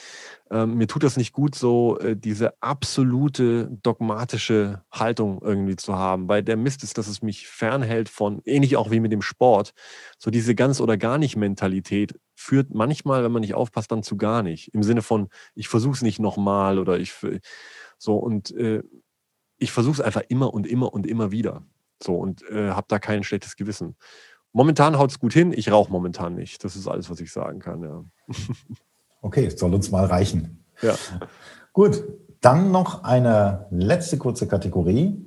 ähm, 0.54 0.76
mir 0.76 0.88
tut 0.88 1.04
das 1.04 1.18
nicht 1.18 1.34
gut, 1.34 1.56
so 1.56 1.98
äh, 2.00 2.16
diese 2.16 2.62
absolute 2.62 3.70
dogmatische 3.82 4.84
Haltung 4.92 5.42
irgendwie 5.42 5.76
zu 5.76 5.96
haben, 5.96 6.28
weil 6.28 6.44
der 6.44 6.58
Mist 6.58 6.84
ist, 6.84 7.00
dass 7.00 7.08
es 7.08 7.24
mich 7.24 7.48
fernhält 7.48 8.08
von, 8.08 8.42
ähnlich 8.46 8.78
auch 8.78 8.92
wie 8.92 9.00
mit 9.00 9.12
dem 9.12 9.24
Sport, 9.24 9.74
so 10.20 10.30
diese 10.30 10.54
ganz 10.54 10.80
oder 10.80 10.96
gar 10.96 11.18
nicht 11.18 11.36
Mentalität 11.36 12.20
führt 12.36 12.72
manchmal, 12.74 13.24
wenn 13.24 13.32
man 13.32 13.42
nicht 13.42 13.56
aufpasst, 13.56 13.92
dann 13.92 14.04
zu 14.04 14.16
gar 14.16 14.44
nicht. 14.44 14.74
Im 14.76 14.84
Sinne 14.84 15.02
von, 15.02 15.30
ich 15.56 15.68
versuche 15.70 15.96
es 15.96 16.02
nicht 16.04 16.20
nochmal 16.20 16.78
oder 16.78 17.00
ich 17.00 17.14
so 17.98 18.18
und 18.18 18.52
äh, 18.56 18.84
ich 19.58 19.72
versuche 19.72 19.94
es 19.94 20.02
einfach 20.02 20.24
immer 20.28 20.54
und 20.54 20.68
immer 20.68 20.94
und 20.94 21.08
immer 21.08 21.32
wieder. 21.32 21.64
So 22.04 22.16
und 22.16 22.44
äh, 22.50 22.70
habe 22.72 22.86
da 22.90 23.00
kein 23.00 23.24
schlechtes 23.24 23.56
Gewissen. 23.56 23.96
Momentan 24.56 25.00
haut 25.00 25.10
es 25.10 25.20
gut 25.20 25.34
hin, 25.34 25.52
ich 25.52 25.72
rauche 25.72 25.92
momentan 25.92 26.36
nicht. 26.36 26.64
Das 26.64 26.76
ist 26.76 26.88
alles, 26.88 27.10
was 27.10 27.20
ich 27.20 27.32
sagen 27.32 27.58
kann, 27.60 27.82
ja. 27.82 28.04
Okay, 29.24 29.50
soll 29.50 29.74
uns 29.74 29.90
mal 29.90 30.06
reichen. 30.06 30.64
Ja. 30.84 30.96
Gut, 31.72 32.04
dann 32.40 32.72
noch 32.72 33.04
eine 33.04 33.66
letzte 33.72 34.20
kurze 34.20 34.48
Kategorie. 34.48 35.26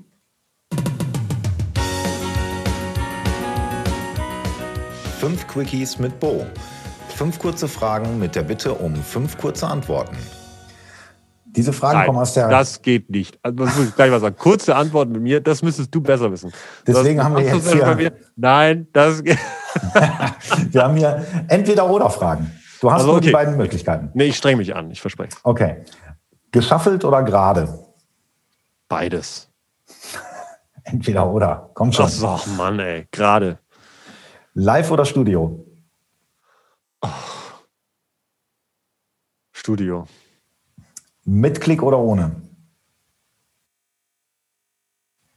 Fünf 5.18 5.48
Quickies 5.48 5.98
mit 5.98 6.20
Bo. 6.20 6.46
Fünf 7.08 7.40
kurze 7.40 7.66
Fragen 7.66 8.20
mit 8.20 8.36
der 8.36 8.44
Bitte 8.44 8.74
um 8.74 8.94
fünf 8.94 9.38
kurze 9.38 9.66
Antworten. 9.66 10.16
Diese 11.56 11.72
Fragen 11.72 11.98
Nein, 11.98 12.06
kommen 12.06 12.18
aus 12.18 12.34
der. 12.34 12.48
Das 12.48 12.82
geht 12.82 13.08
nicht. 13.08 13.38
Also, 13.42 13.64
das 13.64 13.76
muss 13.76 13.88
ich 13.88 13.96
gleich 13.96 14.10
mal 14.10 14.20
sagen. 14.20 14.36
Kurze 14.36 14.76
Antworten 14.76 15.12
mit 15.12 15.22
mir, 15.22 15.40
das 15.40 15.62
müsstest 15.62 15.94
du 15.94 16.02
besser 16.02 16.30
wissen. 16.30 16.52
Deswegen 16.86 17.16
das, 17.16 17.24
haben 17.24 17.36
wir 17.36 17.44
jetzt 17.44 17.72
hier. 17.72 18.12
Nein, 18.36 18.88
das 18.92 19.24
geht. 19.24 19.38
wir 20.70 20.82
haben 20.82 20.96
hier 20.96 21.24
entweder 21.48 21.88
oder 21.88 22.10
Fragen. 22.10 22.52
Du 22.80 22.90
hast 22.90 23.00
Also, 23.00 23.12
nur 23.12 23.20
die 23.22 23.30
beiden 23.30 23.56
Möglichkeiten. 23.56 24.10
Nee, 24.12 24.26
ich 24.26 24.36
streng 24.36 24.58
mich 24.58 24.76
an, 24.76 24.90
ich 24.90 25.00
verspreche. 25.00 25.36
Okay. 25.42 25.84
Geschaffelt 26.52 27.04
oder 27.04 27.22
gerade? 27.22 27.78
Beides. 28.88 29.50
Entweder 30.84 31.26
oder. 31.26 31.70
Komm 31.72 31.90
schon. 31.92 32.10
Ach 32.22 32.46
Mann, 32.58 32.78
ey. 32.78 33.08
Gerade. 33.10 33.58
Live 34.52 34.90
oder 34.90 35.04
Studio? 35.04 35.66
Studio. 39.52 40.06
Mit 41.28 41.60
Klick 41.60 41.82
oder 41.82 41.98
ohne? 41.98 42.40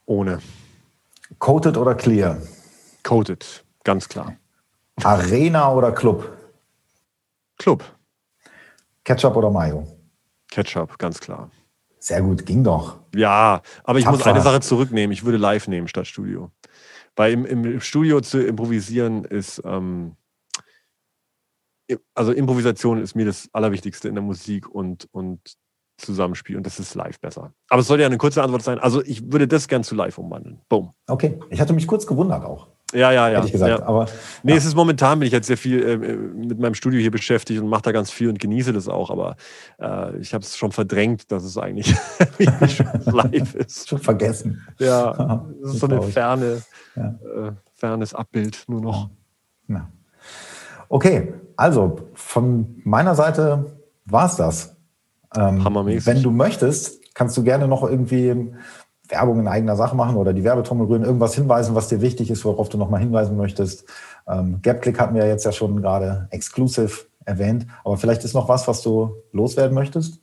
Ohne. 0.06 0.40
Coated 1.40 1.78
oder 1.78 1.96
Clear? 1.96 2.40
Coated. 3.04 3.66
Ganz 3.84 4.08
klar. 4.08 4.38
Arena 5.04 5.74
oder 5.74 5.92
Club? 5.92 6.38
Club. 7.58 7.84
Ketchup 9.04 9.36
oder 9.36 9.50
Mayo? 9.50 9.88
Ketchup, 10.52 11.00
ganz 11.00 11.20
klar. 11.20 11.50
Sehr 11.98 12.22
gut, 12.22 12.46
ging 12.46 12.64
doch. 12.64 13.00
Ja, 13.16 13.64
aber 13.84 13.98
ich 13.98 14.06
muss 14.06 14.20
Tapfer. 14.20 14.30
eine 14.30 14.42
Sache 14.42 14.60
zurücknehmen. 14.62 15.12
Ich 15.12 15.26
würde 15.26 15.40
live 15.40 15.68
nehmen 15.68 15.88
statt 15.88 16.06
Studio. 16.06 16.52
Weil 17.16 17.34
im, 17.34 17.46
im 17.46 17.82
Studio 17.82 18.22
zu 18.22 18.46
improvisieren 18.46 19.26
ist, 19.26 19.60
ähm, 19.66 20.16
also 22.14 22.32
Improvisation 22.32 23.02
ist 23.02 23.16
mir 23.16 23.26
das 23.26 23.50
Allerwichtigste 23.54 24.08
in 24.08 24.14
der 24.14 24.24
Musik 24.24 24.70
und, 24.70 25.08
und 25.12 25.58
Zusammenspiel 26.00 26.58
und 26.58 26.66
das 26.66 26.80
ist 26.80 26.96
live 26.96 27.20
besser. 27.20 27.54
Aber 27.70 27.82
es 27.82 27.88
sollte 27.88 28.02
ja 28.02 28.08
eine 28.08 28.18
kurze 28.18 28.42
Antwort 28.42 28.64
sein. 28.64 28.80
Also 28.80 29.04
ich 29.04 29.32
würde 29.32 29.48
das 29.48 29.68
gern 29.68 29.84
zu 29.84 29.96
live 29.96 30.18
umwandeln. 30.18 30.60
Boom. 30.70 30.92
Okay, 31.08 31.40
ich 31.50 31.62
hatte 31.62 31.74
mich 31.74 31.86
kurz 31.88 32.08
gewundert 32.08 32.44
auch, 32.46 32.68
Ja, 32.94 33.12
ja, 33.12 33.30
ja. 33.30 33.38
hätte 33.38 33.48
ich 33.48 33.52
gesagt. 33.52 33.80
ja. 33.80 33.86
Aber 33.86 34.08
Nee, 34.44 34.54
ja. 34.54 34.58
es 34.58 34.66
ist 34.66 34.76
momentan 34.76 35.20
bin 35.20 35.28
ich 35.28 35.34
jetzt 35.34 35.48
sehr 35.48 35.58
viel 35.58 35.84
äh, 35.84 35.98
mit 35.98 36.60
meinem 36.60 36.74
Studio 36.74 37.00
hier 37.00 37.12
beschäftigt 37.12 37.62
und 37.62 37.68
mache 37.70 37.84
da 37.84 37.92
ganz 37.92 38.10
viel 38.12 38.30
und 38.30 38.40
genieße 38.40 38.74
das 38.74 38.88
auch, 38.88 39.10
aber 39.12 39.36
äh, 39.80 40.18
ich 40.18 40.34
habe 40.34 40.44
es 40.44 40.58
schon 40.58 40.72
verdrängt, 40.72 41.32
dass 41.32 41.44
es 41.44 41.58
eigentlich 41.58 41.96
schon 42.70 42.88
live 43.06 43.56
ist. 43.56 43.90
schon 43.90 44.00
vergessen. 44.00 44.66
Ja, 44.80 45.46
es 45.64 45.74
ist 45.74 45.80
so 45.82 45.88
eine 45.88 46.02
ferne, 46.02 46.62
Ja. 46.96 47.16
äh, 47.36 47.52
fernes 47.76 48.14
Abbild 48.14 48.64
nur 48.68 48.82
noch. 48.82 49.10
Okay, 50.92 51.34
also 51.56 52.10
von 52.16 52.82
meiner 52.84 53.14
Seite 53.14 53.78
war 54.06 54.26
es 54.26 54.36
das. 54.38 54.76
Ähm, 55.36 55.64
Hammermäßig. 55.64 56.08
Wenn 56.08 56.24
du 56.24 56.32
möchtest, 56.32 57.14
kannst 57.14 57.38
du 57.38 57.44
gerne 57.44 57.68
noch 57.68 57.84
irgendwie 57.84 58.54
Werbung 59.08 59.40
in 59.40 59.48
eigener 59.48 59.76
Sache 59.76 59.96
machen 59.96 60.16
oder 60.16 60.34
die 60.34 60.44
Werbetrommel 60.44 60.88
rühren, 60.88 61.04
irgendwas 61.04 61.36
hinweisen, 61.36 61.76
was 61.76 61.88
dir 61.88 62.02
wichtig 62.02 62.30
ist, 62.30 62.46
worauf 62.46 62.70
du 62.70 62.78
nochmal 62.78 63.02
hinweisen 63.02 63.38
möchtest. 63.38 63.86
Ähm, 64.28 64.60
GapClick 64.62 65.00
hatten 65.00 65.16
wir 65.16 65.28
jetzt 65.28 65.46
ja 65.46 65.52
schon 65.52 65.82
gerade 65.82 66.28
exclusive 66.32 67.06
erwähnt, 67.26 67.66
aber 67.84 67.98
vielleicht 67.98 68.24
ist 68.24 68.34
noch 68.34 68.48
was, 68.50 68.68
was 68.68 68.82
du 68.82 69.16
loswerden 69.32 69.76
möchtest. 69.76 70.20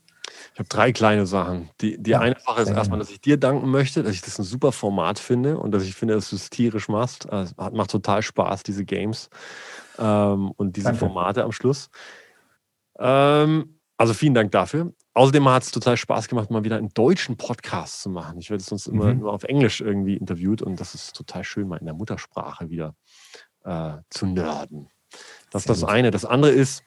Ich 0.54 0.58
habe 0.58 0.68
drei 0.68 0.90
kleine 0.90 1.26
Sachen. 1.26 1.68
Die, 1.82 2.02
die 2.02 2.12
Ja, 2.12 2.20
eine 2.20 2.36
Sache 2.44 2.62
ist 2.62 2.70
erstmal, 2.70 2.98
dass 2.98 3.10
ich 3.10 3.20
dir 3.20 3.36
danken 3.36 3.68
möchte, 3.70 4.02
dass 4.02 4.14
ich 4.14 4.22
das 4.22 4.38
ein 4.38 4.44
super 4.44 4.72
Format 4.72 5.18
finde 5.18 5.58
und 5.58 5.72
dass 5.72 5.82
ich 5.82 5.94
finde, 5.94 6.14
dass 6.14 6.30
du 6.30 6.36
es 6.36 6.48
tierisch 6.48 6.88
machst. 6.88 7.26
Äh, 7.30 7.42
Es 7.42 7.54
macht 7.56 7.90
total 7.90 8.22
Spaß, 8.22 8.62
diese 8.62 8.84
Games 8.84 9.28
ähm, 9.98 10.50
und 10.52 10.76
diese 10.76 10.86
Danke. 10.86 11.00
Formate 11.00 11.44
am 11.44 11.52
Schluss. 11.52 11.90
Ähm, 12.98 13.78
also 13.98 14.14
vielen 14.14 14.34
Dank 14.34 14.50
dafür. 14.52 14.92
Außerdem 15.16 15.48
hat 15.48 15.62
es 15.62 15.70
total 15.70 15.96
Spaß 15.96 16.28
gemacht, 16.28 16.50
mal 16.50 16.62
wieder 16.62 16.76
einen 16.76 16.90
deutschen 16.90 17.38
Podcast 17.38 18.02
zu 18.02 18.10
machen. 18.10 18.38
Ich 18.38 18.50
werde 18.50 18.62
sonst 18.62 18.86
immer 18.86 19.14
Mhm. 19.14 19.20
nur 19.20 19.32
auf 19.32 19.44
Englisch 19.44 19.80
irgendwie 19.80 20.14
interviewt 20.14 20.60
und 20.60 20.78
das 20.78 20.94
ist 20.94 21.16
total 21.16 21.42
schön, 21.42 21.68
mal 21.68 21.78
in 21.78 21.86
der 21.86 21.94
Muttersprache 21.94 22.68
wieder 22.68 22.94
äh, 23.64 23.94
zu 24.10 24.26
nerden. 24.26 24.90
Das 25.50 25.62
ist 25.62 25.70
das 25.70 25.84
eine. 25.84 26.10
Das 26.10 26.26
andere 26.26 26.50
ist, 26.50 26.82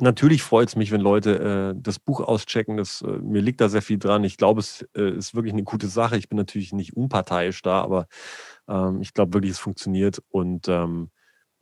natürlich 0.00 0.42
freut 0.42 0.68
es 0.68 0.74
mich, 0.74 0.90
wenn 0.90 1.00
Leute 1.00 1.74
äh, 1.76 1.80
das 1.80 2.00
Buch 2.00 2.20
auschecken. 2.20 2.76
Das, 2.76 3.02
äh, 3.02 3.06
mir 3.06 3.40
liegt 3.40 3.60
da 3.60 3.68
sehr 3.68 3.82
viel 3.82 4.00
dran. 4.00 4.24
Ich 4.24 4.36
glaube, 4.36 4.58
es 4.58 4.84
äh, 4.96 5.10
ist 5.10 5.36
wirklich 5.36 5.52
eine 5.52 5.62
gute 5.62 5.86
Sache. 5.86 6.16
Ich 6.16 6.28
bin 6.28 6.38
natürlich 6.38 6.72
nicht 6.72 6.96
unparteiisch 6.96 7.62
da, 7.62 7.82
aber 7.82 8.08
ähm, 8.68 9.00
ich 9.00 9.14
glaube 9.14 9.34
wirklich, 9.34 9.52
es 9.52 9.60
funktioniert. 9.60 10.20
Und 10.30 10.66
ähm, 10.66 11.10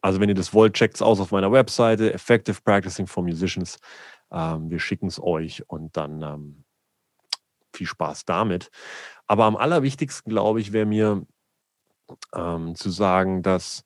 also, 0.01 0.21
wenn 0.21 0.29
ihr 0.31 0.35
das 0.35 0.55
wollt, 0.55 0.73
checkt 0.75 0.95
es 0.95 1.03
aus 1.03 1.21
auf 1.21 1.33
meiner 1.33 1.53
Webseite, 1.53 2.15
Effective 2.15 2.63
Practicing 2.65 3.07
for 3.07 3.23
Musicians. 3.23 3.79
Ähm, 4.31 4.71
wir 4.71 4.79
schicken 4.79 5.07
es 5.07 5.21
euch 5.21 5.69
und 5.69 5.97
dann 5.97 6.23
ähm, 6.23 6.65
viel 7.75 7.87
Spaß 7.87 8.25
damit. 8.25 8.71
Aber 9.27 9.45
am 9.45 9.57
allerwichtigsten, 9.57 10.31
glaube 10.31 10.61
ich, 10.61 10.73
wäre 10.73 10.87
mir 10.87 11.27
ähm, 12.35 12.75
zu 12.75 12.91
sagen, 12.91 13.43
dass 13.43 13.85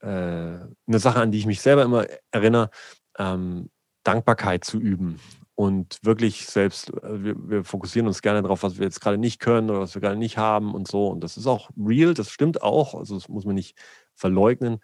äh, 0.00 0.06
eine 0.06 0.98
Sache, 0.98 1.20
an 1.20 1.32
die 1.32 1.38
ich 1.38 1.46
mich 1.46 1.60
selber 1.60 1.82
immer 1.82 2.06
erinnere, 2.30 2.70
ähm, 3.18 3.70
Dankbarkeit 4.04 4.64
zu 4.64 4.78
üben 4.78 5.20
und 5.54 5.98
wirklich 6.02 6.46
selbst, 6.46 6.90
äh, 7.02 7.22
wir, 7.22 7.50
wir, 7.50 7.64
fokussieren 7.64 8.06
uns 8.06 8.22
gerne 8.22 8.42
darauf, 8.42 8.62
was 8.62 8.78
wir 8.78 8.84
jetzt 8.84 9.00
gerade 9.00 9.18
nicht 9.18 9.40
können 9.40 9.70
oder 9.70 9.80
was 9.80 9.94
wir 9.94 10.00
gerade 10.00 10.16
nicht 10.16 10.38
haben 10.38 10.74
und 10.74 10.88
so. 10.88 11.08
Und 11.08 11.22
das 11.22 11.36
ist 11.36 11.46
auch 11.46 11.70
real, 11.76 12.14
das 12.14 12.30
stimmt 12.30 12.62
auch, 12.62 12.94
also 12.94 13.14
das 13.14 13.28
muss 13.28 13.44
man 13.44 13.54
nicht 13.54 13.76
verleugnen, 14.14 14.78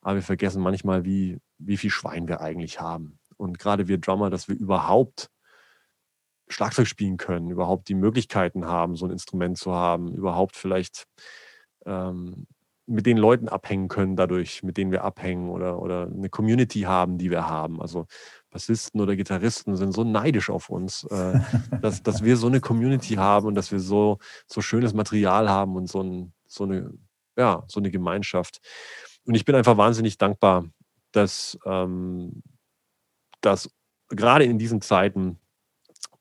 aber 0.00 0.16
wir 0.16 0.22
vergessen 0.22 0.62
manchmal, 0.62 1.04
wie, 1.04 1.38
wie 1.58 1.76
viel 1.76 1.90
Schwein 1.90 2.28
wir 2.28 2.40
eigentlich 2.40 2.80
haben. 2.80 3.18
Und 3.36 3.58
gerade 3.58 3.88
wir 3.88 3.98
Drummer, 3.98 4.30
dass 4.30 4.48
wir 4.48 4.56
überhaupt 4.56 5.30
Schlagzeug 6.48 6.86
spielen 6.86 7.16
können, 7.16 7.50
überhaupt 7.50 7.88
die 7.88 7.94
Möglichkeiten 7.94 8.66
haben, 8.66 8.96
so 8.96 9.06
ein 9.06 9.10
Instrument 9.10 9.58
zu 9.58 9.74
haben, 9.74 10.14
überhaupt 10.14 10.56
vielleicht 10.56 11.06
ähm, 11.84 12.46
mit 12.86 13.04
den 13.04 13.16
Leuten 13.16 13.48
abhängen 13.48 13.88
können 13.88 14.14
dadurch, 14.14 14.62
mit 14.62 14.76
denen 14.76 14.92
wir 14.92 15.02
abhängen 15.02 15.50
oder, 15.50 15.82
oder 15.82 16.06
eine 16.06 16.28
Community 16.28 16.82
haben, 16.82 17.18
die 17.18 17.30
wir 17.30 17.48
haben. 17.48 17.80
Also 17.80 18.06
Bassisten 18.50 19.00
oder 19.00 19.16
Gitarristen 19.16 19.76
sind 19.76 19.92
so 19.92 20.04
neidisch 20.04 20.50
auf 20.50 20.70
uns, 20.70 21.04
äh, 21.04 21.40
dass, 21.82 22.02
dass 22.02 22.22
wir 22.22 22.36
so 22.36 22.46
eine 22.46 22.60
Community 22.60 23.14
haben 23.14 23.46
und 23.46 23.56
dass 23.56 23.72
wir 23.72 23.80
so, 23.80 24.18
so 24.46 24.60
schönes 24.60 24.94
Material 24.94 25.50
haben 25.50 25.74
und 25.74 25.88
so, 25.88 26.00
ein, 26.02 26.32
so, 26.46 26.64
eine, 26.64 26.94
ja, 27.36 27.64
so 27.66 27.80
eine 27.80 27.90
Gemeinschaft. 27.90 28.60
Und 29.24 29.34
ich 29.34 29.44
bin 29.44 29.56
einfach 29.56 29.76
wahnsinnig 29.76 30.16
dankbar, 30.16 30.64
dass, 31.10 31.58
ähm, 31.66 32.42
dass 33.40 33.70
gerade 34.08 34.44
in 34.44 34.58
diesen 34.58 34.80
Zeiten 34.80 35.38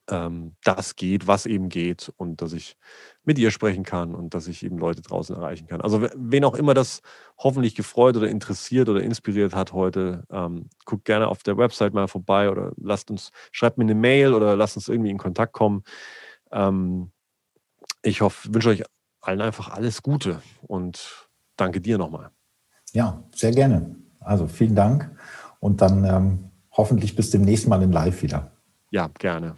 ähm, 0.09 0.55
das 0.63 0.95
geht, 0.95 1.28
was 1.28 1.45
eben 1.45 1.70
geht 1.70 2.11
und 2.18 2.41
dass 2.41 2.53
ich 2.53 2.78
mit 3.24 3.39
ihr 3.39 3.51
sprechen 3.51 3.84
kann 3.84 4.13
und 4.13 4.34
dass 4.34 4.47
ich 4.47 4.63
eben 4.63 4.78
Leute 4.78 5.01
draußen 5.01 5.36
erreichen 5.36 5.68
kann. 5.68 5.82
Also 5.82 6.07
wen 6.16 6.43
auch 6.43 6.55
immer 6.55 6.74
das 6.74 7.01
hoffentlich 7.38 7.76
gefreut 7.76 8.16
oder 8.16 8.30
interessiert 8.30 8.88
oder 8.89 9.01
inspiriert 9.01 9.55
hat 9.55 9.74
heute, 9.74 10.24
ähm, 10.30 10.70
guckt 10.86 11.05
gerne 11.05 11.28
auf 11.28 11.43
der 11.43 11.57
Website 11.57 11.93
mal 11.93 12.07
vorbei 12.07 12.49
oder 12.49 12.72
lasst 12.78 13.09
uns, 13.09 13.32
schreibt 13.51 13.78
mir 13.78 13.84
eine 13.84 13.95
Mail 13.95 14.34
oder 14.34 14.55
lasst 14.55 14.76
uns 14.76 14.88
irgendwie 14.88 15.11
in 15.11 15.18
Kontakt 15.18 15.53
kommen. 15.53 15.84
Ähm, 16.51 17.11
ich 18.03 18.22
hoffe, 18.22 18.53
wünsche 18.53 18.70
euch 18.70 18.84
allen 19.22 19.41
einfach 19.41 19.70
alles 19.70 20.03
Gute 20.03 20.41
und 20.61 21.28
danke 21.57 21.82
dir 21.82 21.97
nochmal. 21.97 22.30
Ja, 22.93 23.24
sehr 23.34 23.51
gerne. 23.51 23.95
Also 24.20 24.47
vielen 24.47 24.76
Dank 24.76 25.09
und 25.59 25.82
dann 25.82 26.05
ähm, 26.05 26.51
hoffentlich 26.76 27.15
bis 27.15 27.32
demnächst 27.32 27.67
mal 27.67 27.82
in 27.82 27.91
Live 27.91 28.21
wieder. 28.21 28.51
Ja, 28.91 29.09
gerne. 29.19 29.55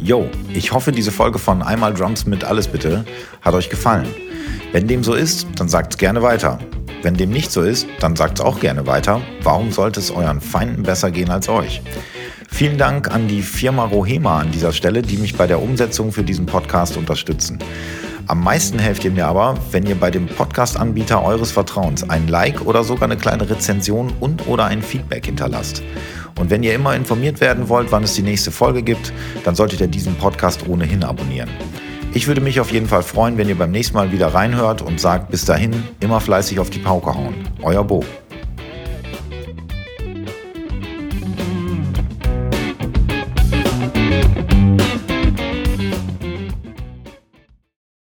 Yo, 0.00 0.28
ich 0.54 0.72
hoffe, 0.72 0.92
diese 0.92 1.12
Folge 1.12 1.38
von 1.38 1.62
Einmal 1.62 1.94
Drums 1.94 2.26
mit 2.26 2.44
Alles 2.44 2.68
bitte 2.68 3.04
hat 3.42 3.54
euch 3.54 3.68
gefallen. 3.68 4.08
Wenn 4.72 4.86
dem 4.86 5.02
so 5.02 5.14
ist, 5.14 5.46
dann 5.56 5.68
sagt 5.68 5.94
es 5.94 5.98
gerne 5.98 6.22
weiter. 6.22 6.58
Wenn 7.02 7.14
dem 7.14 7.30
nicht 7.30 7.52
so 7.52 7.62
ist, 7.62 7.86
dann 8.00 8.16
sagt 8.16 8.38
es 8.38 8.44
auch 8.44 8.60
gerne 8.60 8.86
weiter. 8.86 9.20
Warum 9.42 9.70
sollte 9.70 10.00
es 10.00 10.10
euren 10.10 10.40
Feinden 10.40 10.82
besser 10.82 11.10
gehen 11.10 11.30
als 11.30 11.48
euch? 11.48 11.82
Vielen 12.50 12.78
Dank 12.78 13.12
an 13.14 13.28
die 13.28 13.42
Firma 13.42 13.84
Rohema 13.84 14.40
an 14.40 14.50
dieser 14.50 14.72
Stelle, 14.72 15.02
die 15.02 15.16
mich 15.16 15.36
bei 15.36 15.46
der 15.46 15.62
Umsetzung 15.62 16.12
für 16.12 16.24
diesen 16.24 16.46
Podcast 16.46 16.96
unterstützen. 16.96 17.58
Am 18.28 18.44
meisten 18.44 18.78
helft 18.78 19.06
ihr 19.06 19.10
mir 19.10 19.26
aber, 19.26 19.56
wenn 19.70 19.86
ihr 19.86 19.94
bei 19.94 20.10
dem 20.10 20.26
Podcast-Anbieter 20.26 21.24
eures 21.24 21.50
Vertrauens 21.50 22.10
ein 22.10 22.28
Like 22.28 22.66
oder 22.66 22.84
sogar 22.84 23.04
eine 23.04 23.16
kleine 23.16 23.48
Rezension 23.48 24.12
und 24.20 24.46
oder 24.46 24.66
ein 24.66 24.82
Feedback 24.82 25.24
hinterlasst. 25.24 25.82
Und 26.38 26.50
wenn 26.50 26.62
ihr 26.62 26.74
immer 26.74 26.94
informiert 26.94 27.40
werden 27.40 27.70
wollt, 27.70 27.90
wann 27.90 28.02
es 28.02 28.12
die 28.12 28.22
nächste 28.22 28.50
Folge 28.50 28.82
gibt, 28.82 29.14
dann 29.44 29.54
solltet 29.54 29.80
ihr 29.80 29.86
diesen 29.86 30.14
Podcast 30.16 30.68
ohnehin 30.68 31.04
abonnieren. 31.04 31.48
Ich 32.12 32.26
würde 32.26 32.42
mich 32.42 32.60
auf 32.60 32.70
jeden 32.70 32.86
Fall 32.86 33.02
freuen, 33.02 33.38
wenn 33.38 33.48
ihr 33.48 33.56
beim 33.56 33.70
nächsten 33.70 33.96
Mal 33.96 34.12
wieder 34.12 34.34
reinhört 34.34 34.82
und 34.82 35.00
sagt 35.00 35.30
bis 35.30 35.46
dahin 35.46 35.82
immer 36.00 36.20
fleißig 36.20 36.60
auf 36.60 36.68
die 36.68 36.80
Pauke 36.80 37.14
hauen. 37.14 37.34
Euer 37.62 37.82
Bo. 37.82 38.04